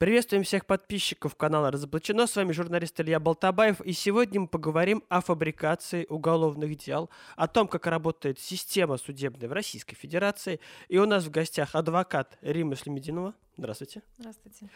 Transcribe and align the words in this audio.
Приветствуем 0.00 0.44
всех 0.44 0.64
подписчиков 0.64 1.34
канала 1.34 1.70
«Разоблачено». 1.70 2.26
С 2.26 2.34
вами 2.34 2.52
журналист 2.52 2.98
Илья 2.98 3.20
Болтабаев. 3.20 3.82
И 3.82 3.92
сегодня 3.92 4.40
мы 4.40 4.48
поговорим 4.48 5.04
о 5.10 5.20
фабрикации 5.20 6.06
уголовных 6.08 6.74
дел, 6.78 7.10
о 7.36 7.46
том, 7.46 7.68
как 7.68 7.86
работает 7.86 8.38
система 8.38 8.96
судебная 8.96 9.46
в 9.46 9.52
Российской 9.52 9.96
Федерации. 9.96 10.58
И 10.88 10.96
у 10.96 11.04
нас 11.04 11.24
в 11.24 11.30
гостях 11.30 11.74
адвокат 11.74 12.38
Рима 12.40 12.76
Слемединова. 12.76 13.34
Здравствуйте. 13.58 14.00
Здравствуйте. 14.16 14.70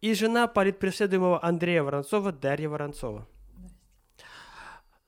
И 0.00 0.12
жена 0.12 0.48
политпреследуемого 0.48 1.44
Андрея 1.44 1.84
Воронцова 1.84 2.32
Дарья 2.32 2.68
Воронцова. 2.68 3.28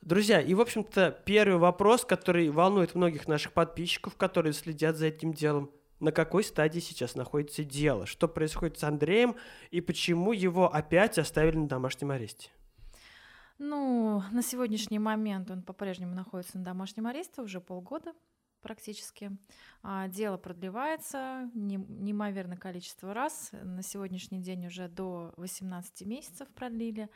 Друзья, 0.01 0.41
и, 0.41 0.55
в 0.55 0.61
общем-то, 0.61 1.11
первый 1.25 1.59
вопрос, 1.59 2.05
который 2.05 2.51
волнует 2.51 2.95
многих 2.95 3.27
наших 3.27 3.53
подписчиков, 3.53 4.14
которые 4.14 4.53
следят 4.53 4.95
за 4.95 5.07
этим 5.07 5.33
делом– 5.33 5.73
на 6.01 6.13
какой 6.13 6.45
стадии 6.45 6.81
сейчас 6.81 7.15
находится 7.15 7.65
дело, 7.65 8.07
что 8.07 8.29
происходит 8.29 8.79
с 8.79 8.84
Андреем 8.84 9.37
и 9.70 9.80
почему 9.80 10.33
его 10.33 10.73
опять 10.73 11.19
оставили 11.19 11.57
на 11.57 11.69
домашнем 11.69 12.11
аресте. 12.11 12.51
Ну, 13.59 14.23
на 14.33 14.43
сегодняшний 14.43 14.98
момент 14.98 15.51
он 15.51 15.62
по-прежнему 15.62 16.15
находится 16.15 16.59
на 16.59 16.65
домашнем 16.65 17.06
аресте 17.06 17.41
уже 17.41 17.61
полгода 17.61 18.12
практически. 18.61 19.30
А, 19.83 20.09
дело 20.09 20.37
продлевается 20.37 21.51
неимоверное 21.55 22.56
количество 22.56 23.15
раз. 23.15 23.51
На 23.53 23.83
сегодняшний 23.83 24.41
день 24.41 24.67
уже 24.67 24.89
до 24.89 25.33
18 25.37 26.06
месяцев 26.06 26.48
продлили. 26.48 27.09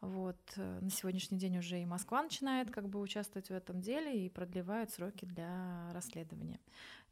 Вот. 0.00 0.38
Э, 0.56 0.78
на 0.80 0.90
сегодняшний 0.90 1.38
день 1.38 1.58
уже 1.58 1.80
и 1.80 1.86
Москва 1.86 2.22
начинает 2.22 2.70
как 2.70 2.88
бы 2.88 3.00
участвовать 3.00 3.48
в 3.48 3.52
этом 3.52 3.80
деле 3.80 4.26
и 4.26 4.30
продлевают 4.30 4.90
сроки 4.90 5.26
для 5.26 5.92
расследования. 5.92 6.58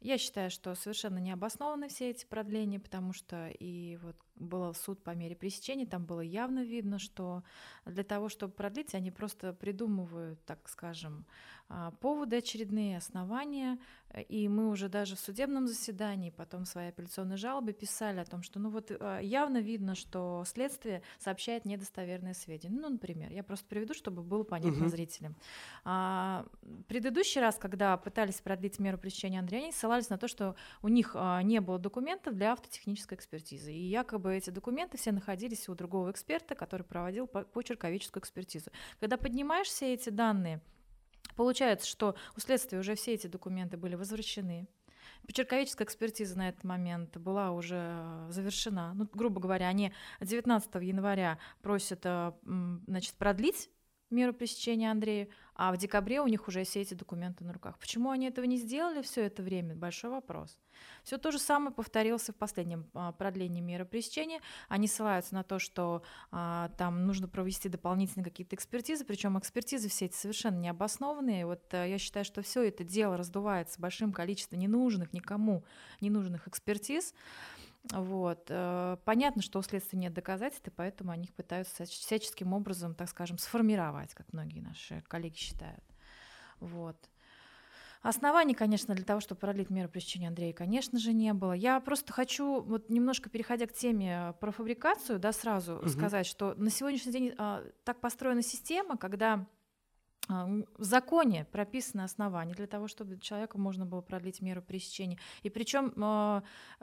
Я 0.01 0.17
считаю, 0.17 0.49
что 0.49 0.75
совершенно 0.75 1.17
не 1.17 1.31
обоснованы 1.31 1.89
все 1.89 2.09
эти 2.11 2.25
продления, 2.25 2.79
потому 2.79 3.11
что 3.11 3.49
и 3.49 3.97
вот 3.97 4.15
был 4.39 4.73
суд 4.73 5.03
по 5.03 5.11
мере 5.11 5.35
пресечения, 5.35 5.85
там 5.85 6.05
было 6.05 6.21
явно 6.21 6.63
видно, 6.63 6.99
что 6.99 7.43
для 7.85 8.03
того, 8.03 8.29
чтобы 8.29 8.53
продлить, 8.53 8.95
они 8.95 9.11
просто 9.11 9.53
придумывают, 9.53 10.43
так 10.45 10.67
скажем, 10.69 11.25
а, 11.71 11.91
поводы 11.99 12.37
очередные, 12.37 12.97
основания, 12.97 13.77
и 14.27 14.47
мы 14.47 14.69
уже 14.69 14.89
даже 14.89 15.15
в 15.15 15.19
судебном 15.19 15.67
заседании, 15.67 16.31
потом 16.31 16.65
в 16.65 16.67
своей 16.67 16.89
апелляционной 16.89 17.37
жалобе 17.37 17.73
писали 17.73 18.19
о 18.19 18.25
том, 18.25 18.41
что 18.41 18.59
ну 18.59 18.71
вот 18.71 18.91
а, 18.99 19.19
явно 19.19 19.59
видно, 19.59 19.93
что 19.93 20.43
следствие 20.47 21.03
сообщает 21.19 21.65
недостоверные 21.65 22.33
сведения. 22.33 22.75
Ну, 22.79 22.89
например, 22.89 23.31
я 23.31 23.43
просто 23.43 23.67
приведу, 23.67 23.93
чтобы 23.93 24.23
было 24.23 24.43
понятно 24.43 24.85
угу. 24.85 24.89
зрителям. 24.89 25.35
А, 25.85 26.45
предыдущий 26.87 27.39
раз, 27.39 27.57
когда 27.57 27.95
пытались 27.97 28.41
продлить 28.41 28.79
меру 28.79 28.97
пресечения 28.97 29.39
Андрея, 29.39 29.63
они 29.63 29.71
ссылались 29.71 30.09
на 30.09 30.17
то, 30.17 30.27
что 30.27 30.55
у 30.81 30.87
них 30.87 31.11
а, 31.13 31.43
не 31.43 31.61
было 31.61 31.77
документов 31.77 32.33
для 32.33 32.53
автотехнической 32.53 33.15
экспертизы. 33.15 33.71
И 33.71 33.89
якобы 33.89 34.28
эти 34.31 34.49
документы 34.49 34.97
все 34.97 35.11
находились 35.11 35.69
у 35.69 35.75
другого 35.75 36.11
эксперта, 36.11 36.55
который 36.55 36.83
проводил 36.83 37.27
почерковическую 37.27 38.21
экспертизу. 38.21 38.71
Когда 38.99 39.17
поднимаешь 39.17 39.67
все 39.67 39.93
эти 39.93 40.09
данные, 40.09 40.61
Получается, 41.35 41.87
что 41.87 42.15
у 42.35 42.41
следствия 42.41 42.79
уже 42.79 42.95
все 42.95 43.13
эти 43.13 43.27
документы 43.27 43.77
были 43.77 43.95
возвращены. 43.95 44.67
Почерковическая 45.25 45.85
экспертиза 45.85 46.37
на 46.37 46.49
этот 46.49 46.65
момент 46.65 47.15
была 47.17 47.51
уже 47.51 48.27
завершена. 48.29 48.93
Ну, 48.93 49.07
грубо 49.13 49.39
говоря, 49.39 49.67
они 49.67 49.93
19 50.19 50.75
января 50.81 51.39
просят 51.61 52.01
э, 52.03 52.33
значит, 52.87 53.15
продлить 53.15 53.69
меру 54.11 54.33
пресечения 54.33 54.91
Андрея, 54.91 55.27
а 55.55 55.73
в 55.73 55.77
декабре 55.77 56.21
у 56.21 56.27
них 56.27 56.47
уже 56.47 56.63
все 56.63 56.81
эти 56.81 56.93
документы 56.93 57.43
на 57.43 57.51
руках. 57.51 57.77
Почему 57.79 58.11
они 58.11 58.27
этого 58.27 58.45
не 58.45 58.57
сделали 58.57 59.01
все 59.01 59.25
это 59.25 59.43
время? 59.43 59.75
Большой 59.75 60.09
вопрос. 60.09 60.57
Все 61.03 61.17
то 61.17 61.31
же 61.31 61.39
самое 61.39 61.73
повторилось 61.73 62.29
в 62.29 62.33
последнем 62.33 62.89
а, 62.93 63.11
продлении 63.11 63.59
меры 63.59 63.83
пресечения. 63.85 64.39
Они 64.69 64.87
ссылаются 64.87 65.33
на 65.35 65.43
то, 65.43 65.59
что 65.59 66.01
а, 66.31 66.69
там 66.77 67.05
нужно 67.05 67.27
провести 67.27 67.67
дополнительные 67.67 68.23
какие-то 68.23 68.55
экспертизы, 68.55 69.03
причем 69.03 69.37
экспертизы 69.37 69.89
все 69.89 70.05
эти 70.05 70.15
совершенно 70.15 70.59
необоснованные. 70.59 71.45
Вот 71.45 71.61
а, 71.73 71.85
я 71.85 71.97
считаю, 71.97 72.23
что 72.23 72.41
все 72.41 72.63
это 72.63 72.85
дело 72.85 73.17
раздувается 73.17 73.81
большим 73.81 74.13
количеством 74.13 74.59
ненужных 74.59 75.11
никому 75.11 75.65
ненужных 75.99 76.47
экспертиз. 76.47 77.13
Вот. 77.91 78.45
Э, 78.49 78.97
понятно, 79.05 79.41
что 79.41 79.59
у 79.59 79.61
следствия 79.61 79.99
нет 79.99 80.13
доказательств, 80.13 80.67
и 80.67 80.71
поэтому 80.71 81.11
они 81.11 81.25
их 81.25 81.33
пытаются 81.33 81.85
всяческим 81.85 82.53
образом, 82.53 82.93
так 82.93 83.09
скажем, 83.09 83.37
сформировать, 83.37 84.13
как 84.13 84.31
многие 84.33 84.59
наши 84.59 85.01
коллеги 85.07 85.37
считают. 85.37 85.83
Вот. 86.59 86.97
Оснований, 88.01 88.53
конечно, 88.53 88.95
для 88.95 89.03
того, 89.03 89.19
чтобы 89.19 89.39
продлить 89.39 89.69
меру 89.69 89.89
пресечения 89.89 90.29
Андрея, 90.29 90.53
конечно 90.53 90.99
же, 90.99 91.11
не 91.11 91.33
было. 91.33 91.51
Я 91.51 91.81
просто 91.81 92.13
хочу, 92.13 92.61
вот 92.61 92.89
немножко 92.89 93.29
переходя 93.29 93.67
к 93.67 93.73
теме 93.73 94.33
про 94.39 94.51
фабрикацию, 94.51 95.19
да, 95.19 95.33
сразу 95.33 95.75
угу. 95.75 95.89
сказать, 95.89 96.25
что 96.25 96.53
на 96.55 96.69
сегодняшний 96.69 97.11
день 97.11 97.33
а, 97.37 97.61
так 97.83 97.99
построена 97.99 98.41
система, 98.41 98.95
когда 98.97 99.45
в 100.29 100.83
законе 100.83 101.45
прописано 101.45 102.03
основание 102.03 102.55
для 102.55 102.67
того, 102.67 102.87
чтобы 102.87 103.17
человеку 103.17 103.57
можно 103.57 103.85
было 103.87 104.01
продлить 104.01 104.41
меру 104.41 104.61
пресечения. 104.61 105.17
И 105.41 105.49
причем 105.49 105.91
э, 105.95 106.41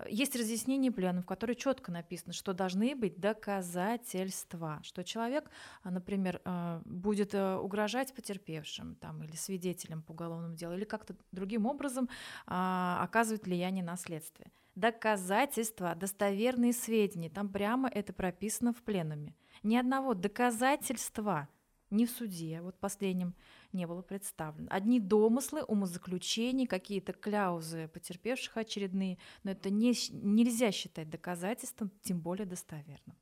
есть 0.09 0.35
разъяснение 0.35 0.91
пленум, 0.91 1.23
в 1.23 1.27
которой 1.27 1.55
четко 1.55 1.93
написано, 1.93 2.33
что 2.33 2.53
должны 2.53 2.97
быть 2.97 3.21
доказательства, 3.21 4.81
что 4.83 5.05
человек, 5.05 5.49
например, 5.85 6.41
э, 6.45 6.81
будет 6.85 7.35
угрожать 7.35 8.13
потерпевшим 8.15 8.97
там, 8.97 9.23
или 9.23 9.37
свидетелям 9.37 10.03
по 10.03 10.11
уголовному 10.11 10.57
делу, 10.57 10.75
или 10.75 10.85
как-то 10.85 11.15
другим 11.31 11.67
образом 11.67 12.09
оказывать 12.47 13.45
влияние 13.45 13.85
на 13.85 13.97
следствие. 13.97 14.51
Доказательства, 14.75 15.95
достоверные 15.95 16.73
сведения, 16.73 17.31
там 17.31 17.49
прямо 17.49 17.89
это 17.89 18.13
прописано 18.13 18.73
в 18.73 18.83
пленуме. 18.83 19.35
Ни 19.63 19.77
одного 19.77 20.15
доказательства– 20.15 21.49
ни 21.91 22.05
в 22.05 22.11
суде, 22.11 22.61
вот 22.63 22.79
последнем, 22.79 23.35
не 23.73 23.87
было 23.87 24.03
представлено. 24.03 24.69
Одни 24.71 25.01
домыслы, 25.01 25.63
умозаключения, 25.63 26.67
какие-то 26.67 27.13
кляузы 27.13 27.89
потерпевших 27.89 28.57
очередные, 28.57 29.19
но 29.45 29.53
это 29.53 29.71
не, 29.71 29.95
нельзя 30.11 30.73
считать 30.73 31.11
доказательством, 31.11 31.91
тем 32.03 32.21
более 32.21 32.47
достоверным. 32.47 33.17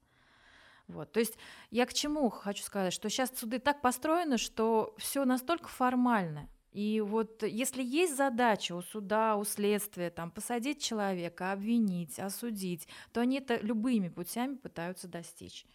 Вот. 0.87 1.13
То 1.13 1.21
есть 1.21 1.39
я 1.71 1.87
к 1.87 1.95
чему 1.95 2.29
хочу 2.29 2.63
сказать, 2.63 2.93
что 2.93 3.09
сейчас 3.09 3.31
суды 3.37 3.59
так 3.59 3.81
построены, 3.81 4.39
что 4.39 4.95
все 4.99 5.25
настолько 5.25 5.69
формально. 5.69 6.49
И 6.73 7.01
вот 7.01 7.45
если 7.45 7.85
есть 7.85 8.17
задача 8.17 8.75
у 8.75 8.83
суда, 8.83 9.37
у 9.37 9.45
следствия 9.45 10.11
там, 10.11 10.31
посадить 10.33 10.83
человека, 10.83 11.53
обвинить, 11.53 12.19
осудить, 12.19 12.89
то 13.13 13.21
они 13.21 13.39
это 13.39 13.57
любыми 13.61 14.09
путями 14.09 14.57
пытаются 14.57 15.07
достичь. 15.07 15.67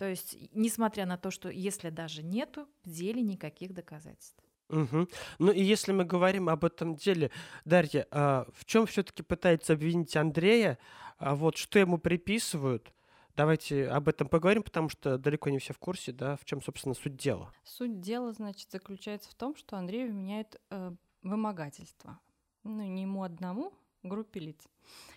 То 0.00 0.08
есть, 0.08 0.34
несмотря 0.54 1.04
на 1.04 1.18
то, 1.18 1.30
что 1.30 1.50
если 1.50 1.90
даже 1.90 2.22
нету 2.22 2.66
в 2.84 2.88
деле 2.88 3.20
никаких 3.20 3.74
доказательств. 3.74 4.42
Угу. 4.70 5.08
Ну 5.40 5.52
и 5.52 5.62
если 5.62 5.92
мы 5.92 6.06
говорим 6.06 6.48
об 6.48 6.64
этом 6.64 6.94
деле, 6.94 7.30
Дарья, 7.66 8.06
а 8.10 8.46
в 8.54 8.64
чем 8.64 8.86
все-таки 8.86 9.22
пытается 9.22 9.74
обвинить 9.74 10.16
Андрея? 10.16 10.78
А 11.18 11.34
вот 11.34 11.58
что 11.58 11.78
ему 11.78 11.98
приписывают? 11.98 12.94
Давайте 13.36 13.88
об 13.88 14.08
этом 14.08 14.30
поговорим, 14.30 14.62
потому 14.62 14.88
что 14.88 15.18
далеко 15.18 15.50
не 15.50 15.58
все 15.58 15.74
в 15.74 15.78
курсе, 15.78 16.12
да, 16.12 16.36
в 16.36 16.46
чем, 16.46 16.62
собственно, 16.62 16.94
суть 16.94 17.18
дела. 17.18 17.52
Суть 17.62 18.00
дела, 18.00 18.32
значит, 18.32 18.70
заключается 18.70 19.28
в 19.30 19.34
том, 19.34 19.54
что 19.54 19.76
Андрею 19.76 20.14
меняют 20.14 20.58
э, 20.70 20.92
вымогательство. 21.20 22.18
Ну, 22.64 22.82
не 22.86 23.02
ему 23.02 23.22
одному, 23.22 23.74
группе 24.02 24.40
лиц, 24.40 24.66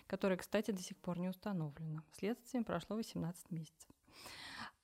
которая, 0.06 0.36
кстати, 0.36 0.72
до 0.72 0.82
сих 0.82 0.98
пор 0.98 1.18
не 1.18 1.30
установлена. 1.30 2.02
Следствием 2.12 2.64
прошло 2.64 2.96
18 2.96 3.50
месяцев. 3.50 3.93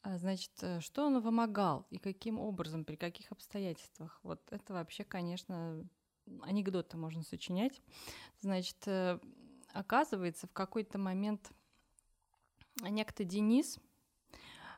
А, 0.02 0.16
значит, 0.16 0.52
э, 0.62 0.80
что 0.80 1.06
он 1.06 1.20
вымогал 1.20 1.86
и 1.90 1.98
каким 1.98 2.38
образом, 2.38 2.84
при 2.84 2.96
каких 2.96 3.30
обстоятельствах? 3.32 4.18
Вот 4.22 4.40
это 4.50 4.72
вообще, 4.72 5.04
конечно, 5.04 5.86
анекдоты 6.42 6.96
можно 6.96 7.22
сочинять. 7.22 7.82
Значит, 8.40 8.76
э, 8.86 9.18
оказывается, 9.74 10.46
в 10.46 10.52
какой-то 10.52 10.98
момент 10.98 11.52
некто 12.80 13.24
Денис 13.24 13.78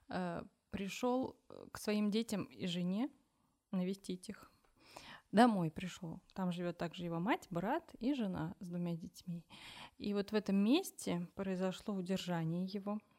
э, 0.09 0.43
пришел 0.71 1.37
к 1.71 1.79
своим 1.79 2.11
детям 2.11 2.45
и 2.45 2.67
жене 2.67 3.09
навестить 3.71 4.29
их. 4.29 4.51
Домой 5.31 5.71
пришел. 5.71 6.21
Там 6.35 6.51
живет 6.51 6.79
также 6.79 7.05
его 7.05 7.21
мать, 7.21 7.47
брат 7.49 7.95
и 8.01 8.13
жена 8.13 8.57
с 8.59 8.67
двумя 8.67 8.97
детьми. 8.97 9.47
И 9.99 10.15
вот 10.15 10.33
в 10.33 10.35
этом 10.35 10.57
месте 10.57 11.29
произошло 11.37 11.95
удержание 11.95 12.65
его– 12.65 12.99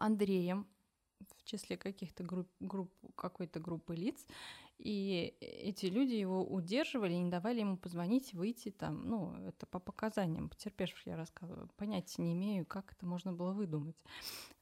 Андреем 0.00 0.66
в 1.38 1.44
числе 1.44 1.76
каких-то 1.76 2.22
групп, 2.22 2.48
групп 2.60 2.92
какой-то 3.16 3.60
группы 3.60 3.94
лиц, 3.94 4.26
и 4.78 5.36
эти 5.40 5.86
люди 5.86 6.14
его 6.14 6.44
удерживали, 6.44 7.14
не 7.14 7.30
давали 7.30 7.60
ему 7.60 7.76
позвонить, 7.76 8.34
выйти 8.34 8.70
там, 8.70 9.08
ну, 9.08 9.34
это 9.46 9.66
по 9.66 9.78
показаниям 9.78 10.48
потерпевших 10.48 11.06
я 11.06 11.16
рассказываю, 11.16 11.70
понятия 11.76 12.22
не 12.22 12.32
имею, 12.32 12.66
как 12.66 12.92
это 12.92 13.06
можно 13.06 13.32
было 13.32 13.52
выдумать. 13.52 13.96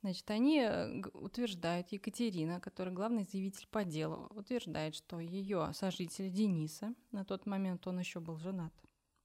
Значит, 0.02 0.30
они 0.30 0.60
э, 0.60 1.02
утверждают, 1.14 1.92
Екатерина, 1.92 2.60
которая 2.60 2.94
главный 2.94 3.24
заявитель 3.24 3.66
по 3.70 3.84
делу, 3.84 4.26
утверждает, 4.34 4.94
что 4.94 5.18
ее 5.18 5.70
сожитель 5.72 6.30
Дениса, 6.30 6.94
на 7.10 7.24
тот 7.24 7.46
момент 7.46 7.86
он 7.86 7.98
еще 7.98 8.20
был 8.20 8.36
женат, 8.36 8.72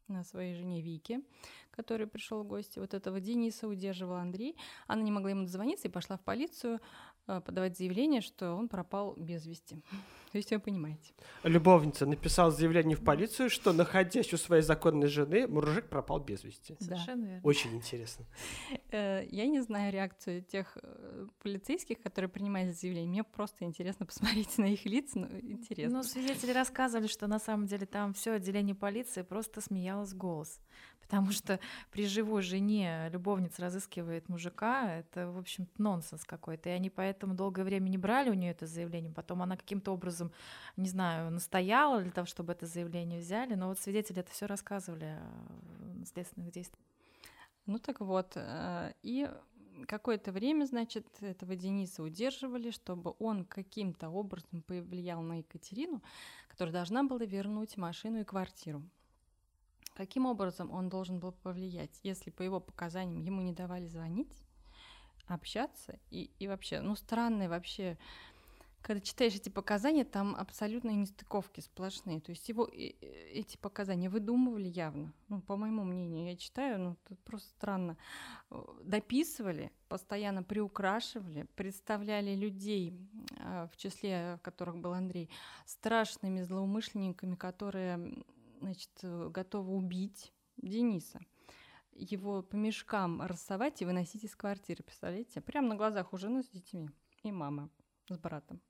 на 0.07 0.23
своей 0.23 0.55
жене 0.55 0.81
Вике, 0.81 1.21
который 1.71 2.07
пришел 2.07 2.43
в 2.43 2.47
гости. 2.47 2.79
Вот 2.79 2.93
этого 2.93 3.19
Дениса 3.19 3.67
удерживал 3.67 4.15
Андрей. 4.15 4.57
Она 4.87 5.01
не 5.01 5.11
могла 5.11 5.31
ему 5.31 5.43
дозвониться 5.43 5.87
и 5.87 5.91
пошла 5.91 6.17
в 6.17 6.21
полицию 6.21 6.79
подавать 7.27 7.77
заявление, 7.77 8.21
что 8.21 8.53
он 8.53 8.67
пропал 8.67 9.13
без 9.17 9.45
вести. 9.45 9.75
То 10.31 10.37
есть 10.37 10.51
вы 10.51 10.59
понимаете. 10.59 11.13
Любовница 11.43 12.05
написала 12.05 12.51
заявление 12.51 12.97
в 12.97 13.03
полицию, 13.03 13.49
что, 13.49 13.73
находясь 13.73 14.33
у 14.33 14.37
своей 14.37 14.61
законной 14.61 15.07
жены, 15.07 15.47
мужик 15.47 15.87
пропал 15.87 16.19
без 16.19 16.43
вести. 16.43 16.75
Совершенно 16.79 17.25
верно. 17.25 17.41
Очень 17.43 17.75
интересно. 17.75 18.25
Э, 18.91 19.25
Я 19.29 19.47
не 19.47 19.61
знаю 19.61 19.91
реакцию 19.91 20.41
тех 20.41 20.77
э, 20.81 21.27
полицейских, 21.43 22.01
которые 22.01 22.29
принимают 22.29 22.77
заявление. 22.77 23.09
Мне 23.09 23.23
просто 23.23 23.65
интересно 23.65 24.05
посмотреть 24.11 24.57
на 24.57 24.65
их 24.65 24.85
лица. 24.85 25.19
Ну, 25.19 25.27
интересно. 25.41 25.97
Ну, 25.97 26.03
свидетели 26.03 26.51
рассказывали, 26.51 27.07
что 27.07 27.27
на 27.27 27.39
самом 27.39 27.67
деле 27.67 27.85
там 27.85 28.13
все 28.13 28.33
отделение 28.33 28.75
полиции 28.75 29.23
просто 29.23 29.61
смеялось 29.61 30.13
голос. 30.13 30.59
Потому 31.07 31.31
что 31.31 31.59
при 31.89 32.05
живой 32.05 32.41
жене 32.41 33.09
любовница 33.11 33.61
разыскивает 33.61 34.27
мужика, 34.27 34.93
это, 34.93 35.31
в 35.31 35.37
общем 35.37 35.67
нонсенс 35.77 36.25
какой-то. 36.25 36.69
И 36.69 36.73
они 36.73 36.89
поэтому 36.89 37.33
долгое 37.33 37.63
время 37.63 37.87
не 37.87 37.97
брали 37.97 38.29
у 38.29 38.33
нее 38.33 38.51
это 38.51 38.65
заявление. 38.65 39.13
Потом 39.13 39.41
она 39.41 39.55
каким-то 39.55 39.93
образом, 39.93 40.31
не 40.75 40.89
знаю, 40.89 41.31
настояла 41.31 42.01
для 42.01 42.11
того, 42.11 42.27
чтобы 42.27 42.51
это 42.51 42.65
заявление 42.65 43.21
взяли. 43.21 43.55
Но 43.55 43.69
вот 43.69 43.79
свидетели 43.79 44.19
это 44.19 44.31
все 44.31 44.47
рассказывали 44.47 45.17
о 46.01 46.05
следственных 46.05 46.51
действиях. 46.51 46.83
Ну 47.65 47.79
так 47.79 48.01
вот, 48.01 48.33
э, 48.35 48.93
и 49.01 49.29
какое-то 49.87 50.31
время, 50.31 50.65
значит, 50.65 51.05
этого 51.21 51.55
Дениса 51.55 52.03
удерживали, 52.03 52.71
чтобы 52.71 53.13
он 53.19 53.45
каким-то 53.45 54.09
образом 54.09 54.61
повлиял 54.61 55.21
на 55.21 55.39
Екатерину, 55.39 56.01
которая 56.47 56.73
должна 56.73 57.03
была 57.03 57.25
вернуть 57.25 57.77
машину 57.77 58.21
и 58.21 58.23
квартиру. 58.23 58.81
Каким 59.97 60.27
образом 60.27 60.71
он 60.71 60.89
должен 60.89 61.17
был 61.17 61.31
повлиять, 61.31 61.99
если 62.03 62.29
по 62.29 62.43
его 62.43 62.59
показаниям 62.59 63.23
ему 63.23 63.41
не 63.41 63.51
давали 63.51 63.87
звонить, 63.87 64.31
общаться 65.25 65.97
и, 66.11 66.29
и 66.37 66.47
вообще, 66.47 66.81
ну 66.81 66.95
странные 66.95 67.49
вообще, 67.49 67.97
когда 68.83 69.01
читаешь 69.01 69.33
эти 69.33 69.49
показания, 69.49 70.05
там 70.05 70.35
абсолютно 70.35 70.91
нестыковки 70.91 71.61
сплошные. 71.61 72.21
То 72.21 72.29
есть 72.29 72.47
его 72.47 72.67
э, 72.67 72.91
эти 73.33 73.57
показания 73.57 74.07
выдумывали 74.07 74.67
явно. 74.67 75.13
Ну, 75.29 75.41
по 75.41 75.57
моему 75.57 75.83
мнению, 75.83 76.27
я 76.27 76.35
читаю, 76.35 76.79
ну, 76.79 76.97
это 77.09 77.15
просто 77.23 77.49
странно. 77.49 77.97
Э, 78.51 78.63
Дописывали, 78.83 79.71
постоянно 79.89 80.43
приукрашивали, 80.43 81.47
представляли 81.55 82.35
людей, 82.35 82.93
э, 83.39 83.67
в 83.73 83.77
числе 83.77 84.37
которых 84.43 84.77
был 84.77 84.93
Андрей, 84.93 85.31
страшными 85.65 86.43
злоумышленниками, 86.43 87.33
которые, 87.33 88.23
значит, 88.59 88.91
э, 89.03 89.29
готовы 89.29 89.75
убить 89.75 90.33
Дениса 90.57 91.19
его 91.91 92.43
по 92.43 92.55
мешкам 92.55 93.21
рассовать 93.21 93.81
и 93.81 93.85
выносить 93.85 94.23
из 94.23 94.35
квартиры, 94.35 94.83
представляете? 94.83 95.41
Прямо 95.41 95.69
на 95.69 95.75
глазах 95.75 96.13
у 96.13 96.17
жены 96.17 96.43
с 96.43 96.49
детьми 96.49 96.89
и 97.23 97.31
мама 97.31 97.69
с 98.09 98.17
братом. 98.17 98.61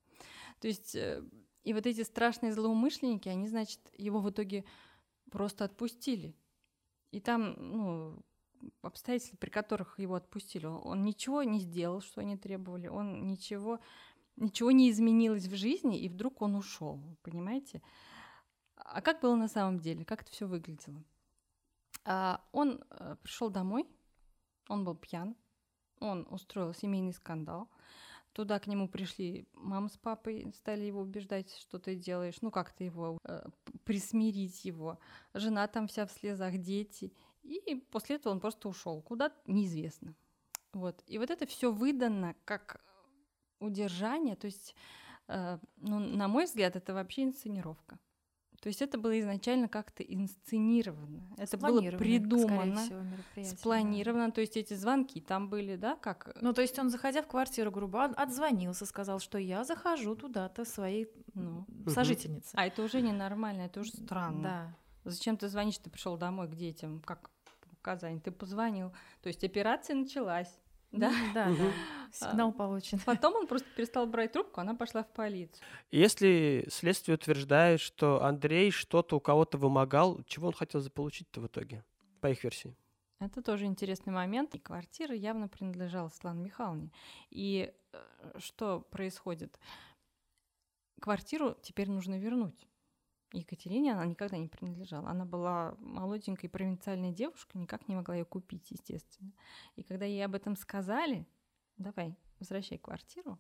То 0.60 0.68
есть, 0.68 0.96
э, 0.96 1.24
и 1.64 1.74
вот 1.74 1.86
эти 1.86 2.04
страшные 2.04 2.54
злоумышленники, 2.54 3.30
они, 3.30 3.48
значит, 3.48 3.80
его 3.98 4.20
в 4.20 4.30
итоге 4.30 4.66
просто 5.30 5.66
отпустили. 5.66 6.36
И 7.12 7.20
там, 7.20 7.56
ну, 7.58 8.26
обстоятельства, 8.82 9.38
при 9.38 9.50
которых 9.50 10.00
его 10.00 10.16
отпустили, 10.16 10.66
он 10.66 11.04
ничего 11.04 11.44
не 11.44 11.60
сделал, 11.60 12.02
что 12.02 12.22
они 12.22 12.38
требовали, 12.38 12.88
он 12.88 13.28
ничего, 13.28 13.80
ничего 14.36 14.72
не 14.72 14.90
изменилось 14.90 15.48
в 15.48 15.56
жизни, 15.56 16.00
и 16.00 16.10
вдруг 16.10 16.42
он 16.42 16.56
ушел, 16.56 17.02
понимаете? 17.22 17.82
А 18.78 19.02
как 19.02 19.22
было 19.22 19.36
на 19.36 19.48
самом 19.48 19.80
деле? 19.80 20.06
Как 20.06 20.22
это 20.22 20.32
все 20.32 20.48
выглядело? 20.48 21.04
А, 22.06 22.42
он 22.52 22.84
пришел 23.22 23.50
домой, 23.50 23.86
он 24.70 24.86
был 24.86 24.96
пьян, 24.96 25.36
он 26.00 26.28
устроил 26.30 26.74
семейный 26.74 27.14
скандал. 27.14 27.70
Туда 28.34 28.60
к 28.60 28.68
нему 28.68 28.88
пришли 28.88 29.48
мама 29.54 29.90
с 29.90 29.98
папой, 29.98 30.54
стали 30.56 30.86
его 30.86 31.02
убеждать, 31.02 31.52
что 31.58 31.80
ты 31.80 31.96
делаешь, 31.96 32.36
ну 32.42 32.52
как-то 32.52 32.84
его 32.84 33.18
э, 33.24 33.44
присмирить 33.84 34.64
его. 34.64 35.00
Жена 35.34 35.68
там 35.68 35.88
вся 35.88 36.06
в 36.06 36.12
слезах, 36.12 36.58
дети. 36.58 37.12
И 37.42 37.84
после 37.90 38.18
этого 38.18 38.34
он 38.34 38.40
просто 38.40 38.70
ушел. 38.70 39.02
Куда 39.02 39.32
неизвестно. 39.48 40.14
Вот. 40.74 41.04
И 41.08 41.18
вот 41.18 41.32
это 41.32 41.48
все 41.48 41.72
выдано 41.72 42.36
как 42.46 42.80
удержание. 43.60 44.36
То 44.36 44.46
есть, 44.46 44.76
э, 45.28 45.58
ну, 45.78 45.98
на 45.98 46.28
мой 46.28 46.46
взгляд, 46.46 46.76
это 46.76 46.94
вообще 46.94 47.24
инсценировка. 47.24 47.98
То 48.68 48.70
есть 48.70 48.82
это 48.82 48.98
было 48.98 49.18
изначально 49.18 49.70
как-то 49.70 50.04
инсценировано. 50.04 51.34
Это 51.38 51.58
было 51.58 51.80
придумано, 51.80 52.84
всего, 52.84 53.00
мероприятие, 53.00 53.52
да. 53.54 53.58
спланировано. 53.58 54.32
То 54.34 54.42
есть 54.42 54.58
эти 54.58 54.74
звонки 54.74 55.22
там 55.22 55.48
были, 55.48 55.78
да, 55.78 55.96
как... 55.96 56.36
Ну, 56.42 56.52
то 56.52 56.62
есть 56.62 56.78
он, 56.78 56.90
заходя 56.90 57.22
в 57.22 57.28
квартиру, 57.28 57.72
грубо 57.72 58.00
он 58.00 58.14
отзвонился, 58.18 58.86
сказал, 58.86 59.22
что 59.22 59.38
я 59.38 59.64
захожу 59.64 60.16
туда-то 60.16 60.66
своей 60.66 61.08
Ну. 61.34 61.66
сожительнице. 61.88 62.50
А 62.56 62.66
это 62.66 62.84
уже 62.84 63.02
ненормально, 63.02 63.62
это 63.62 63.80
уже 63.80 63.92
странно. 63.92 64.76
Да. 65.06 65.12
Зачем 65.12 65.38
ты 65.38 65.48
звонишь, 65.48 65.78
ты 65.78 65.90
пришел 65.90 66.18
домой 66.18 66.50
к 66.50 66.56
детям, 66.56 67.02
как 67.06 67.32
показание, 67.70 68.20
ты 68.20 68.32
позвонил. 68.32 68.92
То 69.22 69.30
есть 69.30 69.46
операция 69.46 69.96
началась, 69.96 70.60
да? 70.92 71.12
Да, 71.34 71.50
да. 71.50 71.72
Сигнал 72.12 72.54
получен. 72.54 73.00
Потом 73.06 73.36
он 73.36 73.48
просто 73.48 73.68
перестал 73.76 74.08
брать 74.08 74.32
трубку, 74.32 74.62
она 74.62 74.76
пошла 74.76 75.04
в 75.04 75.12
полицию. 75.12 75.66
Если 75.92 76.68
следствие 76.70 77.16
утверждает, 77.16 77.80
что 77.80 78.24
Андрей 78.24 78.72
что-то 78.72 79.18
у 79.18 79.20
кого-то 79.20 79.58
вымогал, 79.58 80.24
чего 80.26 80.48
он 80.48 80.54
хотел 80.54 80.82
заполучить-то 80.82 81.42
в 81.42 81.48
итоге, 81.48 81.84
по 82.22 82.28
их 82.28 82.44
версии? 82.44 82.76
Это 83.20 83.42
тоже 83.42 83.66
интересный 83.66 84.14
момент. 84.14 84.54
И 84.56 84.60
квартира 84.60 85.16
явно 85.16 85.48
принадлежала 85.48 86.10
Светлане 86.10 86.44
Михайловне. 86.44 86.92
И 87.30 87.74
э, 87.92 88.40
что 88.40 88.82
происходит? 88.92 89.60
Квартиру 91.02 91.56
теперь 91.62 91.90
нужно 91.90 92.20
вернуть. 92.20 92.67
Екатерине 93.32 93.94
она 93.94 94.06
никогда 94.06 94.38
не 94.38 94.48
принадлежала. 94.48 95.10
Она 95.10 95.26
была 95.26 95.76
молоденькой 95.80 96.50
провинциальной 96.50 97.12
девушкой, 97.12 97.58
никак 97.58 97.88
не 97.88 97.96
могла 97.96 98.16
ее 98.16 98.26
купить, 98.26 98.72
естественно. 98.72 99.32
И 99.76 99.84
когда 99.84 100.06
ей 100.06 100.24
об 100.24 100.36
этом 100.36 100.56
сказали, 100.56 101.28
давай, 101.78 102.16
возвращай 102.40 102.78
квартиру, 102.78 103.38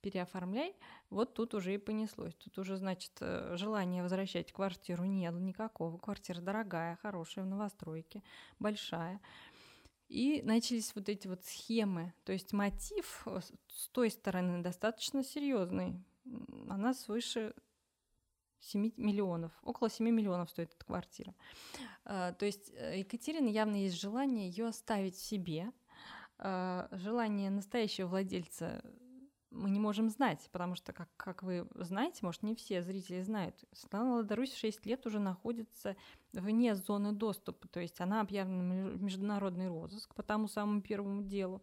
переоформляй, 0.00 0.74
вот 1.10 1.34
тут 1.34 1.54
уже 1.54 1.74
и 1.74 1.78
понеслось. 1.78 2.34
Тут 2.34 2.58
уже, 2.58 2.76
значит, 2.76 3.12
э, 3.20 3.56
желания 3.56 4.02
возвращать 4.02 4.52
квартиру 4.52 5.04
нет 5.04 5.34
никакого. 5.34 5.98
Квартира 5.98 6.40
дорогая, 6.40 6.96
хорошая, 7.02 7.44
в 7.44 7.48
новостройке, 7.48 8.22
большая. 8.58 9.20
И 10.08 10.40
начались 10.42 10.94
вот 10.94 11.08
эти 11.08 11.28
вот 11.28 11.44
схемы. 11.44 12.14
То 12.24 12.32
есть 12.32 12.52
мотив 12.52 13.22
э, 13.26 13.40
с- 13.40 13.88
той 13.88 14.10
стороны 14.10 14.62
достаточно 14.62 15.22
серьезный. 15.22 16.02
Она 16.68 16.94
свыше 16.94 17.54
7 18.60 18.92
миллионов, 18.96 19.52
около 19.62 19.90
7 19.90 20.08
миллионов 20.08 20.50
стоит 20.50 20.74
эта 20.74 20.84
квартира. 20.84 21.34
А, 22.04 22.32
То 22.32 22.46
есть 22.46 22.70
э, 22.74 23.00
Екатерина 23.00 23.48
явно 23.48 23.76
есть 23.76 24.00
желание 24.00 24.48
ее 24.48 24.66
оставить 24.68 25.16
себе. 25.16 25.72
А, 26.38 26.88
Желание 26.92 27.50
настоящего 27.50 28.08
владельца 28.08 28.82
мы 29.50 29.70
не 29.70 29.80
можем 29.80 30.10
знать, 30.10 30.48
потому 30.52 30.74
что, 30.74 30.92
как, 30.92 31.08
как 31.16 31.42
вы 31.42 31.66
знаете, 31.74 32.18
может, 32.22 32.42
не 32.42 32.54
все 32.54 32.82
зрители 32.82 33.22
знают, 33.22 33.64
Светлана 33.72 34.16
Ладарусь 34.16 34.54
6 34.54 34.84
лет 34.86 35.06
уже 35.06 35.18
находится 35.18 35.96
вне 36.32 36.74
зоны 36.74 37.12
доступа, 37.12 37.66
то 37.68 37.80
есть 37.80 38.00
она 38.00 38.20
объявлена 38.20 38.90
в 38.90 39.02
международный 39.02 39.68
розыск 39.68 40.14
по 40.14 40.22
тому 40.22 40.48
самому 40.48 40.82
первому 40.82 41.22
делу, 41.22 41.62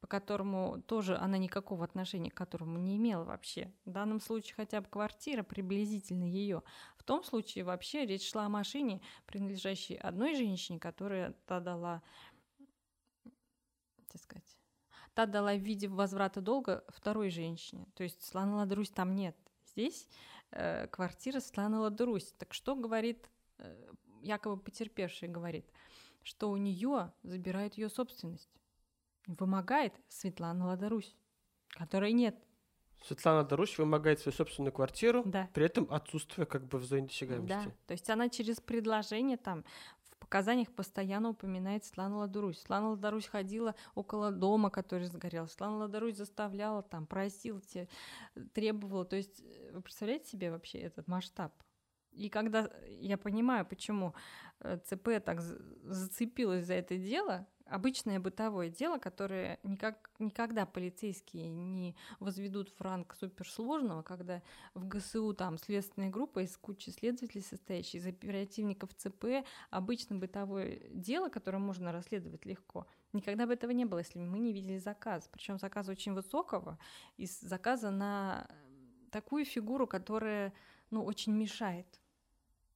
по 0.00 0.06
которому 0.06 0.80
тоже 0.82 1.16
она 1.16 1.38
никакого 1.38 1.84
отношения 1.84 2.30
к 2.30 2.34
которому 2.34 2.78
не 2.78 2.96
имела 2.96 3.24
вообще. 3.24 3.72
В 3.84 3.90
данном 3.90 4.20
случае 4.20 4.54
хотя 4.54 4.80
бы 4.80 4.88
квартира 4.88 5.42
приблизительно 5.42 6.24
ее. 6.24 6.62
В 6.96 7.04
том 7.04 7.22
случае 7.22 7.64
вообще 7.64 8.06
речь 8.06 8.30
шла 8.30 8.46
о 8.46 8.48
машине, 8.48 9.00
принадлежащей 9.26 9.96
одной 9.96 10.34
женщине, 10.34 10.78
которая 10.78 11.34
та 11.46 11.60
дала, 11.60 12.02
так 14.08 14.22
сказать, 14.22 14.58
та 15.14 15.26
дала 15.26 15.54
в 15.54 15.60
виде 15.60 15.88
возврата 15.88 16.40
долга 16.40 16.84
второй 16.88 17.30
женщине. 17.30 17.86
То 17.94 18.02
есть 18.02 18.22
Светланы 18.22 18.54
Ладрусь 18.54 18.90
там 18.90 19.14
нет. 19.14 19.36
Здесь 19.66 20.08
э, 20.50 20.86
квартира 20.88 21.40
Светланы 21.40 21.78
Ладрусь. 21.78 22.32
Так 22.38 22.54
что 22.54 22.74
говорит 22.74 23.28
э, 23.58 23.92
якобы 24.22 24.60
потерпевший 24.60 25.28
говорит, 25.28 25.66
что 26.22 26.50
у 26.50 26.56
нее 26.56 27.12
забирают 27.22 27.74
ее 27.74 27.88
собственность. 27.88 28.50
Вымогает 29.26 29.94
Светлана 30.08 30.66
Ладарусь, 30.66 31.16
которой 31.70 32.12
нет. 32.12 32.36
Светлана 33.02 33.44
Дорусь 33.44 33.78
вымогает 33.78 34.20
свою 34.20 34.34
собственную 34.36 34.72
квартиру, 34.72 35.22
Да. 35.24 35.48
при 35.54 35.64
этом 35.64 35.86
отсутствуя 35.90 36.44
как 36.46 36.66
бы 36.66 36.78
в 36.78 36.84
зоне 36.84 37.02
Да. 37.02 37.08
досягаемости. 37.08 37.74
То 37.86 37.92
есть 37.92 38.10
она 38.10 38.28
через 38.28 38.60
предложение 38.60 39.38
там 39.38 39.64
в 40.10 40.18
показаниях 40.18 40.70
постоянно 40.70 41.30
упоминает 41.30 41.84
Светлану 41.84 42.18
Ладарусь. 42.18 42.58
Светлана 42.58 42.90
Ладарусь 42.90 43.26
ходила 43.26 43.74
около 43.94 44.30
дома, 44.30 44.68
который 44.68 45.06
сгорел. 45.06 45.48
Светлана 45.48 45.78
Ладарусь 45.78 46.16
заставляла 46.16 46.82
там, 46.82 47.06
просила, 47.06 47.60
те, 47.62 47.88
требовала. 48.52 49.06
То 49.06 49.16
есть 49.16 49.40
э, 49.40 49.70
вы 49.72 49.80
представляете 49.80 50.28
себе 50.28 50.50
вообще 50.50 50.78
этот 50.78 51.08
масштаб? 51.08 51.54
И 52.12 52.28
когда 52.28 52.70
я 52.86 53.16
понимаю, 53.16 53.64
почему 53.64 54.14
э, 54.58 54.76
ЦП 54.84 55.24
так 55.24 55.40
зацепилась 55.40 56.66
за 56.66 56.74
это 56.74 56.98
дело, 56.98 57.46
обычное 57.70 58.20
бытовое 58.20 58.68
дело, 58.68 58.98
которое 58.98 59.58
никак, 59.62 60.10
никогда 60.18 60.66
полицейские 60.66 61.48
не 61.48 61.96
возведут 62.18 62.70
в 62.70 62.80
ранг 62.80 63.14
суперсложного, 63.14 64.02
когда 64.02 64.42
в 64.74 64.86
ГСУ 64.86 65.32
там 65.34 65.58
следственная 65.58 66.10
группа 66.10 66.40
из 66.40 66.56
кучи 66.56 66.90
следователей, 66.90 67.42
состоящей 67.42 67.98
из 67.98 68.06
оперативников 68.06 68.94
ЦП, 68.94 69.46
обычно 69.70 70.16
бытовое 70.16 70.80
дело, 70.90 71.28
которое 71.28 71.58
можно 71.58 71.92
расследовать 71.92 72.44
легко. 72.44 72.86
Никогда 73.12 73.46
бы 73.46 73.54
этого 73.54 73.70
не 73.70 73.84
было, 73.84 73.98
если 73.98 74.18
бы 74.18 74.24
мы 74.24 74.38
не 74.38 74.52
видели 74.52 74.78
заказ. 74.78 75.28
Причем 75.32 75.58
заказ 75.58 75.88
очень 75.88 76.12
высокого, 76.12 76.78
из 77.16 77.40
заказа 77.40 77.90
на 77.90 78.48
такую 79.10 79.44
фигуру, 79.44 79.86
которая 79.86 80.52
ну, 80.90 81.04
очень 81.04 81.32
мешает. 81.32 82.00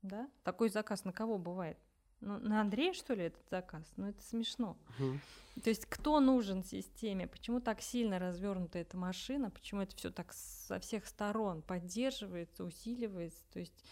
Да? 0.02 0.28
Такой 0.42 0.68
заказ 0.68 1.04
на 1.04 1.12
кого 1.12 1.38
бывает? 1.38 1.78
Ну, 2.24 2.38
на 2.38 2.62
Андрея, 2.62 2.94
что 2.94 3.14
ли, 3.14 3.24
этот 3.24 3.46
заказ? 3.50 3.84
Ну, 3.96 4.08
это 4.08 4.22
смешно. 4.22 4.76
Угу. 4.98 5.62
То 5.62 5.70
есть, 5.70 5.86
кто 5.86 6.20
нужен 6.20 6.64
системе? 6.64 7.26
Почему 7.26 7.60
так 7.60 7.82
сильно 7.82 8.18
развернута 8.18 8.78
эта 8.78 8.96
машина? 8.96 9.50
Почему 9.50 9.82
это 9.82 9.94
все 9.94 10.10
так 10.10 10.32
со 10.32 10.80
всех 10.80 11.06
сторон 11.06 11.62
поддерживается, 11.62 12.64
усиливается? 12.64 13.44
То 13.52 13.60
есть, 13.60 13.84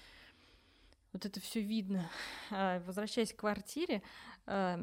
вот 1.12 1.26
это 1.26 1.40
все 1.40 1.60
видно. 1.60 2.08
А, 2.50 2.80
возвращаясь 2.80 3.32
к 3.34 3.36
квартире, 3.36 4.02
а, 4.46 4.80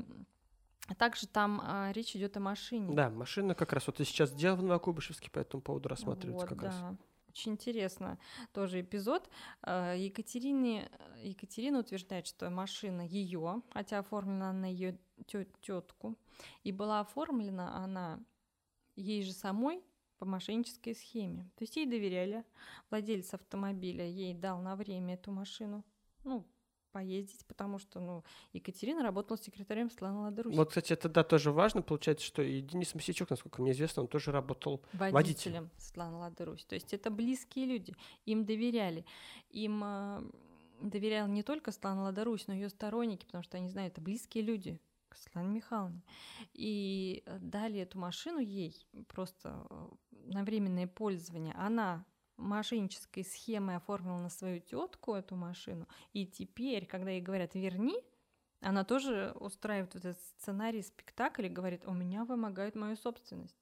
также 0.98 1.28
там 1.28 1.60
а, 1.64 1.92
речь 1.92 2.16
идет 2.16 2.38
о 2.38 2.40
машине. 2.40 2.96
Да, 2.96 3.10
машина 3.10 3.56
как 3.56 3.74
раз 3.74 3.88
вот 3.88 3.98
сейчас 3.98 4.32
дело 4.32 4.56
в 4.56 4.64
Новокуйбышевске 4.64 5.32
по 5.32 5.40
этому 5.40 5.62
поводу 5.62 5.90
рассматривается 5.90 6.46
вот, 6.46 6.50
как 6.50 6.62
да. 6.62 6.68
раз. 6.68 6.98
Очень 7.40 7.54
интересно 7.54 8.20
тоже 8.52 8.82
эпизод. 8.82 9.30
А, 9.62 9.94
Екатерине, 9.94 10.92
Екатерина 11.24 11.80
утверждает, 11.80 12.28
что 12.28 12.50
машина 12.50 13.00
ее, 13.00 13.62
хотя 13.72 14.00
оформлена 14.00 14.52
на 14.52 14.66
ее 14.66 15.00
тетку, 15.62 16.18
и 16.66 16.74
была 16.74 17.00
оформлена 17.00 17.78
она 17.78 18.20
ей 18.98 19.24
же 19.24 19.32
самой 19.32 19.82
по 20.18 20.26
мошеннической 20.26 20.94
схеме. 20.94 21.50
То 21.56 21.64
есть 21.64 21.78
ей 21.78 21.86
доверяли, 21.86 22.44
владелец 22.90 23.34
автомобиля 23.34 24.06
ей 24.06 24.34
дал 24.34 24.60
на 24.60 24.76
время 24.76 25.14
эту 25.14 25.32
машину, 25.32 25.86
ну, 26.26 26.46
поездить, 26.92 27.46
потому 27.46 27.80
что, 27.80 28.00
ну, 28.00 28.24
Екатерина 28.54 29.04
работала 29.04 29.38
секретарем 29.38 29.90
Светланы 29.90 30.20
Ладоруси. 30.20 30.56
Вот, 30.56 30.70
кстати, 30.70 30.94
это, 30.94 31.10
да, 31.10 31.24
тоже 31.24 31.52
важно. 31.52 31.82
Получается, 31.82 32.26
что 32.26 32.42
и 32.42 32.62
Денис 32.62 32.94
Масичук, 32.96 33.30
насколько 33.30 33.62
мне 33.62 33.72
известно, 33.72 34.04
он 34.04 34.08
тоже 34.08 34.32
работал 34.32 34.82
водителем, 34.94 35.14
водителем. 35.14 35.70
Светланы 35.78 36.18
Ладоруси. 36.18 36.66
То 36.66 36.76
есть 36.76 36.94
это 36.94 37.10
близкие 37.10 37.66
люди, 37.66 37.96
им 38.26 38.46
доверяли. 38.46 39.06
Им 39.52 39.82
э, 39.84 40.22
доверял 40.82 41.28
не 41.28 41.44
только 41.44 41.72
Светлана 41.72 42.04
Ладорусь, 42.04 42.48
но 42.48 42.54
и 42.54 42.58
ее 42.58 42.70
сторонники, 42.70 43.26
потому 43.26 43.44
что 43.44 43.58
они 43.58 43.70
знают, 43.70 43.94
это 43.94 44.02
близкие 44.02 44.44
люди 44.44 44.80
к 45.10 45.16
Светлане 45.16 45.50
Михайловне. 45.50 46.02
И 46.54 47.24
дали 47.40 47.80
эту 47.80 47.98
машину 48.00 48.40
ей 48.40 48.76
просто 49.08 49.66
э, 49.70 49.88
на 50.12 50.44
временное 50.44 50.88
пользование. 50.88 51.54
Она 51.56 52.06
мошеннической 52.40 53.24
схемой 53.24 53.76
оформила 53.76 54.18
на 54.18 54.30
свою 54.30 54.60
тетку 54.60 55.14
эту 55.14 55.36
машину, 55.36 55.88
и 56.14 56.26
теперь, 56.26 56.86
когда 56.86 57.12
ей 57.12 57.22
говорят 57.22 57.56
«верни», 57.56 58.04
она 58.62 58.84
тоже 58.84 59.34
устраивает 59.40 59.96
этот 59.96 60.20
сценарий, 60.20 60.82
спектакль 60.82 61.46
и 61.46 61.50
говорит 61.50 61.86
«у 61.86 61.94
меня 61.94 62.26
вымогают 62.26 62.76
мою 62.76 62.96
собственность». 62.96 63.58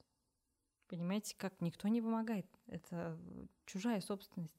Понимаете, 0.87 1.35
как 1.37 1.59
никто 1.59 1.89
не 1.89 1.99
вымогает, 1.99 2.47
это 2.67 3.19
чужая 3.65 3.99
собственность. 3.99 4.55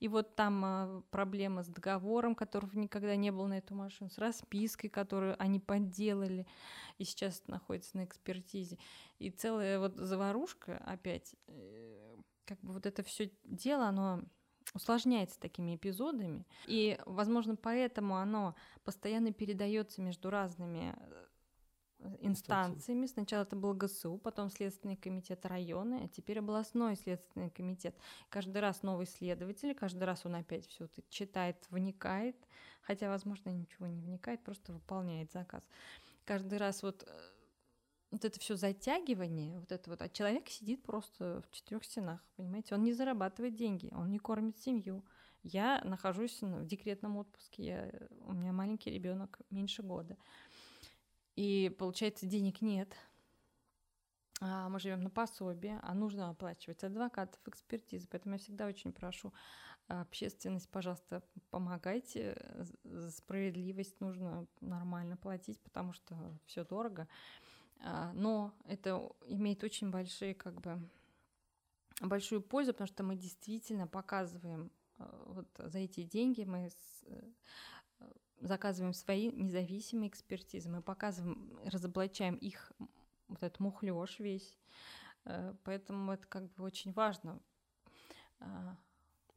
И 0.00 0.08
вот 0.08 0.34
там 0.34 0.64
а, 0.64 1.02
проблема 1.10 1.62
с 1.62 1.68
договором, 1.68 2.34
которого 2.34 2.72
никогда 2.74 3.14
не 3.16 3.30
было 3.30 3.46
на 3.46 3.58
эту 3.58 3.74
машину, 3.74 4.10
с 4.10 4.18
распиской, 4.18 4.88
которую 4.88 5.40
они 5.40 5.60
подделали, 5.60 6.46
и 6.98 7.04
сейчас 7.04 7.46
находится 7.46 7.98
на 7.98 8.04
экспертизе. 8.04 8.78
И 9.18 9.30
целая 9.30 9.78
вот 9.78 9.96
заварушка 9.96 10.78
опять 10.86 11.36
э, 11.46 11.99
как 12.50 12.60
бы 12.62 12.72
вот 12.72 12.84
это 12.84 13.04
все 13.04 13.30
дело, 13.44 13.86
оно 13.86 14.24
усложняется 14.74 15.38
такими 15.38 15.76
эпизодами. 15.76 16.44
И, 16.66 16.98
возможно, 17.06 17.54
поэтому 17.54 18.16
оно 18.16 18.56
постоянно 18.82 19.32
передается 19.32 20.02
между 20.02 20.30
разными 20.30 20.96
э, 22.00 22.16
инстанциями. 22.22 23.06
Сначала 23.06 23.44
это 23.44 23.54
был 23.54 23.72
ГСУ, 23.72 24.18
потом 24.18 24.50
Следственный 24.50 24.96
комитет 24.96 25.46
района, 25.46 26.00
а 26.02 26.08
теперь 26.08 26.40
областной 26.40 26.96
Следственный 26.96 27.50
комитет. 27.50 27.96
Каждый 28.30 28.58
раз 28.58 28.82
новый 28.82 29.06
следователь, 29.06 29.72
каждый 29.72 30.02
раз 30.02 30.26
он 30.26 30.34
опять 30.34 30.66
все 30.66 30.86
это 30.86 31.02
читает, 31.08 31.56
вникает, 31.70 32.36
хотя, 32.82 33.10
возможно, 33.10 33.50
ничего 33.50 33.86
не 33.86 34.00
вникает, 34.00 34.42
просто 34.42 34.72
выполняет 34.72 35.30
заказ. 35.30 35.62
Каждый 36.24 36.58
раз 36.58 36.82
вот 36.82 37.04
э, 37.06 37.39
вот 38.10 38.24
это 38.24 38.40
все 38.40 38.56
затягивание, 38.56 39.58
вот 39.58 39.70
это 39.72 39.90
вот, 39.90 40.02
а 40.02 40.08
человек 40.08 40.48
сидит 40.48 40.82
просто 40.82 41.42
в 41.42 41.50
четырех 41.50 41.84
стенах, 41.84 42.24
понимаете, 42.36 42.74
он 42.74 42.82
не 42.82 42.92
зарабатывает 42.92 43.54
деньги, 43.54 43.90
он 43.92 44.10
не 44.10 44.18
кормит 44.18 44.58
семью. 44.58 45.04
Я 45.42 45.80
нахожусь 45.84 46.42
в 46.42 46.66
декретном 46.66 47.16
отпуске, 47.16 47.64
я, 47.64 47.92
у 48.26 48.32
меня 48.32 48.52
маленький 48.52 48.90
ребенок 48.90 49.38
меньше 49.48 49.82
года, 49.82 50.18
и 51.36 51.74
получается 51.78 52.26
денег 52.26 52.60
нет. 52.60 52.94
А 54.42 54.68
мы 54.70 54.80
живем 54.80 55.02
на 55.02 55.10
пособие, 55.10 55.78
а 55.82 55.94
нужно 55.94 56.30
оплачивать 56.30 56.82
адвокатов, 56.82 57.40
экспертизы, 57.46 58.08
поэтому 58.10 58.34
я 58.34 58.38
всегда 58.38 58.66
очень 58.66 58.92
прошу 58.92 59.32
общественность, 59.86 60.68
пожалуйста, 60.70 61.22
помогайте, 61.50 62.36
справедливость 63.10 64.00
нужно 64.00 64.46
нормально 64.60 65.16
платить, 65.16 65.60
потому 65.60 65.92
что 65.92 66.38
все 66.46 66.64
дорого. 66.64 67.08
А, 67.82 68.12
но 68.12 68.52
это 68.66 69.10
имеет 69.26 69.64
очень 69.64 69.90
большие, 69.90 70.34
как 70.34 70.60
бы, 70.60 70.78
большую 72.00 72.42
пользу, 72.42 72.72
потому 72.72 72.88
что 72.88 73.02
мы 73.02 73.16
действительно 73.16 73.86
показываем 73.86 74.70
а, 74.98 75.22
вот 75.26 75.48
за 75.58 75.78
эти 75.78 76.02
деньги 76.02 76.44
мы 76.44 76.70
э, 77.06 77.22
заказываем 78.40 78.92
свои 78.92 79.30
независимые 79.30 80.08
экспертизы, 80.08 80.68
мы 80.68 80.82
показываем, 80.82 81.58
разоблачаем 81.64 82.36
их 82.36 82.72
вот 83.28 83.42
этот 83.42 83.60
мухлёж 83.60 84.18
весь, 84.18 84.58
э, 85.24 85.54
поэтому 85.64 86.12
это 86.12 86.26
как 86.26 86.52
бы 86.52 86.64
очень 86.64 86.92
важно. 86.92 87.40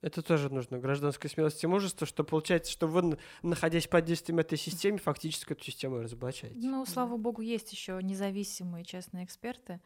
Это 0.03 0.21
тоже 0.21 0.53
нужно, 0.53 0.79
гражданская 0.79 1.31
смелость 1.31 1.63
и 1.63 1.67
мужество, 1.67 2.05
что 2.05 2.25
получается, 2.25 2.69
что 2.69 2.87
вы, 2.87 3.17
находясь 3.41 3.87
под 3.87 4.03
действием 4.03 4.39
этой 4.39 4.57
системы, 4.57 4.97
фактически 4.97 5.53
эту 5.53 5.63
систему 5.63 6.01
разоблачаете. 6.01 6.57
Ну, 6.59 6.85
слава 6.85 7.15
богу, 7.15 7.41
есть 7.41 7.71
еще 7.71 7.97
независимые 8.03 8.83
частные 8.83 9.23
эксперты, 9.23 9.79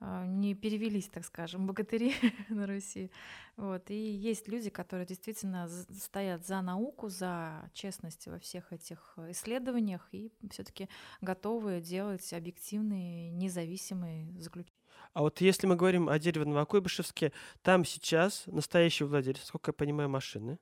а, 0.00 0.26
не 0.26 0.54
перевелись, 0.54 1.08
так 1.08 1.24
скажем, 1.24 1.68
богатыри 1.68 2.12
на 2.48 2.66
Руси. 2.66 3.12
Вот. 3.56 3.88
И 3.88 3.94
есть 3.94 4.48
люди, 4.48 4.68
которые 4.68 5.06
действительно 5.06 5.68
стоят 5.68 6.44
за 6.44 6.60
науку, 6.60 7.08
за 7.08 7.70
честность 7.72 8.26
во 8.26 8.40
всех 8.40 8.72
этих 8.72 9.16
исследованиях 9.28 10.08
и 10.10 10.32
все-таки 10.50 10.88
готовы 11.20 11.80
делать 11.80 12.32
объективные, 12.32 13.30
независимые 13.30 14.28
заключения. 14.40 14.75
А 15.16 15.22
вот 15.22 15.40
если 15.40 15.66
мы 15.66 15.76
говорим 15.76 16.10
о 16.10 16.18
дереве 16.18 16.44
Новокуйбышевске, 16.44 17.32
там 17.62 17.86
сейчас 17.86 18.42
настоящий 18.44 19.04
владелец, 19.04 19.44
сколько 19.44 19.70
я 19.70 19.72
понимаю, 19.72 20.10
машины, 20.10 20.58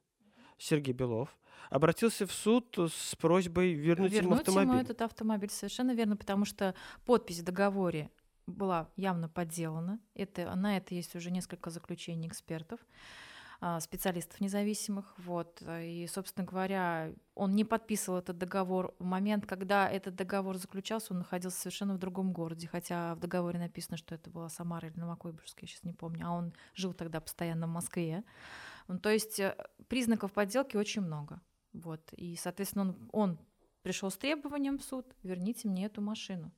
Сергей 0.59 0.95
Белов, 0.95 1.37
обратился 1.71 2.25
в 2.25 2.31
суд 2.31 2.79
с 2.79 3.17
просьбой 3.17 3.73
вернуть, 3.73 4.13
вернуть 4.13 4.27
ему 4.31 4.35
автомобиль. 4.37 4.71
ему 4.75 4.81
этот 4.81 5.03
автомобиль, 5.03 5.51
совершенно 5.51 5.93
верно, 5.93 6.17
потому 6.17 6.45
что 6.45 6.77
подпись 7.05 7.41
в 7.41 7.43
договоре 7.43 8.13
была 8.47 8.89
явно 8.95 9.29
подделана. 9.29 9.99
Это, 10.15 10.55
на 10.55 10.77
это 10.77 10.95
есть 10.95 11.17
уже 11.17 11.33
несколько 11.33 11.71
заключений 11.71 12.29
экспертов. 12.29 12.79
А, 13.61 13.81
специалистов 13.81 14.41
независимых. 14.41 15.15
Вот. 15.19 15.63
И, 15.63 16.07
собственно 16.11 16.47
говоря, 16.47 17.13
он 17.35 17.55
не 17.55 17.65
подписывал 17.65 18.19
этот 18.19 18.39
договор. 18.39 18.95
В 18.99 19.05
момент, 19.05 19.47
когда 19.47 19.89
этот 19.89 20.15
договор 20.15 20.57
заключался, 20.57 21.13
он 21.13 21.21
находился 21.21 21.61
совершенно 21.61 21.95
в 21.95 21.99
другом 21.99 22.33
городе, 22.33 22.69
хотя 22.69 23.15
в 23.15 23.21
договоре 23.21 23.59
написано, 23.59 23.97
что 23.97 24.15
это 24.15 24.31
была 24.31 24.49
Самара 24.49 24.89
или 24.89 24.99
Новокуйбышевск, 24.99 25.63
я 25.63 25.69
сейчас 25.69 25.85
не 25.85 25.93
помню, 25.93 26.27
а 26.27 26.33
он 26.33 26.53
жил 26.75 26.93
тогда 26.93 27.21
постоянно 27.21 27.67
в 27.67 27.71
Москве. 27.71 28.25
Ну, 28.89 28.99
то 28.99 29.11
есть 29.11 29.41
э, 29.41 29.57
признаков 29.89 30.33
подделки 30.33 30.77
очень 30.77 31.03
много. 31.03 31.41
Вот. 31.73 32.13
И, 32.13 32.37
соответственно, 32.37 32.85
он, 32.85 33.09
он 33.13 33.39
пришел 33.83 34.11
с 34.11 34.17
требованием 34.17 34.79
в 34.79 34.85
суд, 34.85 35.07
верните 35.23 35.69
мне 35.69 35.87
эту 35.87 36.01
машину. 36.03 36.53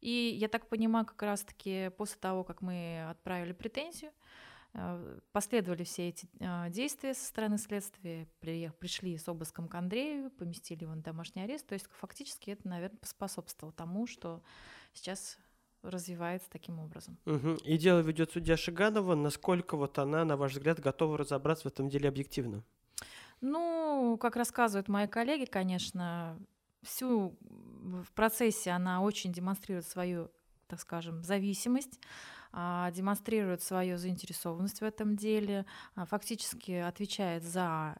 И 0.00 0.36
я 0.36 0.48
так 0.48 0.68
понимаю, 0.68 1.06
как 1.06 1.22
раз-таки 1.22 1.90
после 1.96 2.18
того, 2.18 2.42
как 2.42 2.60
мы 2.60 3.08
отправили 3.08 3.52
претензию, 3.52 4.10
последовали 5.32 5.84
все 5.84 6.08
эти 6.08 6.28
э, 6.40 6.70
действия 6.70 7.12
со 7.12 7.26
стороны 7.26 7.58
следствия, 7.58 8.26
пришли 8.40 9.18
с 9.18 9.28
обыском 9.28 9.68
к 9.68 9.74
Андрею, 9.74 10.30
поместили 10.30 10.84
его 10.84 10.94
на 10.94 11.02
домашний 11.02 11.42
арест. 11.42 11.66
То 11.66 11.74
есть 11.74 11.86
фактически 11.90 12.50
это, 12.50 12.66
наверное, 12.66 12.96
поспособствовало 12.96 13.74
тому, 13.74 14.06
что 14.06 14.42
сейчас 14.94 15.38
развивается 15.82 16.48
таким 16.48 16.78
образом. 16.78 17.18
Угу. 17.26 17.56
И 17.64 17.76
дело 17.76 18.00
ведет 18.00 18.32
судья 18.32 18.56
Шиганова. 18.56 19.14
Насколько 19.14 19.76
вот 19.76 19.98
она, 19.98 20.24
на 20.24 20.36
ваш 20.36 20.52
взгляд, 20.52 20.80
готова 20.80 21.18
разобраться 21.18 21.68
в 21.68 21.72
этом 21.72 21.88
деле 21.88 22.08
объективно? 22.08 22.62
Ну, 23.40 24.16
как 24.20 24.36
рассказывают 24.36 24.88
мои 24.88 25.06
коллеги, 25.06 25.44
конечно, 25.44 26.38
всю 26.82 27.36
в 27.40 28.12
процессе 28.12 28.70
она 28.70 29.02
очень 29.02 29.32
демонстрирует 29.32 29.86
свою, 29.86 30.30
так 30.68 30.80
скажем, 30.80 31.24
зависимость, 31.24 32.00
демонстрирует 32.52 33.62
свою 33.62 33.96
заинтересованность 33.96 34.80
в 34.80 34.84
этом 34.84 35.16
деле, 35.16 35.64
а, 35.94 36.04
фактически 36.04 36.72
отвечает 36.72 37.44
за 37.44 37.96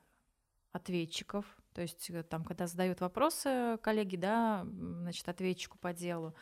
ответчиков, 0.73 1.47
то 1.75 1.83
есть 1.83 2.11
э, 2.11 2.23
там, 2.23 2.45
когда 2.45 2.67
задают 2.67 3.01
вопросы 3.01 3.79
коллеги, 3.83 4.17
да, 4.17 4.65
значит, 4.65 5.29
ответчику 5.29 5.79
по 5.79 5.93
делу, 5.93 6.35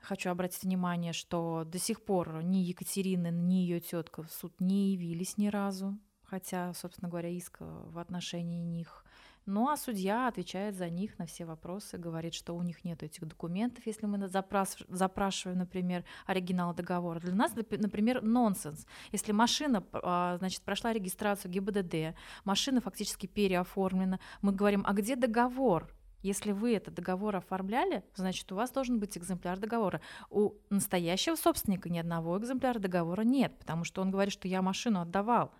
хочу 0.00 0.30
обратить 0.30 0.62
внимание, 0.62 1.12
что 1.12 1.64
до 1.64 1.78
сих 1.78 2.04
пор 2.04 2.42
ни 2.42 2.58
Екатерина, 2.58 3.30
ни 3.30 3.54
ее 3.54 3.80
тетка 3.80 4.22
в 4.22 4.30
суд 4.30 4.60
не 4.60 4.92
явились 4.92 5.38
ни 5.38 5.48
разу, 5.48 5.98
хотя, 6.22 6.74
собственно 6.74 7.08
говоря, 7.08 7.28
иск 7.28 7.58
в 7.60 7.98
отношении 7.98 8.62
них 8.62 9.01
ну 9.46 9.68
а 9.68 9.76
судья 9.76 10.28
отвечает 10.28 10.76
за 10.76 10.88
них 10.88 11.18
на 11.18 11.26
все 11.26 11.44
вопросы, 11.44 11.98
говорит, 11.98 12.34
что 12.34 12.54
у 12.54 12.62
них 12.62 12.84
нет 12.84 13.02
этих 13.02 13.26
документов, 13.26 13.86
если 13.86 14.06
мы 14.06 14.28
запрашиваем, 14.28 15.58
например, 15.58 16.04
оригинал 16.26 16.74
договора. 16.74 17.20
Для 17.20 17.34
нас, 17.34 17.52
например, 17.54 18.22
нонсенс. 18.22 18.86
Если 19.10 19.32
машина, 19.32 19.84
а, 19.92 20.36
значит, 20.38 20.62
прошла 20.62 20.92
регистрацию 20.92 21.50
ГИБДД, 21.50 22.16
машина 22.44 22.80
фактически 22.80 23.26
переоформлена, 23.26 24.20
мы 24.42 24.52
говорим, 24.52 24.84
а 24.86 24.92
где 24.92 25.16
договор? 25.16 25.92
Если 26.22 26.52
вы 26.52 26.76
этот 26.76 26.94
договор 26.94 27.34
оформляли, 27.34 28.04
значит, 28.14 28.50
у 28.52 28.54
вас 28.54 28.70
должен 28.70 29.00
быть 29.00 29.18
экземпляр 29.18 29.58
договора. 29.58 30.00
У 30.30 30.52
настоящего 30.70 31.34
собственника 31.34 31.90
ни 31.90 31.98
одного 31.98 32.38
экземпляра 32.38 32.78
договора 32.78 33.22
нет, 33.22 33.58
потому 33.58 33.82
что 33.82 34.02
он 34.02 34.12
говорит, 34.12 34.32
что 34.32 34.46
я 34.46 34.62
машину 34.62 35.00
отдавал 35.00 35.52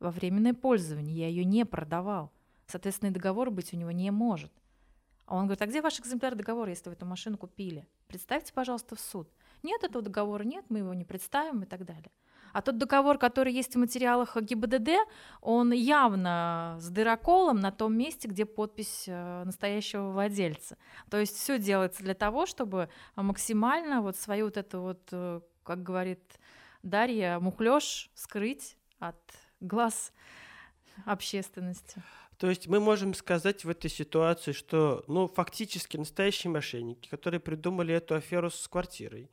во 0.00 0.10
временное 0.10 0.52
пользование, 0.52 1.16
я 1.16 1.28
ее 1.28 1.44
не 1.44 1.64
продавал. 1.64 2.32
Соответственно, 2.72 3.10
и 3.10 3.12
договор 3.12 3.50
быть 3.50 3.74
у 3.74 3.76
него 3.76 3.90
не 3.90 4.10
может. 4.10 4.50
А 5.26 5.36
он 5.36 5.44
говорит, 5.44 5.60
а 5.60 5.66
где 5.66 5.82
ваш 5.82 6.00
экземпляр 6.00 6.34
договора, 6.34 6.70
если 6.70 6.88
вы 6.88 6.94
эту 6.94 7.04
машину 7.04 7.36
купили? 7.36 7.86
Представьте, 8.06 8.52
пожалуйста, 8.54 8.96
в 8.96 9.00
суд. 9.00 9.28
Нет 9.62 9.84
этого 9.84 10.02
договора, 10.02 10.42
нет, 10.42 10.64
мы 10.70 10.78
его 10.78 10.94
не 10.94 11.04
представим 11.04 11.62
и 11.62 11.66
так 11.66 11.84
далее. 11.84 12.10
А 12.54 12.62
тот 12.62 12.78
договор, 12.78 13.18
который 13.18 13.52
есть 13.52 13.74
в 13.74 13.78
материалах 13.78 14.36
ГИБДД, 14.36 15.06
он 15.42 15.72
явно 15.72 16.78
с 16.80 16.88
дыроколом 16.88 17.60
на 17.60 17.72
том 17.72 17.94
месте, 17.94 18.26
где 18.26 18.46
подпись 18.46 19.04
э, 19.06 19.44
настоящего 19.44 20.10
владельца. 20.10 20.78
То 21.10 21.18
есть 21.18 21.36
все 21.36 21.58
делается 21.58 22.02
для 22.02 22.14
того, 22.14 22.46
чтобы 22.46 22.88
максимально 23.16 24.00
вот 24.00 24.16
свою 24.16 24.46
вот 24.46 24.56
эту 24.56 24.80
вот, 24.80 25.08
э, 25.12 25.40
как 25.62 25.82
говорит 25.82 26.22
Дарья, 26.82 27.38
мухлёж 27.38 28.10
скрыть 28.14 28.78
от 28.98 29.20
глаз 29.60 30.12
общественности. 31.04 32.02
То 32.42 32.50
есть 32.50 32.66
мы 32.66 32.80
можем 32.80 33.14
сказать 33.14 33.64
в 33.64 33.70
этой 33.70 33.88
ситуации, 33.88 34.50
что, 34.50 35.04
ну, 35.06 35.28
фактически 35.28 35.96
настоящие 35.96 36.50
мошенники, 36.50 37.08
которые 37.08 37.38
придумали 37.38 37.94
эту 37.94 38.16
аферу 38.16 38.50
с 38.50 38.66
квартирой, 38.66 39.30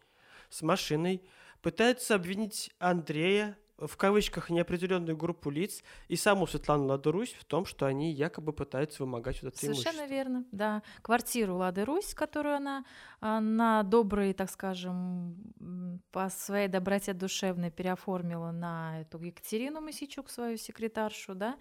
с 0.51 0.61
машиной, 0.61 1.23
пытаются 1.63 2.13
обвинить 2.13 2.69
Андрея, 2.77 3.57
в 3.79 3.97
кавычках, 3.97 4.51
неопределенную 4.51 5.17
группу 5.17 5.49
лиц 5.49 5.81
и 6.07 6.15
саму 6.15 6.45
Светлану 6.45 6.85
Ладу 6.85 7.11
Русь 7.11 7.33
в 7.33 7.45
том, 7.45 7.65
что 7.65 7.87
они 7.87 8.11
якобы 8.11 8.53
пытаются 8.53 9.01
вымогать 9.01 9.41
вот 9.41 9.53
это 9.53 9.57
Совершенно 9.57 10.01
имущество. 10.01 10.13
верно, 10.13 10.45
да. 10.51 10.83
Квартиру 11.01 11.55
Лады 11.55 11.85
Русь, 11.85 12.13
которую 12.13 12.57
она 12.57 12.85
а, 13.21 13.39
на 13.39 13.81
добрые, 13.81 14.35
так 14.35 14.51
скажем, 14.51 15.35
по 16.11 16.29
своей 16.29 16.67
доброте 16.67 17.13
душевной 17.13 17.71
переоформила 17.71 18.51
на 18.51 19.01
эту 19.01 19.19
Екатерину 19.19 19.81
Масичук, 19.81 20.29
свою 20.29 20.57
секретаршу, 20.57 21.33
да, 21.33 21.57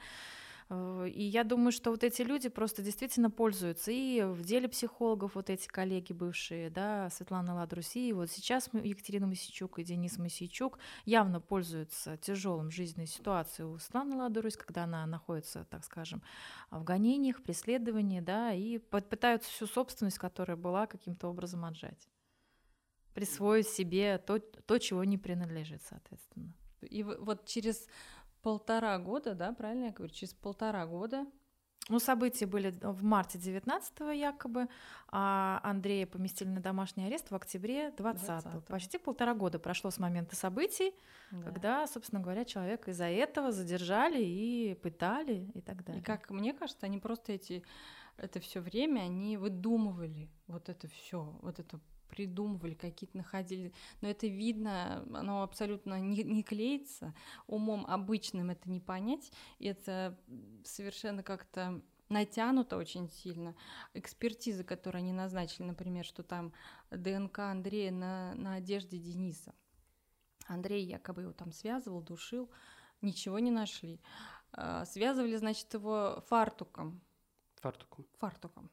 и 0.70 1.22
я 1.22 1.44
думаю, 1.44 1.72
что 1.72 1.90
вот 1.90 2.04
эти 2.04 2.20
люди 2.20 2.50
просто 2.50 2.82
действительно 2.82 3.30
пользуются. 3.30 3.90
И 3.90 4.22
в 4.22 4.42
деле 4.42 4.68
психологов 4.68 5.34
вот 5.34 5.48
эти 5.48 5.66
коллеги 5.66 6.12
бывшие, 6.12 6.68
да, 6.68 7.08
Светлана 7.10 7.54
Ладруси, 7.54 8.08
и 8.08 8.12
вот 8.12 8.30
сейчас 8.30 8.68
Екатерина 8.74 9.26
Масичук 9.26 9.78
и 9.78 9.84
Денис 9.84 10.18
Масичук 10.18 10.78
явно 11.06 11.40
пользуются 11.40 12.18
тяжелым 12.18 12.70
жизненной 12.70 13.06
ситуацией 13.06 13.66
у 13.66 13.78
Светланы 13.78 14.16
Ладрусь, 14.16 14.56
когда 14.56 14.84
она 14.84 15.06
находится, 15.06 15.64
так 15.70 15.84
скажем, 15.84 16.22
в 16.70 16.84
гонениях, 16.84 17.42
преследовании, 17.42 18.20
да, 18.20 18.52
и 18.52 18.76
пытаются 18.78 19.50
всю 19.50 19.66
собственность, 19.66 20.18
которая 20.18 20.56
была, 20.56 20.86
каким-то 20.86 21.28
образом 21.28 21.64
отжать 21.64 22.08
присвоить 23.14 23.66
себе 23.66 24.18
то, 24.18 24.38
то, 24.38 24.78
чего 24.78 25.02
не 25.02 25.18
принадлежит, 25.18 25.82
соответственно. 25.82 26.54
И 26.82 27.02
вот 27.02 27.46
через 27.46 27.88
полтора 28.48 28.98
года, 28.98 29.34
да, 29.34 29.52
правильно 29.52 29.86
я 29.86 29.92
говорю, 29.92 30.12
через 30.12 30.32
полтора 30.32 30.86
года. 30.86 31.26
Ну, 31.90 31.98
события 31.98 32.46
были 32.46 32.70
в 32.82 33.02
марте 33.02 33.38
19-го 33.38 34.10
якобы, 34.10 34.68
а 35.08 35.60
Андрея 35.62 36.06
поместили 36.06 36.48
на 36.48 36.60
домашний 36.60 37.06
арест 37.06 37.30
в 37.30 37.34
октябре 37.34 37.90
20-го. 37.90 38.50
20 38.50 38.64
Почти 38.66 38.98
полтора 38.98 39.34
года 39.34 39.58
прошло 39.58 39.90
с 39.90 39.98
момента 39.98 40.34
событий, 40.34 40.94
да. 41.30 41.42
когда, 41.42 41.86
собственно 41.86 42.22
говоря, 42.22 42.44
человека 42.44 42.90
из-за 42.90 43.06
этого 43.06 43.52
задержали 43.52 44.22
и 44.22 44.74
пытали 44.82 45.50
и 45.54 45.60
так 45.60 45.84
далее. 45.84 46.00
И 46.00 46.04
как 46.04 46.30
мне 46.30 46.54
кажется, 46.54 46.86
они 46.86 46.98
просто 46.98 47.32
эти 47.32 47.62
это 48.16 48.40
все 48.40 48.60
время 48.60 49.00
они 49.00 49.36
выдумывали 49.36 50.30
вот 50.46 50.68
это 50.68 50.88
все, 50.88 51.38
вот 51.42 51.58
это 51.58 51.78
придумывали, 52.08 52.74
какие-то 52.74 53.16
находили. 53.16 53.72
Но 54.00 54.08
это 54.08 54.26
видно, 54.26 55.04
оно 55.14 55.42
абсолютно 55.42 56.00
не, 56.00 56.22
не 56.22 56.42
клеится. 56.42 57.14
Умом 57.46 57.86
обычным 57.86 58.50
это 58.50 58.70
не 58.70 58.80
понять. 58.80 59.32
И 59.58 59.66
это 59.66 60.18
совершенно 60.64 61.22
как-то 61.22 61.82
натянуто 62.08 62.76
очень 62.76 63.08
сильно. 63.08 63.54
Экспертиза, 63.94 64.64
которую 64.64 65.00
они 65.00 65.12
назначили, 65.12 65.66
например, 65.66 66.04
что 66.04 66.22
там 66.22 66.52
ДНК 66.90 67.40
Андрея 67.40 67.92
на, 67.92 68.34
на 68.34 68.54
одежде 68.54 68.98
Дениса. 68.98 69.54
Андрей 70.46 70.84
якобы 70.84 71.22
его 71.22 71.32
там 71.32 71.52
связывал, 71.52 72.00
душил, 72.00 72.50
ничего 73.02 73.38
не 73.38 73.50
нашли. 73.50 74.00
А, 74.52 74.84
связывали, 74.86 75.36
значит, 75.36 75.72
его 75.74 76.24
фартуком. 76.28 77.00
Фартуком. 77.56 78.06
Фартуком. 78.18 78.70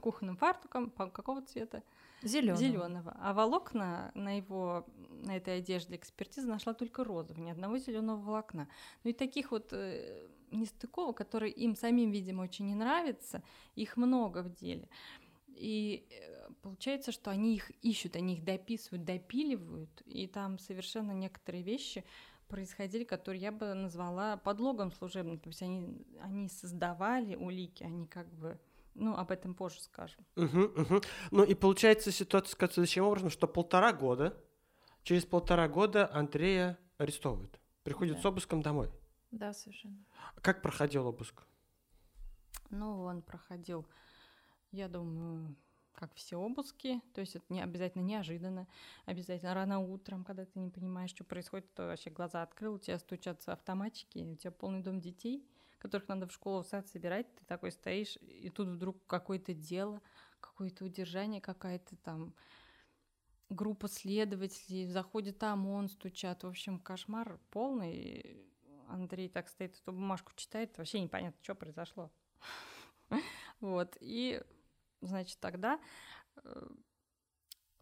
Кухонным 0.00 0.36
фартуком. 0.36 0.90
Какого 0.90 1.42
цвета? 1.42 1.82
Зеленого. 2.22 2.58
Зеленого. 2.58 3.16
А 3.20 3.32
волокна 3.32 4.10
на 4.14 4.36
его 4.36 4.86
на 5.22 5.36
этой 5.36 5.58
одежде 5.58 5.96
экспертиза 5.96 6.48
нашла 6.48 6.74
только 6.74 7.04
розовый, 7.04 7.42
ни 7.42 7.50
одного 7.50 7.78
зеленого 7.78 8.20
волокна. 8.20 8.68
Ну 9.04 9.10
и 9.10 9.12
таких 9.12 9.50
вот 9.50 9.72
э, 9.72 10.28
нестыковок, 10.50 11.16
которые 11.16 11.52
им 11.52 11.76
самим, 11.76 12.10
видимо, 12.10 12.42
очень 12.42 12.66
не 12.66 12.74
нравятся, 12.74 13.42
их 13.74 13.96
много 13.96 14.42
в 14.42 14.52
деле. 14.54 14.88
И 15.48 16.06
э, 16.10 16.48
получается, 16.62 17.12
что 17.12 17.30
они 17.30 17.54
их 17.54 17.70
ищут, 17.82 18.16
они 18.16 18.34
их 18.34 18.44
дописывают, 18.44 19.04
допиливают, 19.04 20.02
и 20.06 20.26
там 20.26 20.58
совершенно 20.58 21.12
некоторые 21.12 21.62
вещи 21.62 22.04
происходили, 22.48 23.04
которые 23.04 23.42
я 23.42 23.52
бы 23.52 23.74
назвала 23.74 24.36
подлогом 24.36 24.90
служебным. 24.90 25.38
То 25.38 25.50
есть 25.50 25.62
они, 25.62 26.04
они 26.20 26.48
создавали 26.48 27.34
улики, 27.34 27.82
они 27.82 28.06
как 28.06 28.32
бы 28.32 28.58
ну, 28.94 29.16
об 29.16 29.30
этом 29.30 29.54
позже 29.54 29.80
скажем. 29.80 30.24
Угу, 30.36 30.60
угу. 30.82 31.00
Ну 31.30 31.44
и 31.44 31.54
получается 31.54 32.12
ситуация 32.12 32.52
скажется 32.52 32.80
следующим 32.80 33.04
образом, 33.04 33.30
что 33.30 33.46
полтора 33.46 33.92
года, 33.92 34.36
через 35.02 35.24
полтора 35.24 35.68
года 35.68 36.10
Андрея 36.12 36.78
арестовывают. 36.98 37.60
Приходит 37.82 38.16
да. 38.16 38.22
с 38.22 38.26
обыском 38.26 38.62
домой. 38.62 38.90
Да, 39.30 39.52
совершенно. 39.52 40.04
Как 40.42 40.62
проходил 40.62 41.06
обыск? 41.06 41.42
Ну, 42.70 43.02
он 43.02 43.22
проходил, 43.22 43.86
я 44.70 44.88
думаю, 44.88 45.56
как 45.94 46.14
все 46.14 46.36
обыски, 46.36 47.00
то 47.14 47.20
есть 47.20 47.36
это 47.36 47.44
не 47.48 47.60
обязательно 47.60 48.02
неожиданно, 48.02 48.68
обязательно 49.06 49.54
рано 49.54 49.80
утром, 49.80 50.24
когда 50.24 50.44
ты 50.44 50.58
не 50.58 50.70
понимаешь, 50.70 51.10
что 51.10 51.24
происходит, 51.24 51.72
то 51.74 51.86
вообще 51.86 52.10
глаза 52.10 52.42
открыл, 52.42 52.74
у 52.74 52.78
тебя 52.78 52.98
стучатся 52.98 53.52
автоматчики, 53.52 54.18
у 54.18 54.36
тебя 54.36 54.50
полный 54.50 54.82
дом 54.82 55.00
детей– 55.00 55.44
которых 55.80 56.08
надо 56.08 56.28
в 56.28 56.32
школу, 56.32 56.62
в 56.62 56.66
сад 56.66 56.88
собирать, 56.88 57.34
ты 57.34 57.44
такой 57.46 57.72
стоишь, 57.72 58.16
и 58.20 58.50
тут 58.50 58.68
вдруг 58.68 59.04
какое-то 59.06 59.54
дело, 59.54 60.00
какое-то 60.40 60.84
удержание, 60.84 61.40
какая-то 61.40 61.96
там 61.96 62.34
группа 63.48 63.88
следователей, 63.88 64.86
заходит 64.86 65.42
ОМОН, 65.42 65.88
стучат. 65.88 66.44
В 66.44 66.48
общем, 66.48 66.78
кошмар 66.78 67.40
полный. 67.50 68.46
Андрей 68.88 69.28
так 69.28 69.48
стоит, 69.48 69.76
эту 69.76 69.92
бумажку 69.92 70.32
читает, 70.34 70.76
вообще 70.76 71.00
непонятно, 71.00 71.38
что 71.42 71.54
произошло. 71.54 72.10
Вот, 73.60 73.94
и, 74.00 74.42
значит, 75.02 75.38
тогда 75.38 75.78
э, 76.36 76.68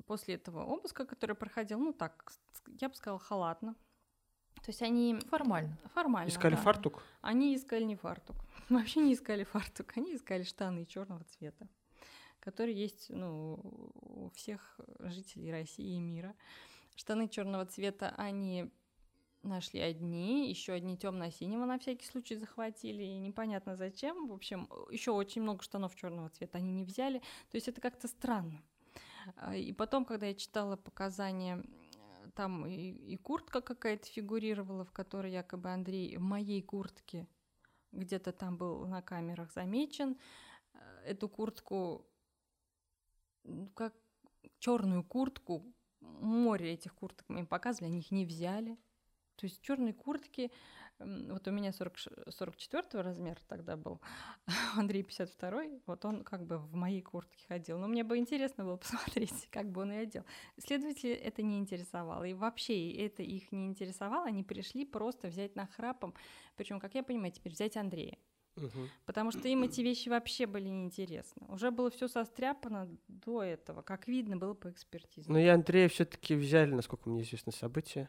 после 0.06 0.34
этого 0.34 0.64
обыска, 0.64 1.06
который 1.06 1.36
проходил, 1.36 1.78
ну 1.78 1.92
так, 1.92 2.32
я 2.80 2.88
бы 2.88 2.96
сказала, 2.96 3.20
халатно, 3.20 3.76
то 4.68 4.70
есть 4.70 4.82
они... 4.82 5.18
Формально. 5.30 5.78
Формально, 5.94 6.28
Искали 6.28 6.54
да. 6.54 6.60
фартук? 6.60 7.02
Они 7.22 7.56
искали 7.56 7.84
не 7.84 7.96
фартук. 7.96 8.36
Вообще 8.68 9.00
не 9.00 9.14
искали 9.14 9.42
фартук. 9.42 9.96
Они 9.96 10.14
искали 10.14 10.42
штаны 10.42 10.84
черного 10.84 11.24
цвета, 11.24 11.66
которые 12.38 12.78
есть 12.78 13.06
ну, 13.08 13.58
у 13.94 14.28
всех 14.34 14.78
жителей 14.98 15.52
России 15.52 15.96
и 15.96 16.00
мира. 16.00 16.34
Штаны 16.96 17.28
черного 17.28 17.64
цвета 17.64 18.12
они 18.18 18.70
нашли 19.42 19.80
одни, 19.80 20.50
еще 20.50 20.74
одни 20.74 20.98
темно-синего 20.98 21.64
на 21.64 21.78
всякий 21.78 22.04
случай 22.04 22.36
захватили, 22.36 23.02
и 23.02 23.18
непонятно 23.20 23.74
зачем. 23.74 24.28
В 24.28 24.34
общем, 24.34 24.68
еще 24.90 25.12
очень 25.12 25.40
много 25.40 25.62
штанов 25.62 25.96
черного 25.96 26.28
цвета 26.28 26.58
они 26.58 26.72
не 26.72 26.84
взяли. 26.84 27.20
То 27.50 27.54
есть 27.54 27.68
это 27.68 27.80
как-то 27.80 28.06
странно. 28.06 28.62
А, 29.36 29.56
и 29.56 29.72
потом, 29.72 30.04
когда 30.04 30.26
я 30.26 30.34
читала 30.34 30.76
показания, 30.76 31.64
там 32.38 32.64
и, 32.66 32.90
и 33.14 33.16
куртка 33.16 33.60
какая-то 33.60 34.06
фигурировала, 34.06 34.84
в 34.84 34.92
которой 34.92 35.32
якобы 35.32 35.70
Андрей 35.70 36.16
в 36.16 36.20
моей 36.20 36.62
куртке 36.62 37.26
где-то 37.90 38.30
там 38.30 38.56
был 38.56 38.86
на 38.86 39.02
камерах 39.02 39.52
замечен. 39.52 40.16
Э, 40.72 40.78
эту 41.04 41.28
куртку, 41.28 42.06
как 43.74 43.92
черную 44.60 45.02
куртку, 45.02 45.74
море 46.00 46.74
этих 46.74 46.94
курток 46.94 47.28
мы 47.28 47.40
им 47.40 47.46
показывали, 47.48 47.90
они 47.90 47.98
их 47.98 48.12
не 48.12 48.24
взяли. 48.24 48.78
То 49.38 49.46
есть 49.46 49.62
черные 49.62 49.94
куртки, 49.94 50.50
вот 50.98 51.46
у 51.46 51.52
меня 51.52 51.72
40, 51.72 51.94
44 52.28 53.02
размер 53.02 53.38
тогда 53.46 53.76
был, 53.76 54.00
Андрей 54.76 55.04
52 55.04 55.62
вот 55.86 56.04
он 56.04 56.24
как 56.24 56.44
бы 56.44 56.58
в 56.58 56.74
моей 56.74 57.02
куртке 57.02 57.38
ходил. 57.46 57.78
Но 57.78 57.86
мне 57.86 58.02
бы 58.02 58.18
интересно 58.18 58.64
было 58.64 58.76
посмотреть, 58.78 59.48
как 59.50 59.70
бы 59.70 59.82
он 59.82 59.92
и 59.92 59.96
одел. 59.96 60.24
Следователи 60.58 61.12
это 61.12 61.42
не 61.42 61.58
интересовало. 61.58 62.24
И 62.24 62.34
вообще 62.34 62.92
это 62.92 63.22
их 63.22 63.52
не 63.52 63.66
интересовало. 63.66 64.26
Они 64.26 64.42
пришли 64.42 64.84
просто 64.84 65.28
взять 65.28 65.54
на 65.54 65.66
храпом. 65.66 66.14
Причем, 66.56 66.80
как 66.80 66.94
я 66.94 67.04
понимаю, 67.04 67.32
теперь 67.32 67.52
взять 67.52 67.76
Андрея. 67.76 68.18
Угу. 68.56 68.88
Потому 69.06 69.30
что 69.30 69.46
им 69.46 69.62
эти 69.62 69.82
вещи 69.82 70.08
вообще 70.08 70.46
были 70.46 70.68
неинтересны. 70.68 71.46
Уже 71.46 71.70
было 71.70 71.90
все 71.90 72.08
состряпано 72.08 72.88
до 73.06 73.44
этого, 73.44 73.82
как 73.82 74.08
видно 74.08 74.36
было 74.36 74.54
по 74.54 74.68
экспертизе. 74.68 75.30
Но 75.30 75.38
и 75.38 75.46
Андрея 75.46 75.88
все-таки 75.88 76.34
взяли, 76.34 76.72
насколько 76.72 77.08
мне 77.08 77.22
известно, 77.22 77.52
события. 77.52 78.08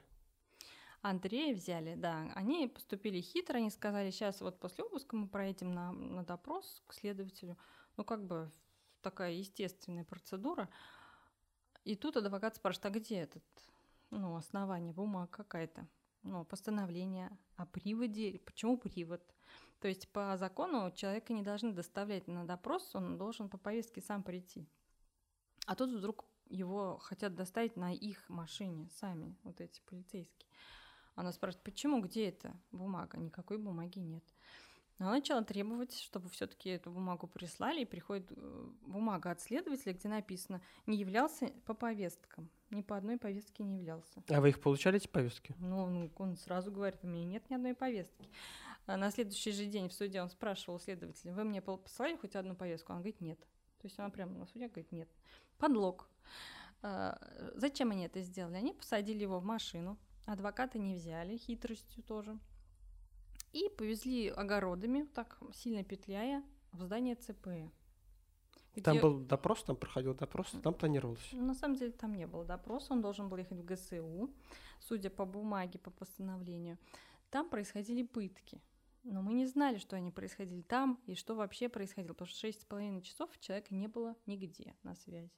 Андрея 1.01 1.55
взяли, 1.55 1.95
да. 1.95 2.31
Они 2.35 2.67
поступили 2.67 3.21
хитро, 3.21 3.57
они 3.57 3.69
сказали, 3.69 4.11
сейчас 4.11 4.41
вот 4.41 4.59
после 4.59 4.83
обыска 4.83 5.15
мы 5.15 5.27
проедем 5.27 5.73
на, 5.73 5.91
на 5.91 6.23
допрос 6.23 6.81
к 6.87 6.93
следователю. 6.93 7.57
Ну, 7.95 8.03
как 8.03 8.25
бы 8.25 8.51
такая 9.01 9.31
естественная 9.31 10.03
процедура. 10.03 10.69
И 11.85 11.95
тут 11.95 12.17
адвокат 12.17 12.57
спрашивает, 12.57 12.85
а 12.85 12.99
где 12.99 13.15
этот, 13.19 13.43
ну, 14.09 14.35
основание, 14.35 14.93
бумага 14.93 15.27
какая-то, 15.27 15.87
ну, 16.23 16.43
постановление 16.43 17.37
о 17.55 17.65
приводе, 17.65 18.39
почему 18.45 18.77
привод? 18.77 19.21
То 19.79 19.87
есть 19.87 20.09
по 20.09 20.35
закону 20.37 20.91
человека 20.91 21.31
не 21.31 21.41
должны 21.41 21.71
доставлять 21.71 22.27
на 22.27 22.45
допрос, 22.45 22.93
он 22.93 23.17
должен 23.17 23.47
по 23.49 23.57
повестке 23.57 24.01
сам 24.01 24.23
прийти. 24.23 24.67
А 25.65 25.75
тут 25.75 25.91
вдруг 25.91 26.25
его 26.49 26.97
хотят 26.97 27.35
доставить 27.35 27.77
на 27.77 27.93
их 27.93 28.27
машине 28.27 28.89
сами, 28.99 29.37
вот 29.43 29.61
эти 29.61 29.81
полицейские. 29.85 30.49
Она 31.19 31.33
спрашивает, 31.33 31.65
почему, 31.65 32.01
где 32.01 32.29
эта 32.29 32.55
бумага? 32.71 33.17
Никакой 33.17 33.57
бумаги 33.57 33.99
нет. 33.99 34.23
Она 34.99 35.11
начала 35.11 35.43
требовать, 35.43 35.93
чтобы 35.99 36.29
все-таки 36.29 36.69
эту 36.69 36.91
бумагу 36.91 37.27
прислали, 37.27 37.81
и 37.81 37.85
приходит 37.85 38.31
э, 38.31 38.69
бумага 38.83 39.31
от 39.31 39.41
следователя, 39.41 39.93
где 39.93 40.07
написано, 40.07 40.61
не 40.85 40.95
являлся 40.95 41.47
по 41.65 41.73
повесткам, 41.73 42.49
ни 42.69 42.81
по 42.81 42.95
одной 42.95 43.17
повестке 43.17 43.63
не 43.63 43.79
являлся. 43.79 44.23
А 44.29 44.39
вы 44.39 44.49
их 44.49 44.61
получали, 44.61 44.95
эти 44.95 45.09
повестки? 45.09 45.53
Ну, 45.59 45.87
ну 45.87 46.09
он 46.15 46.37
сразу 46.37 46.71
говорит, 46.71 46.99
у 47.03 47.07
меня 47.07 47.25
нет 47.25 47.49
ни 47.49 47.55
одной 47.55 47.73
повестки. 47.73 48.29
А 48.85 48.95
на 48.95 49.11
следующий 49.11 49.51
же 49.51 49.65
день 49.65 49.89
в 49.89 49.93
суде 49.93 50.21
он 50.21 50.29
спрашивал 50.29 50.79
следователя, 50.79 51.33
вы 51.33 51.43
мне 51.43 51.61
послали 51.61 52.15
хоть 52.15 52.37
одну 52.37 52.55
повестку? 52.55 52.93
Он 52.93 52.99
говорит, 52.99 53.19
нет. 53.19 53.39
То 53.81 53.87
есть 53.87 53.99
она 53.99 54.09
прямо 54.09 54.37
на 54.37 54.45
суде 54.45 54.69
говорит, 54.69 54.93
нет. 54.93 55.09
Подлог. 55.57 56.09
А, 56.81 57.19
зачем 57.55 57.91
они 57.91 58.05
это 58.05 58.21
сделали? 58.21 58.55
Они 58.55 58.71
посадили 58.71 59.21
его 59.21 59.39
в 59.39 59.43
машину, 59.43 59.97
Адвоката 60.25 60.77
не 60.77 60.95
взяли, 60.95 61.37
хитростью 61.37 62.03
тоже. 62.03 62.37
И 63.51 63.69
повезли 63.77 64.27
огородами, 64.27 65.03
так 65.13 65.39
сильно 65.53 65.83
петляя, 65.83 66.43
в 66.71 66.81
здание 66.81 67.15
ЦП. 67.15 67.47
Где... 68.73 68.83
Там 68.83 68.99
был 68.99 69.19
допрос, 69.19 69.63
там 69.63 69.75
проходил 69.75 70.13
допрос, 70.13 70.53
там 70.61 70.73
планировалось. 70.73 71.33
На 71.33 71.55
самом 71.55 71.75
деле 71.75 71.91
там 71.91 72.13
не 72.13 72.27
было 72.27 72.45
допроса, 72.45 72.93
он 72.93 73.01
должен 73.01 73.27
был 73.27 73.37
ехать 73.37 73.57
в 73.57 73.65
ГСУ, 73.65 74.31
судя 74.79 75.09
по 75.09 75.25
бумаге, 75.25 75.79
по 75.79 75.89
постановлению. 75.89 76.77
Там 77.31 77.49
происходили 77.49 78.03
пытки. 78.03 78.61
Но 79.03 79.21
мы 79.21 79.33
не 79.33 79.47
знали, 79.47 79.77
что 79.77 79.95
они 79.95 80.11
происходили 80.11 80.61
там 80.61 80.99
и 81.07 81.15
что 81.15 81.33
вообще 81.33 81.69
происходило, 81.69 82.13
потому 82.13 82.27
что 82.27 82.39
шесть 82.39 82.61
с 82.61 82.65
половиной 82.65 83.01
часов 83.01 83.29
человека 83.39 83.73
не 83.73 83.87
было 83.87 84.15
нигде 84.27 84.75
на 84.83 84.95
связи 84.95 85.31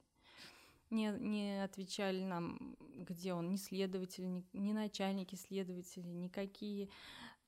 не, 0.91 1.11
не 1.19 1.63
отвечали 1.63 2.23
нам, 2.23 2.75
где 2.79 3.33
он, 3.33 3.49
ни 3.49 3.55
следователи, 3.55 4.25
ни, 4.25 4.45
ни 4.53 4.73
начальники 4.73 5.35
следователи, 5.35 6.07
никакие 6.07 6.89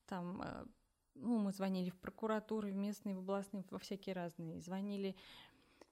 там, 0.06 0.42
э, 0.42 0.64
ну, 1.14 1.38
мы 1.38 1.52
звонили 1.52 1.90
в 1.90 1.96
прокуратуры, 1.96 2.72
в 2.72 2.76
местные, 2.76 3.14
в 3.14 3.20
областные, 3.20 3.64
во 3.70 3.78
всякие 3.78 4.14
разные, 4.14 4.60
звонили 4.60 5.16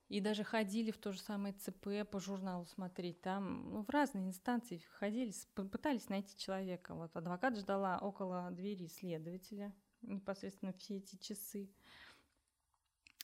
и 0.09 0.21
даже 0.21 0.45
ходили 0.45 0.91
в 0.91 0.99
то 0.99 1.13
же 1.13 1.21
самое 1.21 1.55
ЦП 1.55 2.07
по 2.11 2.21
журналу 2.21 2.67
смотреть. 2.67 3.23
Там 3.23 3.71
ну, 3.71 3.83
в 3.83 3.89
разные 3.89 4.27
инстанции 4.27 4.83
ходили, 4.99 5.33
пытались 5.55 6.11
найти 6.11 6.37
человека. 6.37 6.95
Вот 6.95 7.17
адвокат 7.17 7.57
ждала 7.57 7.99
около 7.99 8.51
двери 8.51 8.89
следователя 8.89 9.75
непосредственно 10.03 10.73
все 10.75 10.99
эти 10.99 11.17
часы. 11.17 11.71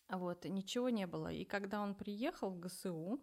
Вот, 0.08 0.44
ничего 0.46 0.88
не 0.88 1.06
было. 1.06 1.30
И 1.30 1.44
когда 1.44 1.82
он 1.82 1.94
приехал 1.94 2.50
в 2.50 2.58
ГСУ, 2.58 3.20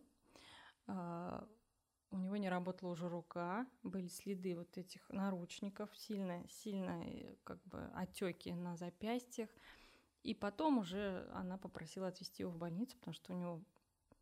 у 0.87 2.17
него 2.17 2.37
не 2.37 2.49
работала 2.49 2.91
уже 2.91 3.09
рука, 3.09 3.67
были 3.83 4.07
следы 4.07 4.55
вот 4.55 4.77
этих 4.77 5.07
наручников, 5.09 5.89
сильные, 5.97 6.47
сильные 6.47 7.37
как 7.43 7.61
бы 7.65 7.89
отеки 7.95 8.53
на 8.53 8.77
запястьях. 8.77 9.49
И 10.23 10.33
потом 10.33 10.79
уже 10.79 11.29
она 11.33 11.57
попросила 11.57 12.07
отвезти 12.07 12.43
его 12.43 12.51
в 12.51 12.57
больницу, 12.57 12.97
потому 12.97 13.13
что 13.13 13.33
у 13.33 13.35
него, 13.35 13.61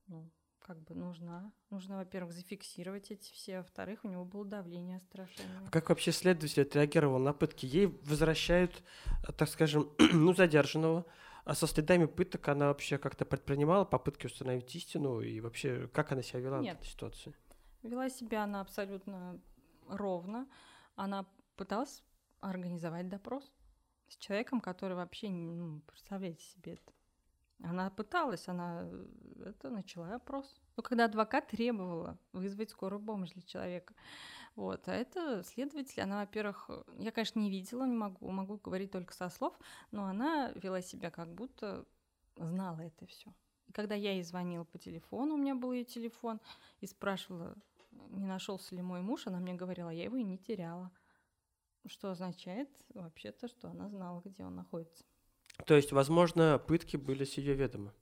ну, 0.07 0.29
как 0.59 0.81
бы 0.81 0.95
нужна. 0.95 1.51
Нужно, 1.69 1.97
во-первых, 1.97 2.33
зафиксировать 2.33 3.11
эти 3.11 3.31
все, 3.31 3.57
а 3.57 3.57
во-вторых, 3.59 4.03
у 4.03 4.07
него 4.07 4.25
было 4.25 4.45
давление 4.45 4.99
страшное. 4.99 5.47
А 5.65 5.69
как 5.69 5.89
вообще 5.89 6.11
следователь 6.11 6.63
отреагировал 6.63 7.19
на 7.19 7.33
пытки? 7.33 7.65
Ей 7.65 7.87
возвращают, 8.03 8.83
так 9.37 9.49
скажем, 9.49 9.89
ну, 10.13 10.33
задержанного, 10.33 11.05
а 11.45 11.55
со 11.55 11.67
следами 11.67 12.05
пыток 12.05 12.47
она 12.47 12.67
вообще 12.67 12.97
как-то 12.97 13.25
предпринимала 13.25 13.85
попытки 13.85 14.27
установить 14.27 14.73
истину? 14.75 15.21
И 15.21 15.39
вообще, 15.41 15.89
как 15.93 16.11
она 16.11 16.21
себя 16.21 16.39
вела 16.39 16.59
Нет. 16.59 16.77
в 16.77 16.81
этой 16.81 16.89
ситуации? 16.89 17.33
Вела 17.81 18.09
себя 18.09 18.43
она 18.43 18.61
абсолютно 18.61 19.39
ровно. 19.87 20.47
Она 20.95 21.25
пыталась 21.57 22.03
организовать 22.39 23.09
допрос 23.09 23.51
с 24.07 24.17
человеком, 24.17 24.61
который 24.61 24.95
вообще, 24.95 25.29
ну, 25.29 25.81
представляете 25.81 26.43
себе 26.45 26.73
это. 26.73 26.93
Она 27.63 27.89
пыталась, 27.89 28.47
она 28.47 28.89
это 29.45 29.69
начала 29.69 30.15
опрос. 30.15 30.61
Но 30.75 30.83
когда 30.83 31.05
адвокат 31.05 31.47
требовала 31.47 32.17
вызвать 32.31 32.69
скорую 32.71 33.01
помощь 33.01 33.31
для 33.31 33.41
человека, 33.41 33.93
вот. 34.55 34.87
А 34.87 34.93
это 34.93 35.43
следователь, 35.43 36.01
она, 36.01 36.21
во-первых, 36.21 36.69
я, 36.97 37.11
конечно, 37.11 37.39
не 37.39 37.49
видела, 37.49 37.85
не 37.85 37.95
могу, 37.95 38.29
могу 38.29 38.57
говорить 38.57 38.91
только 38.91 39.13
со 39.13 39.29
слов, 39.29 39.57
но 39.91 40.05
она 40.05 40.51
вела 40.55 40.81
себя 40.81 41.09
как 41.09 41.33
будто 41.33 41.85
знала 42.35 42.81
это 42.81 43.05
все. 43.05 43.33
Когда 43.73 43.95
я 43.95 44.13
ей 44.13 44.23
звонила 44.23 44.63
по 44.65 44.77
телефону, 44.77 45.33
у 45.33 45.37
меня 45.37 45.55
был 45.55 45.71
ее 45.71 45.83
телефон, 45.83 46.39
и 46.81 46.85
спрашивала, 46.85 47.55
не 48.09 48.25
нашелся 48.25 48.75
ли 48.75 48.81
мой 48.81 49.01
муж, 49.01 49.25
она 49.25 49.39
мне 49.39 49.53
говорила, 49.53 49.89
я 49.89 50.03
его 50.03 50.17
и 50.17 50.23
не 50.23 50.37
теряла. 50.37 50.91
Что 51.85 52.11
означает 52.11 52.69
вообще-то, 52.93 53.47
что 53.47 53.69
она 53.69 53.89
знала, 53.89 54.21
где 54.23 54.45
он 54.45 54.55
находится. 54.55 55.03
То 55.65 55.75
есть, 55.75 55.91
возможно, 55.91 56.59
пытки 56.59 56.97
были 56.97 57.25
с 57.25 57.33
ее 57.37 57.55
ведома? 57.55 57.93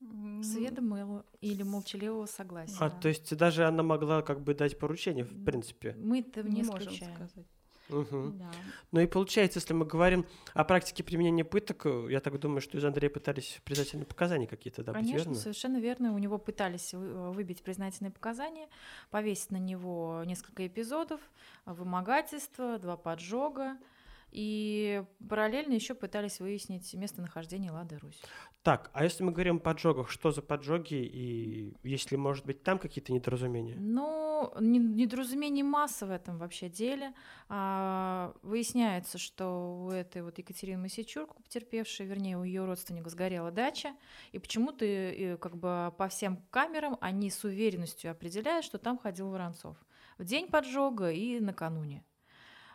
С 0.00 0.54
ведомого 0.54 1.24
или 1.40 1.62
молчаливого 1.62 2.26
согласия. 2.26 2.76
А, 2.80 2.90
то 2.90 3.08
есть 3.08 3.34
даже 3.34 3.66
она 3.66 3.82
могла 3.82 4.22
как 4.22 4.42
бы 4.42 4.54
дать 4.54 4.78
поручение, 4.78 5.24
в 5.24 5.44
принципе? 5.44 5.96
Мы 5.98 6.20
это 6.20 6.42
не, 6.42 6.60
не 6.60 6.62
можем 6.64 6.92
сказать. 6.92 7.46
Угу. 7.88 8.32
Да. 8.38 8.50
Ну 8.92 9.00
и 9.00 9.06
получается, 9.06 9.58
если 9.58 9.72
мы 9.72 9.84
говорим 9.86 10.26
о 10.54 10.64
практике 10.64 11.04
применения 11.04 11.44
пыток, 11.44 11.86
я 12.10 12.20
так 12.20 12.38
думаю, 12.40 12.60
что 12.60 12.78
из 12.78 12.84
Андрея 12.84 13.10
пытались 13.10 13.60
признательные 13.64 14.06
показания 14.06 14.46
какие-то 14.46 14.82
добыть, 14.82 15.02
Конечно, 15.02 15.28
верно? 15.30 15.34
совершенно 15.34 15.78
верно. 15.78 16.14
У 16.14 16.18
него 16.18 16.38
пытались 16.38 16.92
выбить 16.92 17.62
признательные 17.62 18.10
показания, 18.10 18.68
повесить 19.10 19.50
на 19.50 19.58
него 19.58 20.22
несколько 20.26 20.66
эпизодов, 20.66 21.20
вымогательство, 21.64 22.78
два 22.78 22.96
поджога. 22.96 23.76
И 24.36 25.02
параллельно 25.30 25.72
еще 25.72 25.94
пытались 25.94 26.40
выяснить 26.40 26.92
местонахождение 26.92 27.70
Лады 27.70 27.96
Русь. 27.96 28.20
Так, 28.62 28.90
а 28.92 29.02
если 29.02 29.24
мы 29.24 29.32
говорим 29.32 29.56
о 29.56 29.60
поджогах, 29.60 30.10
что 30.10 30.30
за 30.30 30.42
поджоги 30.42 30.96
и 30.96 31.74
если, 31.82 32.16
может 32.16 32.44
быть, 32.44 32.62
там 32.62 32.78
какие-то 32.78 33.14
недоразумения? 33.14 33.76
Ну, 33.78 34.52
недоразумений 34.60 35.62
масса 35.62 36.04
в 36.04 36.10
этом 36.10 36.36
вообще 36.36 36.68
деле. 36.68 37.14
А, 37.48 38.34
выясняется, 38.42 39.16
что 39.16 39.86
у 39.86 39.90
этой 39.90 40.20
вот 40.22 40.36
Екатерины 40.36 40.82
Масичур, 40.82 41.28
потерпевшей, 41.42 42.04
вернее, 42.04 42.36
у 42.36 42.44
ее 42.44 42.66
родственника 42.66 43.08
сгорела 43.08 43.50
дача, 43.50 43.94
и 44.32 44.38
почему-то 44.38 45.38
как 45.40 45.56
бы 45.56 45.94
по 45.96 46.08
всем 46.08 46.44
камерам 46.50 46.98
они 47.00 47.30
с 47.30 47.42
уверенностью 47.42 48.10
определяют, 48.10 48.66
что 48.66 48.76
там 48.76 48.98
ходил 48.98 49.30
Воронцов 49.30 49.78
в 50.18 50.24
день 50.24 50.48
поджога 50.48 51.10
и 51.10 51.40
накануне. 51.40 52.04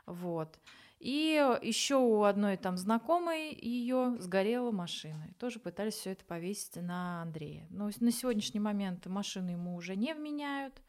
Вот. 0.08 0.60
И 1.02 1.58
еще 1.64 1.96
у 1.96 2.22
одной 2.26 2.58
там 2.58 2.78
знакомой 2.78 3.58
ее 3.60 4.18
сгорела 4.20 4.70
машина. 4.70 5.26
И 5.32 5.34
тоже 5.34 5.60
пытались 5.60 5.96
все 5.96 6.12
это 6.12 6.24
повесить 6.26 6.76
на 6.76 7.24
Андрея. 7.24 7.66
Но 7.72 7.90
на 8.00 8.12
сегодняшний 8.12 8.60
момент 8.60 9.08
машины 9.08 9.50
ему 9.50 9.76
уже 9.76 9.96
не 9.96 10.14
вменяют, 10.14 10.80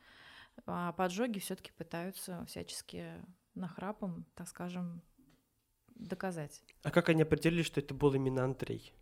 а 0.66 0.92
поджоги 0.92 1.38
все-таки 1.38 1.72
пытаются 1.72 2.44
всячески 2.44 3.07
нахрапом, 3.55 4.27
так 4.35 4.48
скажем, 4.48 5.01
доказать. 5.94 6.62
А 6.83 6.90
как 6.90 7.09
они 7.09 7.22
определили, 7.22 7.62
что 7.62 7.81
это 7.81 7.94
был 7.94 8.12
именно 8.12 8.44
Андрей? 8.44 8.92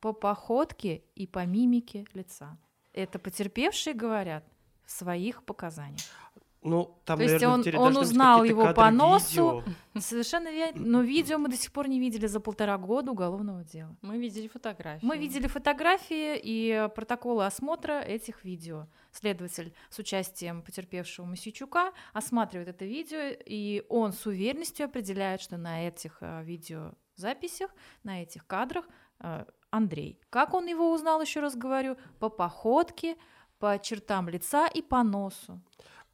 По 0.00 0.12
походке 0.12 1.04
и 1.14 1.28
по 1.28 1.46
мимике 1.46 2.04
лица. 2.14 2.58
Это 2.92 3.20
потерпевшие 3.20 3.94
говорят 3.94 4.44
в 4.84 4.90
своих 4.90 5.44
показаниях. 5.44 6.31
Ну, 6.64 6.96
там, 7.04 7.18
То 7.18 7.24
есть 7.24 7.42
наверное, 7.42 7.80
он, 7.80 7.86
он 7.86 7.96
узнал 7.96 8.44
его 8.44 8.72
по 8.72 8.88
носу. 8.90 9.64
Видео. 9.66 9.74
Совершенно 10.00 10.48
верно. 10.48 10.80
Но 10.80 11.02
видео 11.02 11.38
мы 11.38 11.48
до 11.48 11.56
сих 11.56 11.72
пор 11.72 11.88
не 11.88 11.98
видели 11.98 12.26
за 12.26 12.38
полтора 12.38 12.78
года 12.78 13.10
уголовного 13.10 13.64
дела. 13.64 13.96
Мы 14.00 14.18
видели 14.18 14.46
фотографии. 14.46 15.04
Мы 15.04 15.18
видели 15.18 15.48
фотографии 15.48 16.40
и 16.40 16.88
протоколы 16.94 17.46
осмотра 17.46 18.00
этих 18.00 18.44
видео. 18.44 18.86
Следователь 19.10 19.74
с 19.90 19.98
участием 19.98 20.62
потерпевшего 20.62 21.26
Масичука 21.26 21.92
осматривает 22.12 22.68
это 22.68 22.84
видео, 22.84 23.36
и 23.44 23.84
он 23.88 24.12
с 24.12 24.24
уверенностью 24.26 24.86
определяет, 24.86 25.40
что 25.40 25.56
на 25.56 25.88
этих 25.88 26.18
э, 26.20 26.44
видеозаписях, 26.44 27.70
на 28.04 28.22
этих 28.22 28.46
кадрах 28.46 28.86
э, 29.18 29.44
Андрей. 29.70 30.20
Как 30.30 30.54
он 30.54 30.66
его 30.66 30.92
узнал, 30.92 31.20
еще 31.20 31.40
раз 31.40 31.56
говорю, 31.56 31.96
по 32.20 32.28
походке, 32.28 33.16
по 33.58 33.78
чертам 33.78 34.28
лица 34.28 34.68
и 34.68 34.80
по 34.80 35.02
носу. 35.02 35.60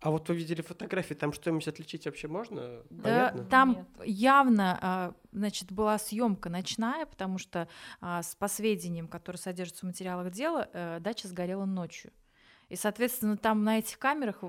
А 0.01 0.11
вот 0.11 0.29
вы 0.29 0.37
видели 0.37 0.63
фотографии, 0.63 1.15
там 1.15 1.33
что-нибудь 1.33 1.67
отличить 1.67 2.07
вообще 2.07 2.29
можно? 2.29 2.83
Да, 2.89 3.03
Понятно? 3.03 3.45
там 3.47 3.71
Нет. 3.71 4.07
явно, 4.07 4.79
а, 4.81 5.15
значит, 5.33 5.73
была 5.73 5.99
съемка 5.99 6.49
ночная, 6.49 7.05
потому 7.05 7.39
что 7.39 7.69
а, 8.01 8.21
по 8.39 8.47
сведениям, 8.47 9.09
которые 9.09 9.41
содержатся 9.41 9.85
в 9.85 9.89
материалах 9.89 10.31
дела, 10.31 10.69
э, 10.73 11.01
дача 11.01 11.27
сгорела 11.27 11.65
ночью. 11.65 12.13
И, 12.69 12.77
соответственно, 12.77 13.37
там 13.37 13.65
на 13.65 13.79
этих 13.79 13.99
камерах 13.99 14.45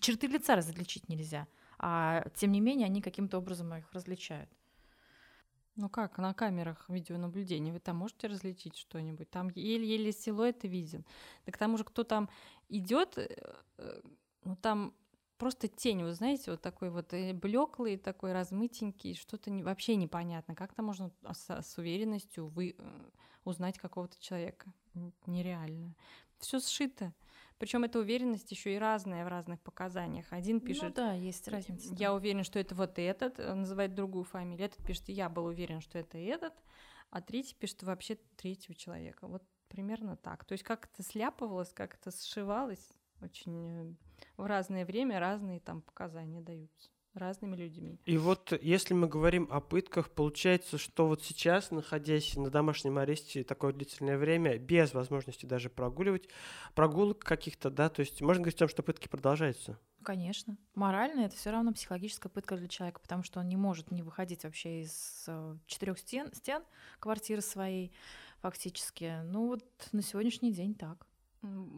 черты 0.00 0.28
лица 0.28 0.54
различить 0.54 1.08
нельзя. 1.08 1.48
А 1.78 2.24
тем 2.36 2.52
не 2.52 2.60
менее, 2.60 2.86
они 2.86 3.02
каким-то 3.02 3.38
образом 3.38 3.74
их 3.74 3.92
различают. 3.92 4.50
Ну 5.76 5.90
как, 5.90 6.16
на 6.16 6.32
камерах 6.32 6.88
видеонаблюдения 6.88 7.70
вы 7.72 7.80
там 7.80 7.96
можете 7.96 8.28
различить 8.28 8.76
что-нибудь? 8.76 9.28
Там 9.28 9.50
еле-еле 9.54 10.10
силуэт 10.10 10.64
виден. 10.64 11.04
Да 11.44 11.52
к 11.52 11.58
тому 11.58 11.76
же, 11.76 11.84
кто 11.84 12.02
там 12.02 12.30
идет, 12.70 13.18
э, 13.18 13.28
э, 13.76 14.00
ну 14.46 14.56
там 14.56 14.94
просто 15.38 15.68
тень, 15.68 16.02
вы 16.02 16.12
знаете, 16.12 16.52
вот 16.52 16.62
такой 16.62 16.90
вот 16.90 17.12
э, 17.12 17.32
блеклый, 17.34 17.96
такой 17.96 18.32
размытенький, 18.32 19.14
что-то 19.14 19.50
не, 19.50 19.62
вообще 19.62 19.96
непонятно. 19.96 20.54
Как 20.54 20.72
то 20.72 20.82
можно 20.82 21.10
с, 21.32 21.50
с 21.50 21.78
уверенностью 21.78 22.46
вы, 22.46 22.76
узнать 23.44 23.78
какого-то 23.78 24.20
человека? 24.20 24.72
Нереально. 25.26 25.94
Все 26.38 26.60
сшито. 26.60 27.12
Причем 27.58 27.84
эта 27.84 27.98
уверенность 27.98 28.50
еще 28.50 28.74
и 28.74 28.78
разная 28.78 29.24
в 29.24 29.28
разных 29.28 29.60
показаниях. 29.60 30.26
Один 30.30 30.56
ну 30.56 30.60
пишет, 30.60 30.82
ну, 30.82 30.94
да, 30.94 31.12
есть 31.12 31.48
разница. 31.48 31.94
Я 31.94 32.14
уверен, 32.14 32.44
что 32.44 32.58
это 32.58 32.74
вот 32.74 32.98
этот, 32.98 33.38
э, 33.38 33.54
называет 33.54 33.94
другую 33.94 34.24
фамилию. 34.24 34.66
Этот 34.66 34.84
пишет, 34.84 35.08
я 35.08 35.28
был 35.28 35.46
уверен, 35.46 35.80
что 35.80 35.98
это 35.98 36.18
этот, 36.18 36.54
а 37.10 37.20
третий 37.20 37.54
пишет 37.54 37.82
вообще 37.82 38.16
третьего 38.36 38.74
человека. 38.74 39.26
Вот 39.26 39.42
примерно 39.68 40.16
так. 40.16 40.44
То 40.44 40.52
есть 40.52 40.64
как 40.64 40.88
это 40.92 41.02
сляпывалось, 41.02 41.72
как 41.72 41.94
это 41.94 42.10
сшивалось, 42.10 42.95
очень 43.20 43.68
э, 43.68 43.94
в 44.36 44.46
разное 44.46 44.84
время 44.84 45.20
разные 45.20 45.60
там 45.60 45.82
показания 45.82 46.40
даются 46.40 46.90
разными 47.16 47.56
людьми. 47.56 47.98
И 48.04 48.18
вот 48.18 48.52
если 48.60 48.94
мы 48.94 49.08
говорим 49.08 49.48
о 49.50 49.60
пытках, 49.60 50.10
получается, 50.10 50.78
что 50.78 51.08
вот 51.08 51.22
сейчас, 51.22 51.70
находясь 51.70 52.36
на 52.36 52.50
домашнем 52.50 52.98
аресте 52.98 53.42
такое 53.42 53.72
длительное 53.72 54.18
время, 54.18 54.58
без 54.58 54.94
возможности 54.94 55.46
даже 55.46 55.70
прогуливать, 55.70 56.28
прогулок 56.74 57.20
каких-то, 57.20 57.70
да, 57.70 57.88
то 57.88 58.00
есть 58.00 58.20
можно 58.20 58.42
говорить 58.42 58.56
о 58.56 58.60
том, 58.60 58.68
что 58.68 58.82
пытки 58.82 59.08
продолжаются? 59.08 59.78
Конечно. 60.02 60.56
Морально 60.74 61.22
это 61.22 61.34
все 61.34 61.50
равно 61.50 61.72
психологическая 61.72 62.30
пытка 62.30 62.56
для 62.56 62.68
человека, 62.68 63.00
потому 63.00 63.24
что 63.24 63.40
он 63.40 63.48
не 63.48 63.56
может 63.56 63.90
не 63.90 64.02
выходить 64.02 64.44
вообще 64.44 64.82
из 64.82 65.24
э, 65.26 65.56
четырех 65.66 65.98
стен, 65.98 66.32
стен 66.32 66.62
квартиры 67.00 67.40
своей 67.40 67.92
фактически. 68.40 69.20
Ну 69.24 69.48
вот 69.48 69.64
на 69.90 70.02
сегодняшний 70.02 70.52
день 70.52 70.74
так. 70.74 71.06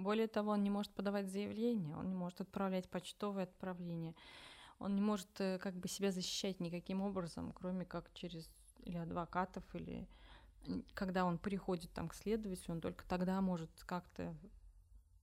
Более 0.02 0.28
того, 0.28 0.52
он 0.52 0.62
не 0.62 0.70
может 0.70 0.92
подавать 0.92 1.28
заявление, 1.30 1.96
он 1.96 2.08
не 2.08 2.14
может 2.14 2.40
отправлять 2.40 2.88
почтовые 2.88 3.44
отправления 3.44 4.14
он 4.78 4.94
не 4.94 5.00
может 5.00 5.28
э, 5.40 5.58
как 5.58 5.74
бы 5.74 5.88
себя 5.88 6.12
защищать 6.12 6.60
никаким 6.60 7.02
образом, 7.02 7.52
кроме 7.52 7.84
как 7.84 8.12
через 8.14 8.48
или 8.84 8.96
адвокатов, 8.96 9.64
или 9.74 10.06
когда 10.94 11.24
он 11.24 11.38
приходит 11.38 11.90
там 11.92 12.08
к 12.08 12.14
следователю, 12.14 12.74
он 12.74 12.80
только 12.80 13.04
тогда 13.06 13.40
может 13.40 13.70
как-то 13.86 14.34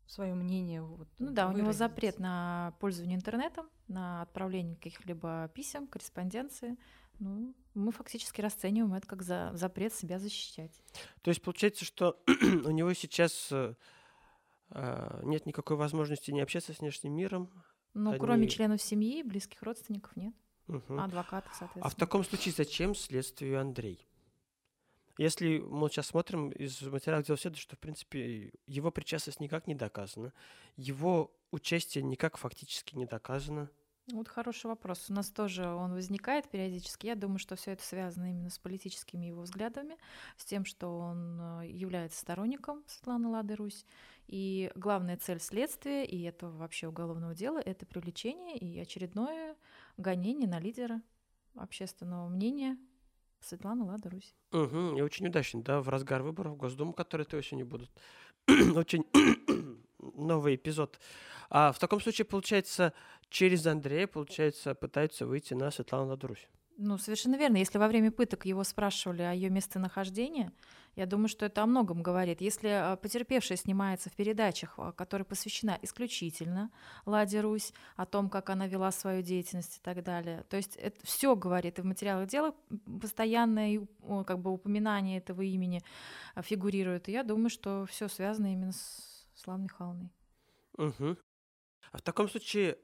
свое 0.08 0.34
мнение 0.34 0.82
вот 0.82 1.08
ну 1.18 1.32
да 1.32 1.48
выразить. 1.48 1.62
у 1.62 1.64
него 1.64 1.74
запрет 1.74 2.20
на 2.20 2.76
пользование 2.80 3.18
интернетом 3.18 3.68
на 3.88 4.22
отправление 4.22 4.76
каких-либо 4.76 5.50
писем 5.56 5.88
корреспонденции 5.88 6.78
ну 7.18 7.56
мы 7.74 7.92
фактически 7.92 8.40
расцениваем 8.40 8.94
это 8.94 9.08
как 9.08 9.24
за 9.24 9.50
запрет 9.56 9.96
себя 9.96 10.20
защищать 10.20 10.80
то 11.24 11.30
есть 11.30 11.42
получается 11.42 11.86
что 11.86 12.22
у 12.28 12.70
него 12.70 12.94
сейчас 12.94 13.48
э, 13.52 13.74
нет 15.24 15.46
никакой 15.46 15.78
возможности 15.78 16.32
не 16.32 16.42
общаться 16.42 16.74
с 16.74 16.80
внешним 16.80 17.14
миром 17.14 17.52
ну, 17.96 18.12
Они... 18.12 18.20
кроме 18.20 18.48
членов 18.50 18.82
семьи, 18.82 19.24
близких 19.24 19.64
родственников 19.64 20.16
нет. 20.18 20.36
Угу. 20.68 21.00
Адвокатов, 21.00 21.52
соответственно. 21.54 21.86
А 21.86 21.90
в 21.90 21.96
таком 21.96 22.24
случае 22.26 22.54
зачем 22.56 22.94
следствию 22.94 23.60
Андрей? 23.60 24.06
Если 25.18 25.60
мы 25.60 25.90
сейчас 25.90 26.08
смотрим 26.08 26.50
из 26.50 26.82
материалов 26.82 27.26
дела 27.26 27.38
следует, 27.38 27.62
что, 27.62 27.78
в 27.78 27.80
принципе, 27.80 28.52
его 28.68 28.92
причастность 28.92 29.40
никак 29.40 29.66
не 29.66 29.76
доказана, 29.76 30.34
его 30.76 31.34
участие 31.52 32.04
никак 32.04 32.38
фактически 32.38 32.98
не 32.98 33.06
доказано. 33.06 33.70
Вот 34.12 34.28
хороший 34.28 34.68
вопрос. 34.68 35.08
У 35.10 35.14
нас 35.14 35.32
тоже 35.32 35.68
он 35.68 35.94
возникает 35.94 36.48
периодически. 36.48 37.08
Я 37.08 37.16
думаю, 37.16 37.40
что 37.40 37.56
все 37.56 37.72
это 37.72 37.84
связано 37.84 38.30
именно 38.30 38.52
с 38.52 38.60
политическими 38.60 39.26
его 39.26 39.42
взглядами, 39.42 39.98
с 40.38 40.46
тем, 40.46 40.64
что 40.64 41.00
он 41.00 41.40
э, 41.42 41.68
является 41.70 42.20
сторонником 42.20 42.84
Светланы 42.86 43.30
Лады 43.30 43.56
Русь. 43.56 43.84
И 44.28 44.72
главная 44.76 45.18
цель 45.18 45.40
следствия 45.40 46.06
и 46.06 46.22
этого 46.22 46.56
вообще 46.56 46.88
уголовного 46.88 47.34
дела— 47.34 47.58
это 47.66 47.88
привлечение 47.88 48.58
и 48.58 48.80
очередное 48.80 49.56
гонение 49.98 50.48
на 50.48 50.60
лидера 50.60 51.02
общественного 51.56 52.28
мнения 52.28 52.78
Светланы 53.40 53.86
Лада 53.86 54.10
Русь. 54.12 54.36
Угу, 54.52 54.98
и 54.98 55.02
очень 55.02 55.28
удачно, 55.28 55.64
да, 55.64 55.82
в 55.82 55.90
разгар 55.90 56.22
выборов 56.22 56.54
в 56.54 56.58
Госдуму, 56.58 56.94
которые 56.94 57.26
этой 57.26 57.40
осенью 57.40 57.66
будут. 57.66 57.90
очень 58.76 59.06
новый 60.00 60.56
эпизод. 60.56 61.00
А 61.50 61.72
в 61.72 61.80
таком 61.80 62.00
случае, 62.00 62.26
получается, 62.26 62.94
через 63.30 63.66
Андрея, 63.66 64.08
получается, 64.08 64.76
пытаются 64.76 65.26
выйти 65.26 65.54
на 65.54 65.72
Светлану 65.72 66.08
Ладу 66.08 66.28
Русь. 66.28 66.48
Ну, 66.78 66.98
совершенно 66.98 67.38
верно. 67.38 67.58
Если 67.58 67.78
во 67.78 67.88
время 67.88 68.12
пыток 68.12 68.46
его 68.46 68.64
спрашивали 68.66 69.22
о 69.22 69.34
ее 69.34 69.50
местонахождении, 69.50 70.52
я 70.98 71.06
думаю, 71.06 71.30
что 71.30 71.46
это 71.46 71.64
о 71.64 71.66
многом 71.66 72.04
говорит. 72.04 72.42
Если 72.42 72.68
а, 72.68 72.98
потерпевшая 72.98 73.58
снимается 73.58 74.10
в 74.10 74.14
передачах, 74.14 74.74
а, 74.78 74.92
которые 74.92 75.26
посвящена 75.26 75.80
исключительно 75.82 76.72
Ладе 77.06 77.40
Русь, 77.40 77.74
о 77.96 78.06
том, 78.06 78.30
как 78.30 78.50
она 78.50 78.68
вела 78.68 78.92
свою 78.92 79.22
деятельность 79.22 79.78
и 79.78 79.82
так 79.82 80.04
далее, 80.04 80.44
то 80.50 80.58
есть 80.58 80.76
это 80.76 81.00
все 81.06 81.36
говорит 81.36 81.80
и 81.80 81.82
в 81.82 81.86
материалах 81.86 82.28
дела 82.28 82.54
постоянное 83.02 83.88
как 84.26 84.40
бы 84.40 84.52
упоминание 84.52 85.20
этого 85.20 85.44
имени 85.44 85.82
а, 86.34 86.42
фигурирует. 86.42 87.08
И 87.08 87.14
я 87.14 87.24
думаю, 87.24 87.50
что 87.50 87.86
все 87.86 88.10
связано 88.10 88.52
именно 88.52 88.74
с 88.74 89.28
Славой 89.36 89.64
Михайловной. 89.64 90.10
Угу. 90.78 91.18
А 91.92 91.98
в 91.98 92.02
таком 92.02 92.30
случае 92.30 92.78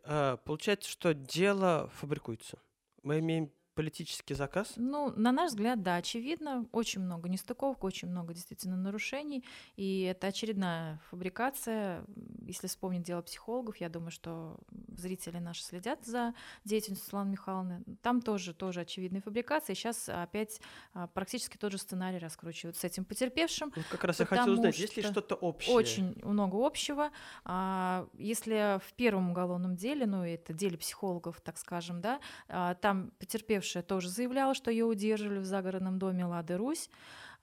получается, 0.46 0.90
что 0.90 1.14
дело 1.14 1.90
фабрикуется. 1.96 2.60
Мы 3.04 3.20
имеем 3.20 3.52
политический 3.74 4.34
заказ? 4.34 4.74
Ну, 4.76 5.14
на 5.16 5.32
наш 5.32 5.52
взгляд, 5.52 5.82
да, 5.82 5.96
очевидно. 5.96 6.66
Очень 6.72 7.02
много 7.02 7.30
нестыковок, 7.30 7.84
очень 7.84 8.10
много 8.10 8.34
действительно 8.34 8.76
нарушений. 8.76 9.44
И 9.76 10.02
это 10.02 10.28
очередная 10.28 11.00
фабрикация. 11.10 12.04
Если 12.46 12.68
вспомнить 12.68 13.04
дело 13.04 13.22
психологов, 13.22 13.78
я 13.78 13.90
думаю, 13.90 14.12
что 14.12 14.58
зрители 14.98 15.38
наши 15.40 15.64
следят 15.64 16.06
за 16.06 16.34
деятельностью 16.66 17.06
Светланы 17.06 17.32
Михайловны. 17.32 17.84
Там 18.02 18.22
тоже, 18.22 18.54
тоже 18.54 18.82
очевидные 18.82 19.22
фабрикации. 19.22 19.74
Сейчас 19.74 20.10
опять 20.10 20.62
а, 20.94 21.08
практически 21.08 21.58
тот 21.58 21.72
же 21.72 21.78
сценарий 21.78 22.18
раскручивают 22.18 22.78
с 22.78 22.84
этим 22.84 23.06
потерпевшим. 23.06 23.72
Вот 23.76 23.86
как 23.90 24.04
раз 24.04 24.20
я 24.20 24.26
хотел 24.26 24.54
узнать, 24.54 24.78
есть 24.78 24.98
ли 24.98 25.04
что-то 25.04 25.36
общее? 25.36 25.74
Очень 25.74 26.16
много 26.24 26.66
общего. 26.66 27.12
А, 27.46 28.08
если 28.18 28.80
в 28.86 28.94
первом 28.94 29.32
уголовном 29.32 29.76
деле, 29.76 30.06
ну, 30.06 30.24
это 30.24 30.54
деле 30.54 30.78
психологов, 30.78 31.42
так 31.42 31.58
скажем, 31.58 32.02
да, 32.02 32.20
а, 32.48 32.76
там 32.76 33.12
потерпевший 33.18 33.61
потерпевшая 33.62 33.84
тоже 33.84 34.10
заявляла, 34.10 34.54
что 34.54 34.72
ее 34.72 34.86
удерживали 34.86 35.40
в 35.40 35.46
загородном 35.46 36.00
доме 36.00 36.26
Лады 36.26 36.58
Русь. 36.58 36.90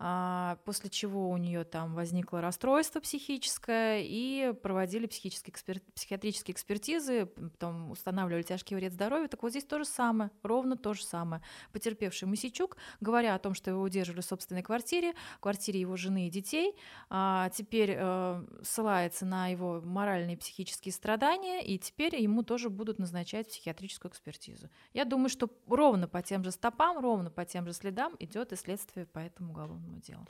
А, 0.00 0.58
после 0.64 0.90
чего 0.90 1.28
у 1.28 1.36
нее 1.36 1.64
там 1.64 1.94
возникло 1.94 2.40
расстройство 2.40 3.00
психическое, 3.00 4.02
и 4.04 4.52
проводили 4.62 5.06
психические 5.06 5.52
экспер... 5.52 5.80
психиатрические 5.94 6.54
экспертизы, 6.54 7.26
потом 7.26 7.90
устанавливали 7.90 8.42
тяжкий 8.42 8.76
вред 8.76 8.92
здоровью. 8.92 9.28
Так 9.28 9.42
вот 9.42 9.50
здесь 9.50 9.64
то 9.64 9.78
же 9.78 9.84
самое, 9.84 10.30
ровно 10.42 10.76
то 10.76 10.94
же 10.94 11.02
самое. 11.04 11.42
Потерпевший 11.72 12.28
Масичук, 12.28 12.76
говоря 13.00 13.34
о 13.34 13.38
том, 13.40 13.54
что 13.54 13.70
его 13.70 13.82
удерживали 13.82 14.20
в 14.20 14.24
собственной 14.24 14.62
квартире, 14.62 15.14
в 15.36 15.40
квартире 15.40 15.80
его 15.80 15.96
жены 15.96 16.28
и 16.28 16.30
детей, 16.30 16.76
а, 17.10 17.50
теперь 17.50 17.94
э, 17.96 18.44
ссылается 18.62 19.26
на 19.26 19.48
его 19.48 19.80
моральные 19.80 20.36
и 20.36 20.38
психические 20.38 20.92
страдания, 20.92 21.60
и 21.60 21.76
теперь 21.76 22.14
ему 22.20 22.44
тоже 22.44 22.70
будут 22.70 23.00
назначать 23.00 23.48
психиатрическую 23.48 24.12
экспертизу. 24.12 24.68
Я 24.92 25.04
думаю, 25.04 25.28
что 25.28 25.50
ровно 25.66 26.06
по 26.06 26.22
тем 26.22 26.44
же 26.44 26.52
стопам, 26.52 26.98
ровно 26.98 27.30
по 27.30 27.44
тем 27.44 27.66
же 27.66 27.72
следам 27.72 28.14
идет 28.20 28.52
и 28.52 28.56
следствие 28.56 29.06
по 29.06 29.18
этому 29.18 29.50
уголовному 29.50 29.87
делу. 29.96 30.26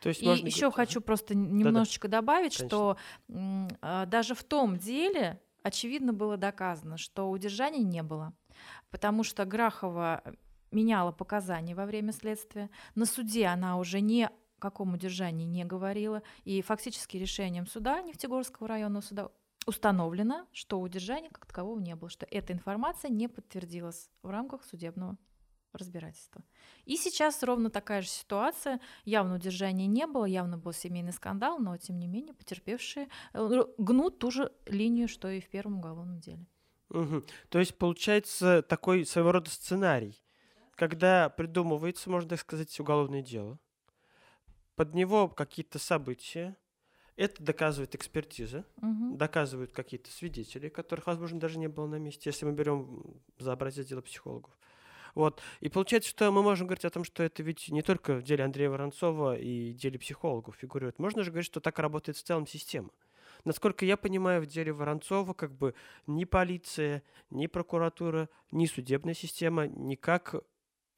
То 0.00 0.08
есть 0.08 0.20
и 0.20 0.26
можно 0.26 0.46
еще 0.46 0.70
хочу 0.72 1.00
просто 1.00 1.34
немножечко 1.36 2.08
добавить, 2.08 2.56
Конечно. 2.56 2.66
что 2.68 2.96
а, 3.80 4.06
даже 4.06 4.34
в 4.34 4.42
том 4.42 4.76
деле 4.76 5.40
очевидно 5.62 6.12
было 6.12 6.36
доказано, 6.36 6.98
что 6.98 7.30
удержания 7.30 7.84
не 7.84 8.02
было, 8.02 8.32
потому 8.90 9.22
что 9.22 9.44
Грахова 9.44 10.22
меняла 10.72 11.12
показания 11.12 11.74
во 11.74 11.86
время 11.86 12.12
следствия. 12.12 12.68
На 12.96 13.06
суде 13.06 13.46
она 13.46 13.78
уже 13.78 14.00
ни 14.00 14.22
о 14.22 14.32
каком 14.58 14.94
удержании 14.94 15.44
не 15.44 15.64
говорила, 15.64 16.22
и 16.44 16.62
фактически 16.62 17.16
решением 17.16 17.66
суда 17.66 18.00
Нефтегорского 18.02 18.68
районного 18.68 19.02
суда 19.02 19.28
установлено, 19.66 20.46
что 20.52 20.80
удержания 20.80 21.30
как 21.30 21.46
такового 21.46 21.78
не 21.78 21.94
было, 21.94 22.10
что 22.10 22.26
эта 22.30 22.52
информация 22.52 23.10
не 23.10 23.28
подтвердилась 23.28 24.10
в 24.22 24.30
рамках 24.30 24.64
судебного 24.64 25.16
разбирательства. 25.78 26.42
И 26.84 26.96
сейчас 26.96 27.42
ровно 27.42 27.70
такая 27.70 28.02
же 28.02 28.08
ситуация. 28.08 28.80
Явно 29.04 29.36
удержания 29.36 29.86
не 29.86 30.06
было, 30.06 30.24
явно 30.24 30.58
был 30.58 30.72
семейный 30.72 31.12
скандал, 31.12 31.58
но 31.58 31.76
тем 31.76 31.98
не 31.98 32.06
менее 32.06 32.34
потерпевшие 32.34 33.08
э, 33.32 33.64
гнут 33.78 34.18
ту 34.18 34.30
же 34.30 34.52
линию, 34.66 35.08
что 35.08 35.28
и 35.28 35.40
в 35.40 35.48
первом 35.48 35.78
уголовном 35.78 36.20
деле. 36.20 36.46
Мгм. 36.90 37.24
То 37.48 37.58
есть 37.58 37.76
получается 37.78 38.62
такой 38.62 39.06
своего 39.06 39.32
рода 39.32 39.50
сценарий, 39.50 40.22
когда 40.74 41.30
придумывается, 41.30 42.10
можно 42.10 42.30
так 42.30 42.40
сказать, 42.40 42.78
уголовное 42.80 43.22
дело, 43.22 43.58
под 44.76 44.94
него 44.94 45.28
какие-то 45.28 45.78
события, 45.78 46.56
это 47.16 47.42
доказывает 47.42 47.94
экспертиза, 47.94 48.64
Мгм. 48.80 49.16
доказывают 49.16 49.72
какие-то 49.72 50.10
свидетели, 50.10 50.68
которых, 50.68 51.06
возможно, 51.06 51.38
даже 51.38 51.58
не 51.58 51.68
было 51.68 51.86
на 51.86 51.96
месте, 51.96 52.30
если 52.30 52.46
мы 52.46 52.52
берем 52.52 53.20
за 53.38 53.52
образец 53.52 53.86
дела 53.86 54.00
психологов. 54.00 54.56
Вот. 55.14 55.42
И 55.60 55.68
получается, 55.68 56.10
что 56.10 56.30
мы 56.30 56.42
можем 56.42 56.66
говорить 56.66 56.84
о 56.84 56.90
том, 56.90 57.04
что 57.04 57.22
это 57.22 57.42
ведь 57.42 57.68
не 57.68 57.82
только 57.82 58.14
в 58.14 58.22
деле 58.22 58.44
Андрея 58.44 58.70
Воронцова 58.70 59.36
и 59.36 59.72
деле 59.72 59.98
психологов 59.98 60.56
фигурирует. 60.56 60.98
Можно 60.98 61.22
же 61.22 61.30
говорить, 61.30 61.46
что 61.46 61.60
так 61.60 61.78
работает 61.78 62.16
в 62.16 62.22
целом 62.22 62.46
система. 62.46 62.90
Насколько 63.44 63.84
я 63.84 63.96
понимаю, 63.96 64.42
в 64.42 64.46
деле 64.46 64.72
Воронцова 64.72 65.34
как 65.34 65.52
бы 65.52 65.74
ни 66.06 66.24
полиция, 66.24 67.02
ни 67.30 67.46
прокуратура, 67.46 68.28
ни 68.52 68.66
судебная 68.66 69.14
система 69.14 69.66
никак 69.66 70.34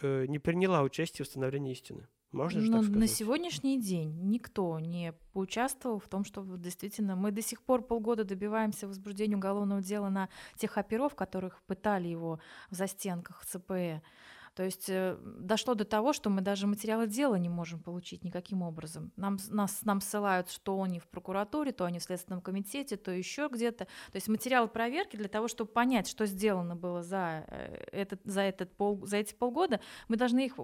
э, 0.00 0.27
не 0.27 0.38
приняла 0.38 0.83
участие 0.83 1.24
в 1.24 1.29
установлении 1.29 1.72
истины. 1.72 2.07
Можно 2.35 2.61
же 2.61 2.70
Но 2.70 2.79
так 2.79 2.88
на 2.88 2.92
сказать? 2.92 3.11
сегодняшний 3.11 3.81
день 3.81 4.29
никто 4.29 4.79
не 4.81 5.14
поучаствовал 5.33 5.99
в 5.99 6.09
том, 6.09 6.25
что 6.25 6.42
действительно 6.57 7.16
мы 7.16 7.31
до 7.31 7.42
сих 7.42 7.62
пор 7.62 7.83
полгода 7.83 8.25
добиваемся 8.25 8.87
возбуждения 8.88 9.37
уголовного 9.37 9.81
дела 9.81 10.09
на 10.09 10.29
тех 10.57 10.77
оперов, 10.77 11.14
которых 11.14 11.62
пытали 11.62 12.09
его 12.09 12.40
в 12.70 12.75
застенках 12.75 13.44
ЦПЭ. 13.47 14.03
То 14.55 14.62
есть 14.62 14.88
э, 14.88 15.17
дошло 15.23 15.75
до 15.75 15.85
того, 15.85 16.12
что 16.12 16.31
мы 16.31 16.40
даже 16.40 16.67
материалы 16.67 17.07
дела 17.07 17.35
не 17.35 17.49
можем 17.49 17.81
получить 17.81 18.23
никаким 18.23 18.62
образом. 18.62 19.12
Нам, 19.17 19.38
нас, 19.49 19.83
нам 19.83 20.01
ссылают, 20.01 20.51
что 20.51 20.81
они 20.81 21.01
в 21.01 21.09
прокуратуре, 21.09 21.73
то 21.73 21.85
они 21.85 21.99
в 21.99 22.05
Следственном 22.05 22.40
комитете, 22.40 22.97
то 22.97 23.11
еще 23.11 23.49
где-то. 23.51 23.85
То 23.85 24.17
есть 24.17 24.29
материал 24.29 24.69
проверки 24.69 25.17
для 25.17 25.29
того, 25.29 25.49
чтобы 25.49 25.73
понять, 25.73 26.09
что 26.09 26.25
сделано 26.27 26.77
было 26.77 27.03
за, 27.03 27.45
э, 27.49 27.85
этот, 27.90 28.21
за, 28.25 28.43
этот 28.43 28.73
пол, 28.77 29.05
за 29.05 29.17
эти 29.17 29.35
полгода, 29.35 29.81
мы 30.09 30.17
должны 30.17 30.47
их 30.47 30.57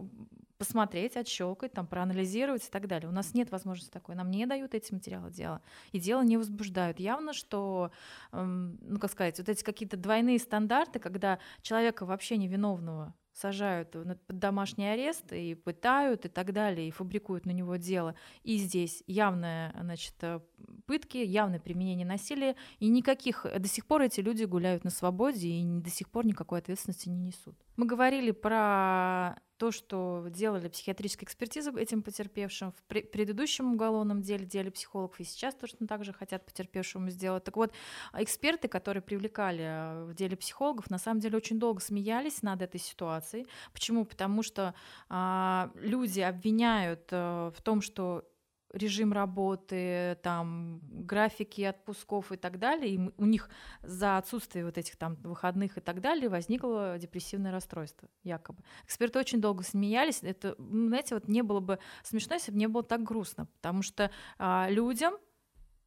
посмотреть, 0.56 1.16
отщелкать, 1.16 1.72
там, 1.72 1.86
проанализировать 1.86 2.66
и 2.66 2.70
так 2.70 2.86
далее. 2.86 3.08
У 3.08 3.12
нас 3.12 3.32
нет 3.32 3.50
возможности 3.50 3.90
такой. 3.90 4.14
Нам 4.14 4.30
не 4.30 4.44
дают 4.44 4.74
эти 4.74 4.92
материалы 4.92 5.30
дела. 5.30 5.62
И 5.90 5.98
дело 5.98 6.22
не 6.22 6.36
возбуждают. 6.36 7.00
Явно, 7.00 7.32
что, 7.32 7.90
эм, 8.32 8.78
ну, 8.82 8.98
как 8.98 9.10
сказать, 9.10 9.38
вот 9.38 9.48
эти 9.48 9.64
какие-то 9.64 9.96
двойные 9.96 10.38
стандарты, 10.38 10.98
когда 10.98 11.38
человека 11.62 12.04
вообще 12.04 12.36
невиновного 12.36 13.14
сажают 13.32 13.90
под 13.90 14.38
домашний 14.38 14.86
арест 14.86 15.32
и 15.32 15.54
пытают 15.54 16.24
и 16.26 16.28
так 16.28 16.52
далее, 16.52 16.88
и 16.88 16.90
фабрикуют 16.90 17.46
на 17.46 17.50
него 17.50 17.76
дело. 17.76 18.14
И 18.42 18.56
здесь 18.56 19.02
явное, 19.06 19.74
значит, 19.80 20.14
э, 20.22 20.40
пытки, 20.86 21.18
явное 21.18 21.60
применение 21.60 22.06
насилия, 22.06 22.56
и 22.78 22.88
никаких, 22.88 23.46
до 23.56 23.68
сих 23.68 23.86
пор 23.86 24.02
эти 24.02 24.20
люди 24.20 24.44
гуляют 24.44 24.84
на 24.84 24.90
свободе 24.90 25.48
и 25.48 25.64
до 25.64 25.90
сих 25.90 26.10
пор 26.10 26.26
никакой 26.26 26.58
ответственности 26.58 27.08
не 27.08 27.18
несут. 27.18 27.56
Мы 27.76 27.86
говорили 27.86 28.30
про 28.30 29.36
то, 29.60 29.70
что 29.72 30.24
делали 30.30 30.68
психиатрические 30.68 31.26
экспертизы 31.26 31.70
этим 31.78 32.02
потерпевшим 32.02 32.72
в 32.72 32.82
пре- 32.88 33.04
предыдущем 33.04 33.74
уголовном 33.74 34.22
деле, 34.22 34.46
деле 34.46 34.70
психологов, 34.70 35.20
и 35.20 35.24
сейчас 35.24 35.54
точно 35.54 35.86
так 35.86 36.02
же 36.02 36.14
хотят 36.14 36.46
потерпевшему 36.46 37.10
сделать. 37.10 37.44
Так 37.44 37.58
вот, 37.58 37.70
а 38.12 38.22
эксперты, 38.22 38.68
которые 38.68 39.02
привлекали 39.02 39.64
э, 39.64 40.04
в 40.06 40.14
деле 40.14 40.34
психологов, 40.34 40.88
на 40.88 40.96
самом 40.96 41.20
деле 41.20 41.36
очень 41.36 41.58
долго 41.58 41.82
смеялись 41.82 42.42
над 42.42 42.62
этой 42.62 42.80
ситуацией. 42.80 43.46
Почему? 43.74 44.06
Потому 44.06 44.42
что 44.42 44.74
а, 45.10 45.70
люди 45.74 46.20
обвиняют 46.20 47.08
э, 47.10 47.52
в 47.54 47.60
том, 47.60 47.82
что 47.82 48.24
режим 48.72 49.12
работы, 49.12 50.18
там, 50.22 50.80
графики 50.82 51.62
отпусков 51.62 52.32
и 52.32 52.36
так 52.36 52.58
далее, 52.58 52.94
и 52.94 53.10
у 53.16 53.24
них 53.24 53.48
за 53.82 54.16
отсутствие 54.16 54.64
вот 54.64 54.78
этих 54.78 54.96
там 54.96 55.16
выходных 55.16 55.78
и 55.78 55.80
так 55.80 56.00
далее 56.00 56.28
возникло 56.28 56.98
депрессивное 56.98 57.52
расстройство, 57.52 58.08
якобы. 58.22 58.62
Эксперты 58.84 59.18
очень 59.18 59.40
долго 59.40 59.62
смеялись, 59.62 60.20
это, 60.22 60.54
знаете, 60.58 61.14
вот 61.14 61.28
не 61.28 61.42
было 61.42 61.60
бы 61.60 61.78
смешно, 62.02 62.34
если 62.34 62.52
бы 62.52 62.58
не 62.58 62.68
было 62.68 62.82
так 62.82 63.02
грустно, 63.02 63.46
потому 63.46 63.82
что 63.82 64.10
а, 64.38 64.68
людям 64.70 65.14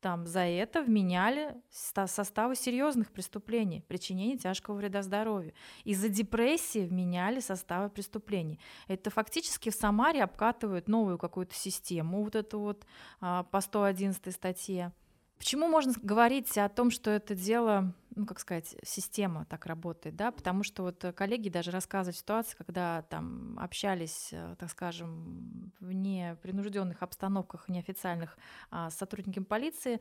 там 0.03 0.27
за 0.27 0.41
это 0.41 0.83
вменяли 0.83 1.55
ста- 1.71 2.07
составы 2.07 2.57
серьезных 2.57 3.09
преступлений, 3.09 3.85
причинение 3.87 4.37
тяжкого 4.37 4.75
вреда 4.75 5.01
здоровью. 5.01 5.53
Из-за 5.85 6.09
депрессии 6.09 6.85
вменяли 6.85 7.39
составы 7.39 7.89
преступлений. 7.89 8.59
Это 8.89 9.09
фактически 9.09 9.69
в 9.69 9.75
Самаре 9.75 10.21
обкатывают 10.21 10.89
новую 10.89 11.17
какую-то 11.17 11.55
систему, 11.55 12.21
вот 12.21 12.35
эту 12.35 12.59
вот 12.59 12.85
а, 13.21 13.43
по 13.43 13.61
111 13.61 14.35
статье. 14.35 14.91
Почему 15.37 15.69
можно 15.69 15.93
говорить 16.01 16.57
о 16.57 16.67
том, 16.67 16.91
что 16.91 17.09
это 17.09 17.33
дело, 17.33 17.93
ну, 18.15 18.25
как 18.25 18.39
сказать, 18.39 18.75
система 18.83 19.45
так 19.45 19.65
работает, 19.65 20.15
да? 20.15 20.31
Потому 20.31 20.63
что 20.63 20.83
вот 20.83 21.03
коллеги 21.15 21.49
даже 21.49 21.71
рассказывают 21.71 22.17
ситуации, 22.17 22.55
когда 22.57 23.03
там 23.03 23.57
общались, 23.59 24.29
э, 24.31 24.55
так 24.57 24.69
скажем, 24.69 25.71
в 25.79 25.91
непринужденных 25.91 27.01
обстановках, 27.03 27.67
неофициальных 27.67 28.37
а, 28.71 28.89
с 28.89 28.95
сотрудниками 28.95 29.43
полиции, 29.43 29.99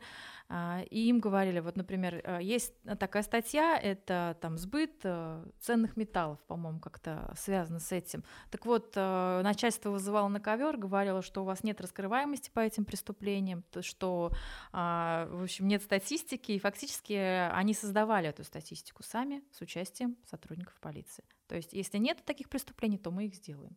а, 0.49 0.81
и 0.89 1.07
им 1.09 1.19
говорили, 1.19 1.59
вот, 1.59 1.75
например, 1.75 2.21
э, 2.23 2.39
есть 2.41 2.73
такая 2.99 3.23
статья, 3.23 3.77
это 3.77 4.37
там 4.41 4.57
сбыт 4.57 5.01
э, 5.03 5.45
ценных 5.59 5.97
металлов, 5.97 6.39
по-моему, 6.47 6.79
как-то 6.79 7.33
связано 7.37 7.79
с 7.79 7.91
этим. 7.91 8.23
Так 8.49 8.65
вот, 8.65 8.95
начальство 8.95 9.89
вызывало 9.89 10.27
на 10.27 10.39
ковер, 10.39 10.77
говорило, 10.77 11.21
что 11.21 11.41
у 11.41 11.45
вас 11.45 11.63
нет 11.63 11.81
раскрываемости 11.81 12.49
по 12.49 12.59
этим 12.59 12.85
преступлениям, 12.85 13.63
то, 13.71 13.81
что, 13.81 14.31
а, 14.71 15.27
в 15.31 15.43
общем, 15.43 15.67
нет 15.67 15.81
статистики, 15.83 16.53
и 16.53 16.59
фактически 16.59 17.13
они 17.13 17.73
создавали 17.73 18.02
эту 18.29 18.43
статистику 18.43 19.03
сами 19.03 19.43
с 19.51 19.61
участием 19.61 20.17
сотрудников 20.25 20.79
полиции. 20.79 21.23
То 21.47 21.55
есть, 21.55 21.73
если 21.73 21.97
нет 21.97 22.23
таких 22.25 22.49
преступлений, 22.49 22.97
то 22.97 23.11
мы 23.11 23.25
их 23.25 23.35
сделаем. 23.35 23.75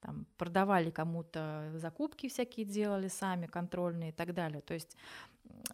Там 0.00 0.26
продавали 0.38 0.90
кому-то 0.90 1.72
закупки 1.74 2.28
всякие 2.28 2.64
делали 2.64 3.08
сами, 3.08 3.46
контрольные 3.46 4.10
и 4.10 4.12
так 4.12 4.32
далее. 4.32 4.62
То 4.62 4.74
есть 4.74 4.96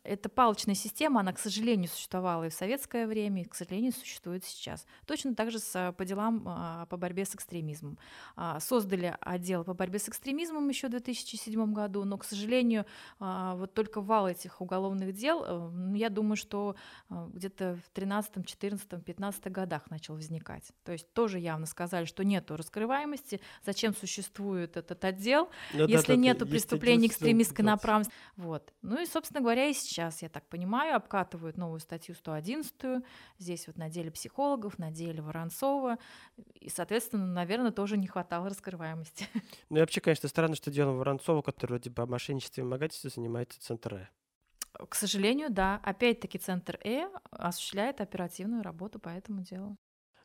эта 0.05 0.29
палочная 0.29 0.75
система, 0.75 1.21
она, 1.21 1.33
к 1.33 1.39
сожалению, 1.39 1.89
существовала 1.89 2.45
и 2.45 2.49
в 2.49 2.55
советское 2.55 3.07
время, 3.07 3.43
и, 3.43 3.45
к 3.45 3.55
сожалению, 3.55 3.93
существует 3.93 4.45
сейчас. 4.45 4.87
Точно 5.07 5.35
так 5.35 5.51
же 5.51 5.59
с, 5.59 5.73
а, 5.75 5.93
по 5.93 6.05
делам 6.05 6.45
а, 6.47 6.87
по 6.87 6.97
борьбе 6.97 7.25
с 7.25 7.35
экстремизмом. 7.35 7.99
А, 8.37 8.61
Создали 8.61 9.17
отдел 9.21 9.65
по 9.65 9.75
борьбе 9.75 9.99
с 9.99 10.09
экстремизмом 10.09 10.69
еще 10.69 10.89
в 10.89 10.91
2007 10.91 11.73
году, 11.73 12.05
но, 12.05 12.19
к 12.19 12.25
сожалению, 12.25 12.87
а, 13.19 13.55
вот 13.57 13.75
только 13.75 14.01
вал 14.01 14.29
этих 14.29 14.61
уголовных 14.61 15.13
дел, 15.13 15.45
э, 15.45 15.71
ну, 15.73 15.95
я 15.95 16.09
думаю, 16.09 16.37
что 16.37 16.77
а, 17.09 17.29
где-то 17.33 17.79
в 17.85 17.91
13, 17.91 18.47
14, 18.47 19.05
15 19.05 19.47
годах 19.53 19.91
начал 19.91 20.15
возникать. 20.15 20.73
То 20.85 20.93
есть 20.93 21.13
тоже 21.13 21.39
явно 21.39 21.67
сказали, 21.67 22.05
что 22.05 22.25
нету 22.25 22.57
раскрываемости, 22.57 23.41
зачем 23.65 23.95
существует 23.95 24.77
этот 24.77 25.05
отдел, 25.05 25.51
Ну 25.75 25.87
если 25.87 26.09
да, 26.09 26.15
да, 26.15 26.21
нету 26.21 26.47
преступлений 26.47 27.09
экстремистской 27.09 27.65
направленности. 27.65 28.15
Вот. 28.37 28.73
Ну 28.83 29.01
и, 29.03 29.07
собственно 29.07 29.41
говоря, 29.41 29.66
сейчас, 29.75 30.23
я 30.23 30.29
так 30.29 30.47
понимаю, 30.49 30.97
обкатывают 30.97 31.57
новую 31.57 31.81
статью 31.81 32.15
111, 32.15 33.05
здесь 33.39 33.67
вот 33.67 33.77
на 33.77 33.89
деле 33.89 34.11
психологов, 34.11 34.79
на 34.79 34.91
деле 34.91 35.23
Воронцова, 35.23 35.99
и, 36.55 36.69
соответственно, 36.69 37.27
наверное, 37.27 37.73
тоже 37.73 37.97
не 37.97 38.07
хватало 38.07 38.49
раскрываемости. 38.49 39.27
Ну 39.69 39.79
и 39.79 39.81
вообще, 39.81 40.01
конечно, 40.01 40.29
странно, 40.29 40.55
что 40.55 40.71
делом 40.71 40.99
Воронцова, 40.99 41.43
который 41.43 41.73
вроде 41.73 41.91
бы 41.91 42.03
о 42.03 42.07
мошенничестве 42.07 42.63
и 42.63 42.65
вымогательстве 42.65 43.11
занимается 43.11 43.61
Центр 43.61 43.95
Э. 43.95 44.09
К 44.89 44.95
сожалению, 44.95 45.51
да. 45.51 45.81
Опять-таки 45.83 46.39
Центр 46.39 46.79
Э 46.85 47.09
осуществляет 47.31 48.01
оперативную 48.01 48.63
работу 48.63 48.99
по 48.99 49.09
этому 49.09 49.43
делу. 49.43 49.77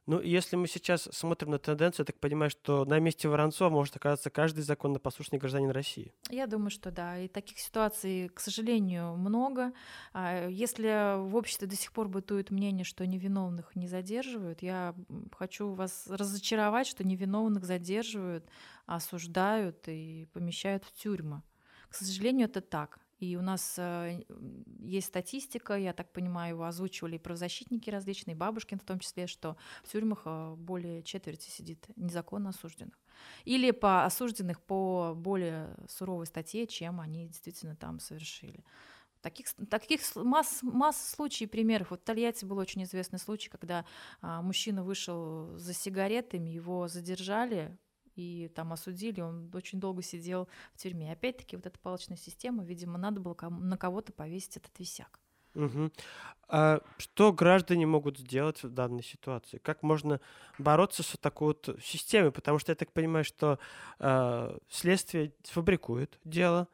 Ну, 0.07 0.19
если 0.19 0.55
мы 0.55 0.67
сейчас 0.67 1.03
смотрим 1.11 1.51
на 1.51 1.59
тенденцию, 1.59 2.03
я 2.03 2.05
так 2.05 2.19
понимаю, 2.19 2.49
что 2.49 2.85
на 2.85 2.99
месте 2.99 3.27
Воронцова 3.27 3.69
может 3.69 3.95
оказаться 3.95 4.31
каждый 4.31 4.61
законопослушный 4.61 5.37
гражданин 5.37 5.69
России. 5.69 6.13
Я 6.29 6.47
думаю, 6.47 6.71
что 6.71 6.89
да. 6.89 7.19
И 7.19 7.27
таких 7.27 7.59
ситуаций, 7.59 8.29
к 8.29 8.39
сожалению, 8.39 9.15
много. 9.15 9.73
А, 10.13 10.47
если 10.47 11.19
в 11.19 11.35
обществе 11.35 11.67
до 11.67 11.75
сих 11.75 11.93
пор 11.93 12.07
бытует 12.07 12.49
мнение, 12.49 12.83
что 12.83 13.05
невиновных 13.05 13.75
не 13.75 13.87
задерживают, 13.87 14.63
я 14.63 14.95
хочу 15.37 15.73
вас 15.73 16.07
разочаровать, 16.07 16.87
что 16.87 17.03
невиновных 17.03 17.63
задерживают, 17.63 18.49
осуждают 18.87 19.87
и 19.87 20.27
помещают 20.33 20.83
в 20.83 20.93
тюрьмы. 20.93 21.43
К 21.89 21.95
сожалению, 21.95 22.47
это 22.47 22.61
так. 22.61 23.00
И 23.21 23.35
у 23.37 23.41
нас 23.43 23.75
э, 23.77 24.23
есть 24.79 25.07
статистика, 25.07 25.77
я 25.77 25.93
так 25.93 26.11
понимаю, 26.11 26.55
его 26.55 26.65
озвучивали 26.65 27.17
и 27.17 27.19
правозащитники 27.19 27.87
различные, 27.91 28.35
Бабушкин 28.35 28.79
в 28.79 28.83
том 28.83 28.97
числе, 28.97 29.27
что 29.27 29.57
в 29.83 29.91
тюрьмах 29.91 30.23
э, 30.25 30.55
более 30.57 31.03
четверти 31.03 31.47
сидит 31.51 31.85
незаконно 31.95 32.49
осужденных. 32.49 32.97
Или 33.45 33.69
по 33.69 34.05
осужденных 34.05 34.59
по 34.59 35.13
более 35.15 35.77
суровой 35.87 36.25
статье, 36.25 36.65
чем 36.65 36.99
они 36.99 37.27
действительно 37.27 37.75
там 37.75 37.99
совершили. 37.99 38.65
Таких, 39.21 39.53
таких 39.69 40.01
масс, 40.15 40.63
масс 40.63 41.11
случаев, 41.11 41.51
примеров. 41.51 41.91
Вот 41.91 42.01
в 42.01 42.03
Тольятти 42.03 42.43
был 42.43 42.57
очень 42.57 42.83
известный 42.85 43.19
случай, 43.19 43.51
когда 43.51 43.85
а, 44.21 44.41
мужчина 44.41 44.83
вышел 44.83 45.55
за 45.59 45.75
сигаретами, 45.75 46.49
его 46.49 46.87
задержали, 46.87 47.77
и 48.15 48.51
там 48.55 48.73
осудили, 48.73 49.21
он 49.21 49.49
очень 49.53 49.79
долго 49.79 50.01
сидел 50.01 50.47
в 50.73 50.77
тюрьме. 50.77 51.11
Опять-таки 51.11 51.55
вот 51.55 51.65
эта 51.65 51.77
палочная 51.79 52.17
система, 52.17 52.63
видимо, 52.63 52.97
надо 52.97 53.19
было 53.19 53.35
на 53.49 53.77
кого-то 53.77 54.11
повесить 54.13 54.57
этот 54.57 54.77
висяк. 54.79 55.19
Угу. 55.55 55.91
А 56.47 56.81
что 56.97 57.33
граждане 57.33 57.85
могут 57.85 58.17
сделать 58.17 58.63
в 58.63 58.69
данной 58.69 59.03
ситуации? 59.03 59.57
Как 59.57 59.83
можно 59.83 60.19
бороться 60.57 61.03
с 61.03 61.17
такой 61.19 61.49
вот 61.49 61.77
системой? 61.83 62.31
Потому 62.31 62.59
что 62.59 62.71
я 62.71 62.75
так 62.75 62.91
понимаю, 62.91 63.25
что 63.25 63.59
э, 63.99 64.57
следствие 64.69 65.33
фабрикует 65.43 66.19
дело, 66.23 66.67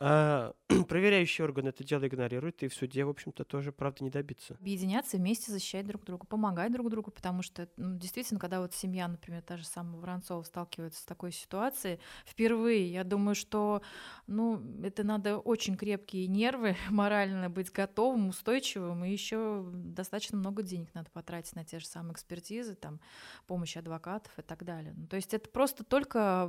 а, 0.00 0.52
проверяющий 0.88 1.42
орган 1.42 1.66
это 1.66 1.82
дело 1.82 2.06
игнорирует, 2.06 2.62
и 2.62 2.68
в 2.68 2.74
суде, 2.74 3.04
в 3.04 3.08
общем-то, 3.08 3.44
тоже, 3.44 3.72
правда, 3.72 4.04
не 4.04 4.10
добиться. 4.10 4.54
Объединяться 4.60 5.16
вместе, 5.16 5.50
защищать 5.50 5.86
друг 5.86 6.04
друга, 6.04 6.24
помогать 6.24 6.72
друг 6.72 6.88
другу, 6.88 7.10
потому 7.10 7.42
что, 7.42 7.68
ну, 7.76 7.98
действительно, 7.98 8.38
когда 8.38 8.60
вот 8.60 8.72
семья, 8.74 9.08
например, 9.08 9.42
та 9.42 9.56
же 9.56 9.66
самая 9.66 10.00
Воронцова 10.00 10.44
сталкивается 10.44 11.02
с 11.02 11.04
такой 11.04 11.32
ситуацией, 11.32 11.98
впервые, 12.24 12.92
я 12.92 13.02
думаю, 13.02 13.34
что, 13.34 13.82
ну, 14.28 14.62
это 14.84 15.02
надо 15.02 15.38
очень 15.38 15.76
крепкие 15.76 16.28
нервы, 16.28 16.76
морально 16.90 17.50
быть 17.50 17.72
готовым, 17.72 18.28
устойчивым, 18.28 19.04
и 19.04 19.10
еще 19.10 19.68
достаточно 19.72 20.38
много 20.38 20.62
денег 20.62 20.94
надо 20.94 21.10
потратить 21.10 21.56
на 21.56 21.64
те 21.64 21.80
же 21.80 21.86
самые 21.86 22.12
экспертизы, 22.12 22.76
там, 22.76 23.00
помощь 23.48 23.76
адвокатов 23.76 24.38
и 24.38 24.42
так 24.42 24.64
далее. 24.64 24.94
Ну, 24.96 25.08
то 25.08 25.16
есть 25.16 25.34
это 25.34 25.50
просто 25.50 25.82
только 25.82 26.48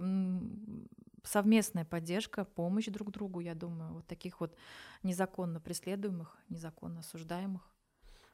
совместная 1.24 1.86
поддержка, 1.86 2.46
помощь 2.46 2.88
друг 2.88 3.12
другу, 3.12 3.40
я 3.40 3.56
думаю, 3.56 3.94
вот 3.94 4.08
таких 4.08 4.40
вот 4.40 4.56
незаконно 5.04 5.60
преследуемых, 5.60 6.38
незаконно 6.50 7.00
осуждаемых. 7.00 7.70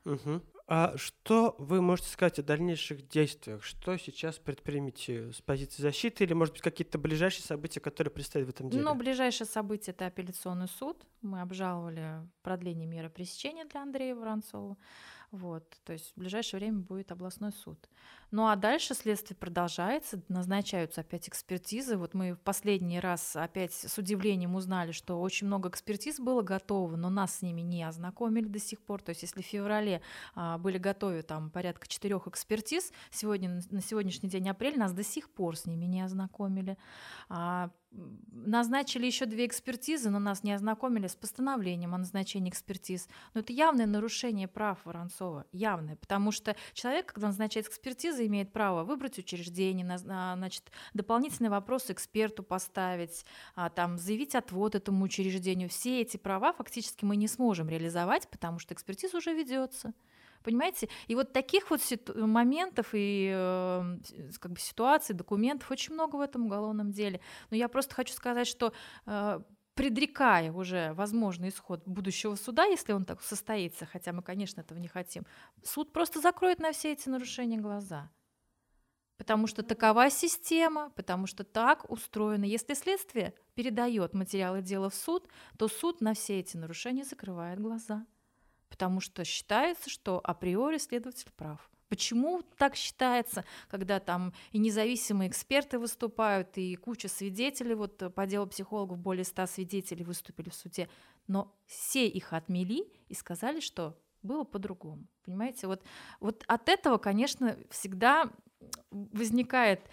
Угу. 0.05 0.41
А 0.67 0.97
что 0.97 1.55
вы 1.59 1.79
можете 1.81 2.09
сказать 2.09 2.39
о 2.39 2.43
дальнейших 2.43 3.07
действиях? 3.07 3.63
Что 3.63 3.97
сейчас 3.97 4.39
предпримете 4.39 5.31
с 5.31 5.39
позиции 5.41 5.83
защиты 5.83 6.23
или, 6.23 6.33
может 6.33 6.55
быть, 6.55 6.63
какие-то 6.63 6.97
ближайшие 6.97 7.43
события, 7.43 7.79
которые 7.79 8.11
предстоят 8.11 8.47
в 8.47 8.49
этом 8.49 8.69
деле? 8.69 8.83
Ну, 8.83 8.95
ближайшее 8.95 9.47
событие– 9.47 9.93
это 9.95 10.07
апелляционный 10.07 10.67
суд. 10.67 11.05
Мы 11.21 11.41
обжаловали 11.41 12.27
продление 12.41 12.87
меры 12.87 13.09
пресечения 13.09 13.65
для 13.65 13.83
Андрея 13.83 14.15
Воронцова. 14.15 14.75
Вот, 15.31 15.69
то 15.83 15.93
есть 15.93 16.13
в 16.15 16.19
ближайшее 16.19 16.59
время 16.59 16.79
будет 16.79 17.11
областной 17.11 17.51
суд. 17.51 17.89
Ну 18.31 18.47
а 18.47 18.55
дальше 18.55 18.93
следствие 18.93 19.37
продолжается, 19.37 20.21
назначаются 20.29 21.01
опять 21.01 21.27
экспертизы. 21.27 21.97
Вот 21.97 22.13
мы 22.13 22.33
в 22.33 22.39
последний 22.39 22.99
раз 22.99 23.35
опять 23.35 23.73
с 23.73 23.97
удивлением 23.97 24.55
узнали, 24.55 24.91
что 24.91 25.19
очень 25.19 25.47
много 25.47 25.69
экспертиз 25.69 26.19
было 26.19 26.41
готово, 26.41 26.95
но 26.95 27.09
нас 27.09 27.35
с 27.35 27.41
ними 27.41 27.61
не 27.61 27.83
ознакомили 27.83 28.45
до 28.45 28.59
сих 28.59 28.79
пор. 28.81 29.01
То 29.01 29.09
есть 29.09 29.23
если 29.23 29.41
в 29.41 29.45
феврале 29.45 30.01
а, 30.35 30.54
были 30.57 30.77
готовы 30.77 31.21
там 31.21 31.49
порядка 31.49 31.87
четырех 31.87 32.27
экспертиз, 32.27 32.91
сегодня 33.11 33.61
на 33.69 33.81
сегодняшний 33.81 34.29
день 34.29 34.49
апрель 34.49 34.77
нас 34.77 34.93
до 34.93 35.03
сих 35.03 35.29
пор 35.29 35.55
с 35.55 35.65
ними 35.65 35.85
не 35.85 36.01
ознакомили. 36.01 36.77
А, 37.29 37.69
назначили 38.31 39.05
еще 39.05 39.25
две 39.25 39.45
экспертизы, 39.45 40.09
но 40.09 40.19
нас 40.19 40.43
не 40.43 40.51
ознакомили 40.51 41.07
с 41.07 41.15
постановлением 41.15 41.95
о 41.95 41.97
назначении 41.97 42.49
экспертиз. 42.49 43.07
Но 43.33 43.41
это 43.41 43.53
явное 43.53 43.85
нарушение 43.85 44.47
прав 44.47 44.79
Воронцова, 44.85 45.45
явное, 45.51 45.95
потому 45.95 46.31
что 46.31 46.55
человек, 46.73 47.13
когда 47.13 47.27
назначает 47.27 47.67
экспертизы, 47.67 48.25
имеет 48.27 48.51
право 48.51 48.83
выбрать 48.83 49.17
учреждение, 49.17 49.87
а, 50.09 50.35
значит, 50.35 50.71
дополнительные 50.93 51.49
вопросы 51.49 51.93
эксперту 51.93 52.43
поставить, 52.43 53.25
а, 53.55 53.69
там, 53.69 53.97
заявить 53.97 54.35
отвод 54.35 54.75
этому 54.75 55.05
учреждению. 55.05 55.69
Все 55.69 56.01
эти 56.01 56.17
права 56.17 56.53
фактически 56.53 57.05
мы 57.05 57.15
не 57.15 57.27
сможем 57.27 57.69
реализовать, 57.69 58.27
потому 58.29 58.59
что 58.59 58.73
экспертиза 58.73 59.17
уже 59.17 59.33
ведется. 59.33 59.93
Понимаете? 60.45 60.87
И 61.07 61.15
вот 61.15 61.33
таких 61.33 61.71
вот 61.71 61.81
моментов 62.15 62.89
и 62.93 63.31
э, 63.33 63.97
как 64.39 64.51
бы 64.51 64.59
ситуаций, 64.59 65.15
документов 65.15 65.71
очень 65.71 65.95
много 65.95 66.17
в 66.17 66.21
этом 66.21 66.45
уголовном 66.45 66.91
деле. 66.91 67.19
Но 67.49 67.57
я 67.57 67.67
просто 67.67 67.95
хочу 67.95 68.13
сказать, 68.13 68.47
что 68.47 68.71
э, 69.07 69.39
предрекая 69.73 70.51
уже 70.51 70.93
возможный 70.93 71.49
исход 71.49 71.81
будущего 71.87 72.35
суда, 72.35 72.65
если 72.65 72.93
он 72.93 73.05
так 73.05 73.23
состоится, 73.23 73.87
хотя 73.87 74.13
мы, 74.13 74.21
конечно, 74.21 74.61
этого 74.61 74.77
не 74.77 74.87
хотим, 74.87 75.25
суд 75.63 75.91
просто 75.91 76.21
закроет 76.21 76.59
на 76.59 76.71
все 76.71 76.91
эти 76.91 77.09
нарушения 77.09 77.57
глаза. 77.57 78.11
Потому 79.17 79.47
что 79.47 79.63
такова 79.63 80.11
система, 80.11 80.91
потому 80.91 81.25
что 81.25 81.43
так 81.43 81.89
устроено. 81.89 82.43
Если 82.43 82.75
следствие 82.75 83.33
передает 83.55 84.13
материалы 84.13 84.61
дела 84.61 84.89
в 84.89 84.95
суд, 84.95 85.27
то 85.57 85.67
суд 85.69 86.01
на 86.01 86.13
все 86.13 86.39
эти 86.39 86.55
нарушения 86.55 87.03
закрывает 87.03 87.59
глаза 87.59 88.05
потому 88.75 88.99
что 88.99 89.23
считается, 89.23 89.89
что 89.89 90.19
априори 90.21 90.79
следователь 90.79 91.31
прав. 91.37 91.71
Почему 91.87 92.41
так 92.57 92.75
считается, 92.75 93.45
когда 93.69 94.01
там 94.01 94.33
и 94.51 94.57
независимые 94.57 95.29
эксперты 95.29 95.79
выступают, 95.79 96.57
и 96.57 96.75
куча 96.75 97.07
свидетелей, 97.07 97.73
вот 97.73 98.13
по 98.13 98.25
делу 98.25 98.47
психологов 98.47 98.99
более 98.99 99.23
ста 99.23 99.47
свидетелей 99.47 100.03
выступили 100.03 100.49
в 100.49 100.55
суде, 100.55 100.89
но 101.27 101.55
все 101.67 102.05
их 102.05 102.33
отмели 102.33 102.85
и 103.07 103.13
сказали, 103.13 103.61
что 103.61 103.97
было 104.23 104.43
по-другому. 104.43 105.07
Понимаете, 105.23 105.67
вот, 105.67 105.81
вот 106.19 106.43
от 106.47 106.67
этого, 106.67 106.97
конечно, 106.97 107.57
всегда 107.69 108.29
возникает 108.91 109.89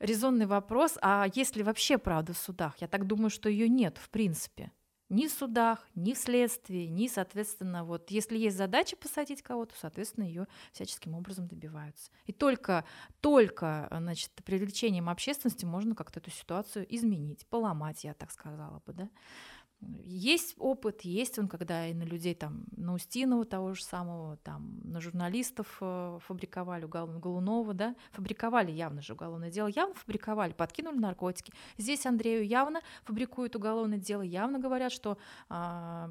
резонный 0.00 0.44
вопрос, 0.44 0.98
а 1.00 1.28
есть 1.34 1.56
ли 1.56 1.62
вообще 1.62 1.96
правда 1.96 2.34
в 2.34 2.38
судах? 2.38 2.76
Я 2.82 2.88
так 2.88 3.06
думаю, 3.06 3.30
что 3.30 3.48
ее 3.48 3.70
нет 3.70 3.96
в 3.96 4.10
принципе 4.10 4.70
ни 5.08 5.26
в 5.26 5.32
судах, 5.32 5.86
ни 5.94 6.12
в 6.12 6.18
следствии, 6.18 6.86
ни, 6.86 7.08
соответственно, 7.08 7.84
вот 7.84 8.10
если 8.10 8.36
есть 8.36 8.56
задача 8.56 8.96
посадить 8.96 9.42
кого-то, 9.42 9.74
соответственно, 9.78 10.24
ее 10.24 10.46
всяческим 10.72 11.14
образом 11.14 11.46
добиваются. 11.48 12.10
И 12.26 12.32
только, 12.32 12.84
только 13.20 13.88
значит, 13.90 14.30
привлечением 14.44 15.08
общественности 15.08 15.64
можно 15.64 15.94
как-то 15.94 16.20
эту 16.20 16.30
ситуацию 16.30 16.86
изменить, 16.94 17.46
поломать, 17.46 18.04
я 18.04 18.14
так 18.14 18.30
сказала 18.30 18.82
бы, 18.86 18.92
да. 18.92 19.08
Есть 19.80 20.56
опыт, 20.58 21.02
есть 21.02 21.38
он, 21.38 21.46
когда 21.46 21.86
и 21.86 21.94
на 21.94 22.02
людей 22.02 22.34
там, 22.34 22.64
на 22.76 22.94
Устинова 22.94 23.44
того 23.44 23.74
же 23.74 23.84
самого, 23.84 24.36
там, 24.38 24.80
на 24.82 25.00
журналистов 25.00 25.78
э, 25.80 26.18
фабриковали, 26.26 26.84
уголовного 26.84 27.20
Голунова, 27.20 27.74
да, 27.74 27.94
фабриковали 28.10 28.72
явно 28.72 29.02
же 29.02 29.12
уголовное 29.12 29.52
дело, 29.52 29.68
явно 29.68 29.94
фабриковали, 29.94 30.52
подкинули 30.52 30.98
наркотики. 30.98 31.52
Здесь 31.76 32.06
Андрею 32.06 32.44
явно 32.44 32.80
фабрикуют 33.04 33.54
уголовное 33.54 33.98
дело, 33.98 34.22
явно 34.22 34.58
говорят, 34.58 34.90
что 34.90 35.16
а, 35.48 36.10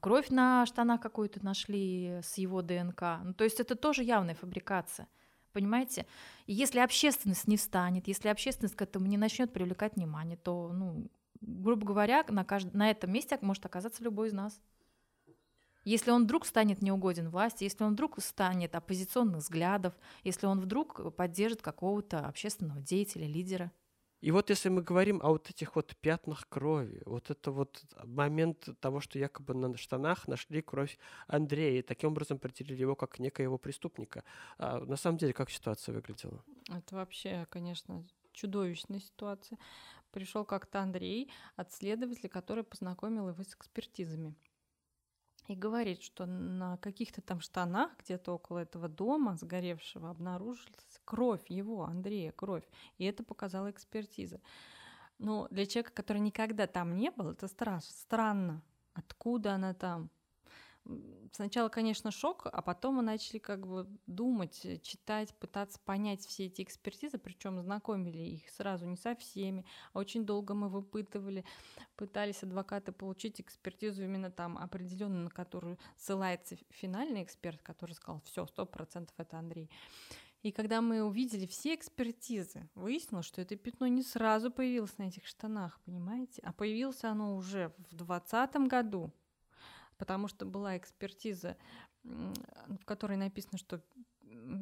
кровь 0.00 0.30
на 0.30 0.64
штанах 0.64 1.00
какую-то 1.00 1.44
нашли 1.44 2.20
с 2.22 2.38
его 2.38 2.62
ДНК. 2.62 3.02
Ну, 3.24 3.34
то 3.34 3.42
есть 3.42 3.58
это 3.58 3.74
тоже 3.74 4.04
явная 4.04 4.36
фабрикация. 4.36 5.08
Понимаете? 5.52 6.06
И 6.46 6.52
если 6.52 6.78
общественность 6.78 7.48
не 7.48 7.56
встанет, 7.56 8.06
если 8.06 8.28
общественность 8.28 8.76
к 8.76 8.82
этому 8.82 9.06
не 9.06 9.16
начнет 9.16 9.52
привлекать 9.52 9.96
внимание, 9.96 10.36
то 10.36 10.70
ну, 10.72 11.10
грубо 11.40 11.86
говоря, 11.86 12.24
на, 12.28 12.44
кажд... 12.44 12.72
на 12.74 12.90
этом 12.90 13.12
месте 13.12 13.38
может 13.40 13.64
оказаться 13.66 14.02
любой 14.02 14.28
из 14.28 14.32
нас. 14.32 14.60
Если 15.84 16.10
он 16.10 16.24
вдруг 16.24 16.44
станет 16.44 16.82
неугоден 16.82 17.30
власти, 17.30 17.64
если 17.64 17.84
он 17.84 17.94
вдруг 17.94 18.22
станет 18.22 18.74
оппозиционных 18.74 19.38
взглядов, 19.38 19.94
если 20.24 20.46
он 20.46 20.60
вдруг 20.60 21.14
поддержит 21.14 21.62
какого-то 21.62 22.26
общественного 22.26 22.80
деятеля, 22.80 23.26
лидера. 23.26 23.72
И 24.20 24.32
вот 24.32 24.50
если 24.50 24.68
мы 24.68 24.82
говорим 24.82 25.20
о 25.22 25.30
вот 25.30 25.48
этих 25.48 25.76
вот 25.76 25.96
пятнах 25.96 26.46
крови, 26.50 27.02
вот 27.06 27.30
это 27.30 27.50
вот 27.50 27.82
момент 28.04 28.68
того, 28.80 29.00
что 29.00 29.18
якобы 29.18 29.54
на 29.54 29.74
штанах 29.78 30.28
нашли 30.28 30.60
кровь 30.60 30.98
Андрея, 31.26 31.78
и 31.78 31.82
таким 31.82 32.10
образом 32.10 32.36
определили 32.36 32.82
его 32.82 32.94
как 32.94 33.18
некоего 33.18 33.56
преступника. 33.56 34.22
А 34.58 34.80
на 34.80 34.96
самом 34.96 35.16
деле, 35.16 35.32
как 35.32 35.48
ситуация 35.48 35.94
выглядела? 35.94 36.44
Это 36.68 36.96
вообще, 36.96 37.46
конечно, 37.48 38.04
чудовищная 38.32 39.00
ситуация. 39.00 39.58
Пришел 40.10 40.44
как-то 40.44 40.80
Андрей 40.80 41.30
от 41.56 41.72
следователя, 41.72 42.28
который 42.28 42.64
познакомил 42.64 43.28
его 43.28 43.42
с 43.42 43.54
экспертизами 43.54 44.34
и 45.50 45.56
говорит, 45.56 46.02
что 46.02 46.26
на 46.26 46.76
каких-то 46.76 47.20
там 47.22 47.40
штанах 47.40 47.90
где-то 47.98 48.32
около 48.32 48.58
этого 48.58 48.88
дома 48.88 49.36
сгоревшего 49.36 50.10
обнаружилась 50.10 51.00
кровь 51.04 51.44
его, 51.48 51.84
Андрея, 51.84 52.30
кровь. 52.30 52.64
И 52.98 53.04
это 53.04 53.24
показала 53.24 53.70
экспертиза. 53.70 54.40
Но 55.18 55.48
для 55.50 55.66
человека, 55.66 55.92
который 55.92 56.20
никогда 56.20 56.66
там 56.66 56.96
не 56.96 57.10
был, 57.10 57.30
это 57.30 57.48
страшно, 57.48 57.92
странно. 57.92 58.62
Откуда 58.94 59.54
она 59.54 59.74
там? 59.74 60.10
Сначала, 61.32 61.68
конечно, 61.68 62.10
шок, 62.10 62.46
а 62.46 62.62
потом 62.62 62.96
мы 62.96 63.02
начали 63.02 63.38
как 63.38 63.66
бы 63.66 63.86
думать, 64.06 64.60
э, 64.64 64.78
читать, 64.78 65.34
пытаться 65.38 65.78
понять 65.84 66.24
все 66.26 66.46
эти 66.46 66.62
экспертизы, 66.62 67.18
причем 67.18 67.60
знакомили 67.60 68.22
их 68.22 68.48
сразу 68.50 68.86
не 68.86 68.96
со 68.96 69.14
всеми, 69.14 69.64
а 69.92 69.98
очень 69.98 70.24
долго 70.24 70.54
мы 70.54 70.68
выпытывали, 70.68 71.44
пытались 71.96 72.42
адвокаты 72.42 72.92
получить 72.92 73.40
экспертизу 73.40 74.04
именно 74.04 74.30
там 74.30 74.58
определенную, 74.58 75.24
на 75.24 75.30
которую 75.30 75.78
ссылается 75.96 76.56
финальный 76.70 77.22
эксперт, 77.22 77.62
который 77.62 77.92
сказал, 77.92 78.20
все, 78.24 78.46
сто 78.46 78.66
процентов 78.66 79.14
это 79.18 79.38
Андрей. 79.38 79.70
И 80.42 80.52
когда 80.52 80.80
мы 80.80 81.02
увидели 81.02 81.46
все 81.46 81.74
экспертизы, 81.74 82.66
выяснилось, 82.74 83.26
что 83.26 83.42
это 83.42 83.56
пятно 83.56 83.86
не 83.88 84.02
сразу 84.02 84.50
появилось 84.50 84.96
на 84.96 85.04
этих 85.04 85.26
штанах, 85.26 85.78
понимаете? 85.84 86.40
А 86.44 86.52
появилось 86.54 87.04
оно 87.04 87.36
уже 87.36 87.68
в 87.76 87.90
2020 87.90 88.56
году, 88.66 89.12
потому 90.00 90.28
что 90.28 90.46
была 90.46 90.78
экспертиза, 90.78 91.58
в 92.02 92.84
которой 92.86 93.18
написано, 93.18 93.58
что 93.58 93.82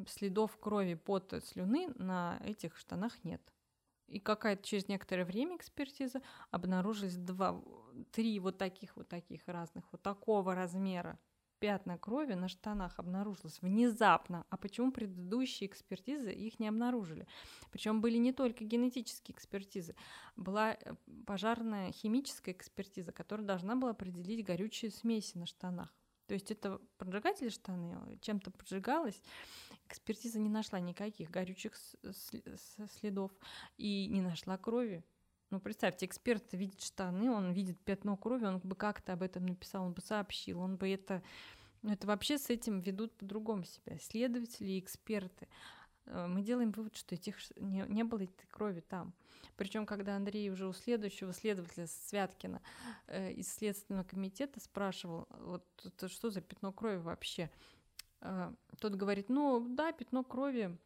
следов 0.08 0.58
крови, 0.58 0.94
пота, 0.94 1.40
слюны 1.40 1.88
на 1.94 2.40
этих 2.44 2.76
штанах 2.76 3.22
нет. 3.22 3.40
И 4.08 4.18
какая-то 4.18 4.64
через 4.64 4.88
некоторое 4.88 5.24
время 5.24 5.56
экспертиза 5.56 6.22
обнаружились 6.50 7.16
два, 7.16 7.62
три 8.10 8.40
вот 8.40 8.58
таких 8.58 8.96
вот 8.96 9.08
таких 9.08 9.46
разных, 9.46 9.84
вот 9.92 10.02
такого 10.02 10.56
размера 10.56 11.20
пятна 11.58 11.98
крови 11.98 12.34
на 12.34 12.48
штанах 12.48 12.98
обнаружилось 12.98 13.60
внезапно. 13.62 14.46
А 14.50 14.56
почему 14.56 14.92
предыдущие 14.92 15.68
экспертизы 15.68 16.32
их 16.32 16.58
не 16.60 16.68
обнаружили? 16.68 17.26
Причем 17.70 18.00
были 18.00 18.16
не 18.16 18.32
только 18.32 18.64
генетические 18.64 19.34
экспертизы, 19.34 19.94
была 20.36 20.74
э, 20.74 20.94
пожарная 21.26 21.92
химическая 21.92 22.54
экспертиза, 22.54 23.12
которая 23.12 23.46
должна 23.46 23.76
была 23.76 23.90
определить 23.90 24.44
горючие 24.44 24.90
смеси 24.90 25.36
на 25.36 25.46
штанах. 25.46 25.94
То 26.26 26.34
есть 26.34 26.50
это 26.50 26.78
поджигатели 26.98 27.48
штаны, 27.48 27.96
э, 28.06 28.16
чем-то 28.20 28.50
поджигалось. 28.50 29.20
Экспертиза 29.88 30.38
не 30.38 30.50
нашла 30.50 30.78
никаких 30.78 31.30
горючих 31.30 31.74
следов 33.00 33.32
и 33.78 34.06
не 34.08 34.20
нашла 34.20 34.58
крови. 34.58 35.02
Ну, 35.50 35.60
представьте, 35.60 36.04
эксперт 36.04 36.52
видит 36.52 36.82
штаны, 36.82 37.30
он 37.30 37.52
видит 37.52 37.78
пятно 37.80 38.16
крови, 38.16 38.44
он 38.44 38.58
бы 38.58 38.76
как-то 38.76 39.14
об 39.14 39.22
этом 39.22 39.46
написал, 39.46 39.84
он 39.84 39.92
бы 39.92 40.02
сообщил, 40.02 40.60
он 40.60 40.76
бы 40.76 40.88
это... 40.88 41.22
Ну, 41.82 41.92
это 41.92 42.06
вообще 42.06 42.38
с 42.38 42.50
этим 42.50 42.80
ведут 42.80 43.16
по-другому 43.16 43.64
себя. 43.64 43.98
Следователи 44.00 44.72
и 44.72 44.78
эксперты. 44.80 45.48
Э, 46.06 46.26
мы 46.26 46.42
делаем 46.42 46.72
вывод, 46.72 46.96
что 46.96 47.14
этих 47.14 47.36
не, 47.56 47.84
не 47.88 48.04
было 48.04 48.24
этой 48.24 48.46
крови 48.50 48.80
там. 48.80 49.14
Причем, 49.56 49.86
когда 49.86 50.16
Андрей 50.16 50.50
уже 50.50 50.66
у 50.66 50.72
следующего 50.72 51.32
следователя 51.32 51.86
Святкина 51.86 52.60
э, 53.06 53.32
из 53.32 53.52
Следственного 53.52 54.04
комитета 54.04 54.60
спрашивал, 54.60 55.28
вот 55.30 55.64
это 55.84 56.08
что 56.08 56.30
за 56.30 56.40
пятно 56.40 56.72
крови 56.72 56.98
вообще, 56.98 57.50
э, 58.20 58.52
тот 58.80 58.94
говорит, 58.94 59.28
ну 59.28 59.66
да, 59.68 59.92
пятно 59.92 60.24
крови, 60.24 60.76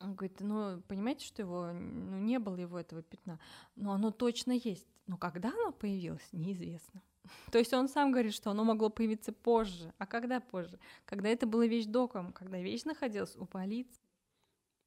он 0.00 0.14
говорит, 0.14 0.40
ну, 0.40 0.80
понимаете, 0.88 1.26
что 1.26 1.42
его, 1.42 1.72
ну, 1.72 2.18
не 2.18 2.38
было 2.38 2.56
его 2.56 2.78
этого 2.78 3.02
пятна, 3.02 3.40
но 3.76 3.92
оно 3.92 4.10
точно 4.10 4.52
есть. 4.52 4.86
Но 5.06 5.16
когда 5.16 5.48
оно 5.48 5.72
появилось, 5.72 6.26
неизвестно. 6.32 7.02
То 7.50 7.58
есть 7.58 7.72
он 7.72 7.88
сам 7.88 8.12
говорит, 8.12 8.34
что 8.34 8.50
оно 8.50 8.64
могло 8.64 8.90
появиться 8.90 9.32
позже. 9.32 9.92
А 9.98 10.06
когда 10.06 10.40
позже? 10.40 10.78
Когда 11.04 11.28
это 11.28 11.46
было 11.46 11.66
вещдоком, 11.66 12.32
когда 12.32 12.58
вещь 12.58 12.84
находилась 12.84 13.36
у 13.36 13.46
полиции. 13.46 14.00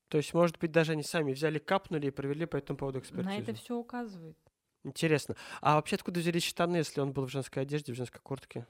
То 0.10 0.18
есть, 0.18 0.34
может 0.34 0.60
быть, 0.60 0.72
даже 0.72 0.92
они 0.92 1.04
сами 1.04 1.34
взяли, 1.34 1.58
капнули 1.58 2.08
и 2.08 2.12
провели 2.12 2.46
по 2.46 2.58
этому 2.58 2.78
поводу 2.78 3.00
экспертизу. 3.00 3.30
На 3.30 3.38
это 3.38 3.54
все 3.54 3.76
указывает. 3.76 4.38
Интересно. 4.84 5.36
А 5.62 5.76
вообще 5.76 5.96
откуда 5.96 6.20
взялись 6.20 6.44
штаны, 6.44 6.78
если 6.78 7.02
он 7.02 7.12
был 7.12 7.26
в 7.26 7.32
женской 7.32 7.64
одежде, 7.64 7.92
в 7.92 7.96
женской 7.96 8.22
куртке? 8.22 8.68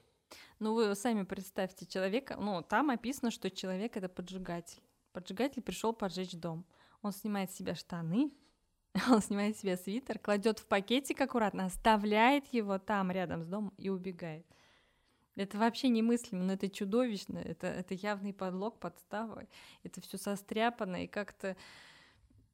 Ну, 0.59 0.73
вы 0.73 0.95
сами 0.95 1.23
представьте 1.23 1.85
человека, 1.85 2.37
ну, 2.39 2.61
там 2.61 2.89
описано, 2.89 3.31
что 3.31 3.51
человек— 3.51 3.97
это 3.97 4.07
поджигатель. 4.07 4.81
Поджигатель 5.15 5.61
пришел 5.61 5.93
поджечь 5.93 6.33
дом. 6.33 6.65
Он 7.01 7.13
снимает 7.13 7.49
с 7.49 7.55
себя 7.55 7.73
штаны, 7.73 8.33
он 9.09 9.21
снимает 9.21 9.57
себе 9.57 9.77
свитер, 9.77 10.19
кладет 10.19 10.59
в 10.59 10.65
пакетик 10.65 11.21
аккуратно, 11.21 11.63
оставляет 11.63 12.47
его 12.47 12.79
там 12.79 13.11
рядом 13.11 13.41
с 13.41 13.47
домом 13.47 13.73
и 13.77 13.87
убегает. 13.87 14.45
Это 15.37 15.57
вообще 15.57 15.87
немыслимо, 15.87 16.43
но 16.43 16.51
это 16.51 16.67
чудовищно, 16.69 17.37
это, 17.37 17.67
это 17.67 17.93
явный 17.93 18.33
подлог, 18.33 18.77
подстава, 18.77 19.47
это 19.83 20.01
все 20.01 20.17
состряпано 20.17 21.05
и 21.05 21.07
как-то 21.07 21.55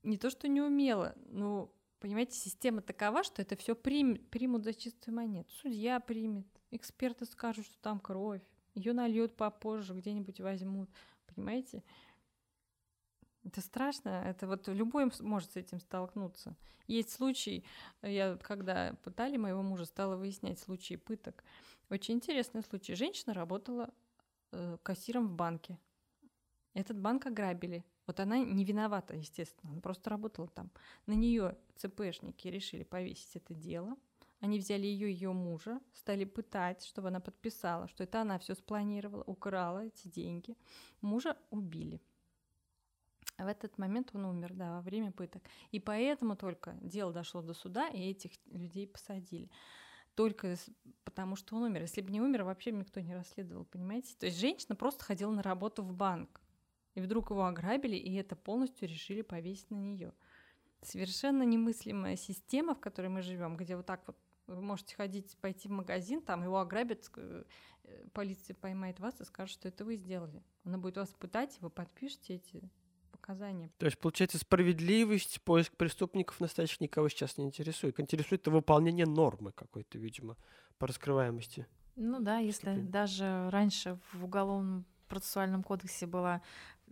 не 0.03 0.19
то, 0.19 0.29
что 0.29 0.47
не 0.47 0.61
умело, 0.61 1.15
но, 1.29 1.73
понимаете, 1.99 2.35
система 2.35 2.81
такова, 2.83 3.23
что 3.23 3.41
это 3.41 3.55
все 3.55 3.73
примет, 3.73 4.29
примут 4.29 4.65
за 4.65 4.75
чистую 4.75 5.15
монету. 5.15 5.49
Судья 5.63 5.99
примет, 5.99 6.45
эксперты 6.69 7.25
скажут, 7.25 7.65
что 7.65 7.79
там 7.81 7.99
кровь, 7.99 8.43
ее 8.75 8.93
нальют 8.93 9.35
попозже, 9.35 9.95
где-нибудь 9.95 10.39
возьмут, 10.41 10.91
понимаете? 11.25 11.83
Это 13.43 13.61
страшно, 13.61 14.09
это 14.09 14.47
вот 14.47 14.67
любой 14.67 15.11
может 15.19 15.51
с 15.53 15.55
этим 15.55 15.79
столкнуться. 15.79 16.55
Есть 16.87 17.11
случай, 17.11 17.65
я 18.01 18.37
когда 18.37 18.93
пытали 19.03 19.37
моего 19.37 19.61
мужа, 19.61 19.85
стала 19.85 20.15
выяснять 20.15 20.59
случаи 20.59 20.95
пыток. 20.95 21.43
Очень 21.89 22.15
интересный 22.15 22.63
случай. 22.63 22.95
Женщина 22.95 23.33
работала 23.33 23.93
э, 24.51 24.77
кассиром 24.83 25.27
в 25.27 25.33
банке. 25.33 25.79
Этот 26.73 26.99
банк 26.99 27.25
ограбили. 27.25 27.83
Вот 28.07 28.19
она 28.19 28.37
не 28.37 28.65
виновата, 28.65 29.15
естественно, 29.15 29.71
она 29.71 29.81
просто 29.81 30.09
работала 30.09 30.47
там. 30.47 30.71
На 31.05 31.13
нее 31.13 31.57
ЦПшники 31.77 32.47
решили 32.47 32.83
повесить 32.83 33.35
это 33.35 33.53
дело. 33.53 33.95
Они 34.39 34.57
взяли 34.57 34.85
ее 34.85 35.09
и 35.09 35.13
ее 35.13 35.33
мужа, 35.33 35.79
стали 35.93 36.25
пытать, 36.25 36.83
чтобы 36.83 37.09
она 37.09 37.19
подписала, 37.19 37.87
что 37.87 38.03
это 38.03 38.21
она 38.21 38.39
все 38.39 38.55
спланировала, 38.55 39.23
украла 39.23 39.85
эти 39.85 40.07
деньги. 40.07 40.57
Мужа 41.01 41.37
убили. 41.51 42.01
В 43.43 43.47
этот 43.47 43.77
момент 43.77 44.11
он 44.13 44.25
умер, 44.25 44.53
да, 44.53 44.75
во 44.75 44.81
время 44.81 45.11
пыток. 45.11 45.43
И 45.71 45.79
поэтому 45.79 46.35
только 46.35 46.77
дело 46.81 47.11
дошло 47.11 47.41
до 47.41 47.53
суда, 47.53 47.87
и 47.89 48.09
этих 48.09 48.31
людей 48.47 48.87
посадили. 48.87 49.49
Только 50.15 50.57
потому, 51.03 51.35
что 51.35 51.55
он 51.55 51.63
умер. 51.63 51.81
Если 51.81 52.01
бы 52.01 52.11
не 52.11 52.21
умер, 52.21 52.43
вообще 52.43 52.71
никто 52.71 52.99
не 52.99 53.15
расследовал, 53.15 53.65
понимаете? 53.65 54.15
То 54.17 54.25
есть 54.25 54.39
женщина 54.39 54.75
просто 54.75 55.03
ходила 55.03 55.31
на 55.31 55.41
работу 55.41 55.83
в 55.83 55.93
банк. 55.93 56.41
И 56.93 57.01
вдруг 57.01 57.29
его 57.29 57.45
ограбили, 57.45 57.95
и 57.95 58.13
это 58.15 58.35
полностью 58.35 58.87
решили 58.87 59.21
повесить 59.21 59.71
на 59.71 59.75
нее. 59.75 60.13
Совершенно 60.81 61.43
немыслимая 61.43 62.17
система, 62.17 62.75
в 62.75 62.79
которой 62.79 63.07
мы 63.07 63.21
живем, 63.21 63.55
где 63.55 63.77
вот 63.77 63.85
так 63.85 64.05
вот 64.07 64.17
вы 64.47 64.61
можете 64.61 64.95
ходить, 64.95 65.37
пойти 65.37 65.67
в 65.67 65.71
магазин, 65.71 66.21
там 66.21 66.43
его 66.43 66.59
ограбят, 66.59 67.09
э, 67.15 67.43
полиция 68.13 68.55
поймает 68.55 68.99
вас 68.99 69.19
и 69.21 69.25
скажет, 69.25 69.53
что 69.53 69.67
это 69.67 69.85
вы 69.85 69.95
сделали. 69.95 70.43
Она 70.63 70.77
будет 70.77 70.97
вас 70.97 71.09
пытать, 71.13 71.57
вы 71.61 71.69
подпишете 71.69 72.35
эти 72.35 72.69
показания. 73.21 73.71
То 73.77 73.85
есть, 73.85 73.97
получается, 73.99 74.37
справедливость, 74.37 75.41
поиск 75.41 75.75
преступников 75.75 76.39
настоящих 76.39 76.81
никого 76.81 77.09
сейчас 77.09 77.37
не 77.37 77.45
интересует. 77.45 77.99
Интересует 77.99 78.41
это 78.41 78.51
выполнение 78.51 79.05
нормы 79.05 79.51
какой-то, 79.51 79.97
видимо, 79.97 80.37
по 80.77 80.87
раскрываемости. 80.87 81.67
Ну 81.95 82.19
да, 82.19 82.39
если 82.39 82.79
даже 82.79 83.49
раньше 83.51 83.99
в 84.11 84.25
уголовном 84.25 84.85
процессуальном 85.11 85.61
кодексе 85.61 86.07
была 86.07 86.41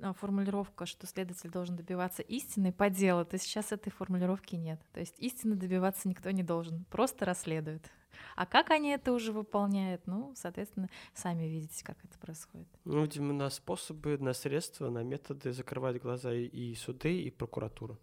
а, 0.01 0.13
формулировка, 0.13 0.86
что 0.86 1.07
следователь 1.07 1.49
должен 1.49 1.76
добиваться 1.78 2.22
истины 2.22 2.74
по 2.74 2.89
делу, 2.89 3.26
то 3.26 3.38
сейчас 3.38 3.72
этой 3.72 3.91
формулировки 3.91 4.55
нет. 4.55 4.82
То 4.93 4.99
есть 4.99 5.15
истины 5.20 5.55
добиваться 5.55 6.07
никто 6.07 6.30
не 6.32 6.43
должен, 6.43 6.86
просто 6.91 7.26
расследует. 7.26 7.89
А 8.36 8.45
как 8.45 8.72
они 8.72 8.89
это 8.89 9.13
уже 9.13 9.32
выполняют? 9.32 10.05
Ну, 10.05 10.34
соответственно, 10.36 10.89
сами 11.13 11.43
видите, 11.43 11.86
как 11.86 11.97
это 12.03 12.20
происходит. 12.20 12.67
Ну, 12.84 13.03
видимо, 13.03 13.34
на 13.34 13.49
способы, 13.49 14.17
на 14.17 14.34
средства, 14.34 14.89
на 14.89 15.03
методы 15.03 15.53
закрывать 15.53 16.01
глаза 16.01 16.34
и 16.34 16.76
суды, 16.76 17.22
и 17.22 17.32
прокуратура. 17.32 17.97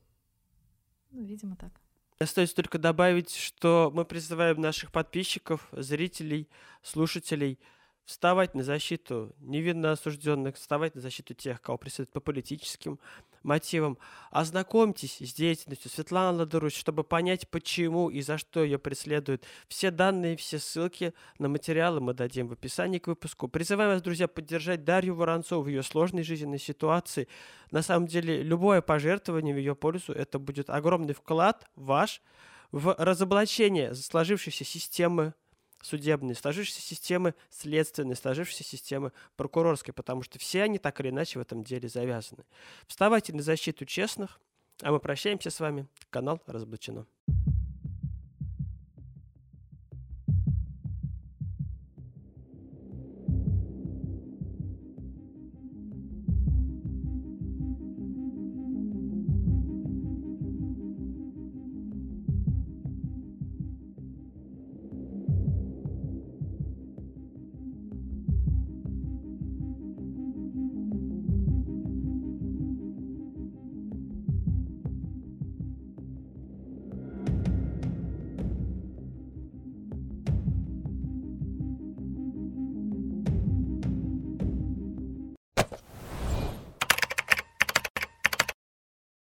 Ну, 1.10 1.22
видимо, 1.22 1.56
так. 1.56 1.72
Остается 2.18 2.56
только 2.56 2.78
добавить, 2.78 3.34
что 3.34 3.90
мы 3.92 4.06
призываем 4.06 4.60
наших 4.60 4.90
подписчиков, 4.90 5.68
зрителей, 5.72 6.48
слушателей 6.82 7.58
вставать 8.06 8.54
на 8.54 8.62
защиту 8.62 9.34
невинно 9.40 9.92
осужденных, 9.92 10.54
вставать 10.54 10.94
на 10.94 11.00
защиту 11.00 11.34
тех, 11.34 11.60
кого 11.60 11.76
преследуют 11.76 12.12
по 12.12 12.20
политическим 12.20 13.00
мотивам. 13.42 13.98
Ознакомьтесь 14.30 15.18
с 15.20 15.34
деятельностью 15.34 15.90
Светланы 15.90 16.38
Ладорусь, 16.38 16.76
чтобы 16.76 17.02
понять, 17.02 17.48
почему 17.50 18.08
и 18.08 18.22
за 18.22 18.38
что 18.38 18.62
ее 18.62 18.78
преследуют. 18.78 19.44
Все 19.68 19.90
данные, 19.90 20.36
все 20.36 20.58
ссылки 20.58 21.14
на 21.38 21.48
материалы 21.48 22.00
мы 22.00 22.14
дадим 22.14 22.48
в 22.48 22.52
описании 22.52 22.98
к 22.98 23.08
выпуску. 23.08 23.48
Призываем 23.48 23.90
вас, 23.90 24.02
друзья, 24.02 24.28
поддержать 24.28 24.84
Дарью 24.84 25.16
Воронцову 25.16 25.62
в 25.62 25.68
ее 25.68 25.82
сложной 25.82 26.22
жизненной 26.22 26.60
ситуации. 26.60 27.26
На 27.72 27.82
самом 27.82 28.06
деле, 28.06 28.40
любое 28.42 28.82
пожертвование 28.82 29.54
в 29.54 29.58
ее 29.58 29.74
пользу– 29.74 30.12
это 30.14 30.38
будет 30.38 30.70
огромный 30.70 31.14
вклад 31.14 31.68
ваш 31.74 32.22
в 32.70 32.94
разоблачение 32.98 33.94
сложившейся 33.94 34.64
системы 34.64 35.34
судебной, 35.86 36.34
сложившейся 36.34 36.82
системы 36.82 37.34
следственной, 37.50 38.16
сложившейся 38.16 38.64
системы 38.64 39.12
прокурорской, 39.36 39.94
потому 39.94 40.22
что 40.22 40.38
все 40.38 40.62
они 40.62 40.78
так 40.78 41.00
или 41.00 41.10
иначе 41.10 41.38
в 41.38 41.42
этом 41.42 41.62
деле 41.64 41.88
завязаны. 41.88 42.44
Вставайте 42.86 43.32
на 43.32 43.42
защиту 43.42 43.84
честных, 43.84 44.40
а 44.82 44.92
мы 44.92 45.00
прощаемся 45.00 45.50
с 45.50 45.60
вами. 45.60 45.86
Канал 46.10 46.42
разоблачено. 46.46 47.06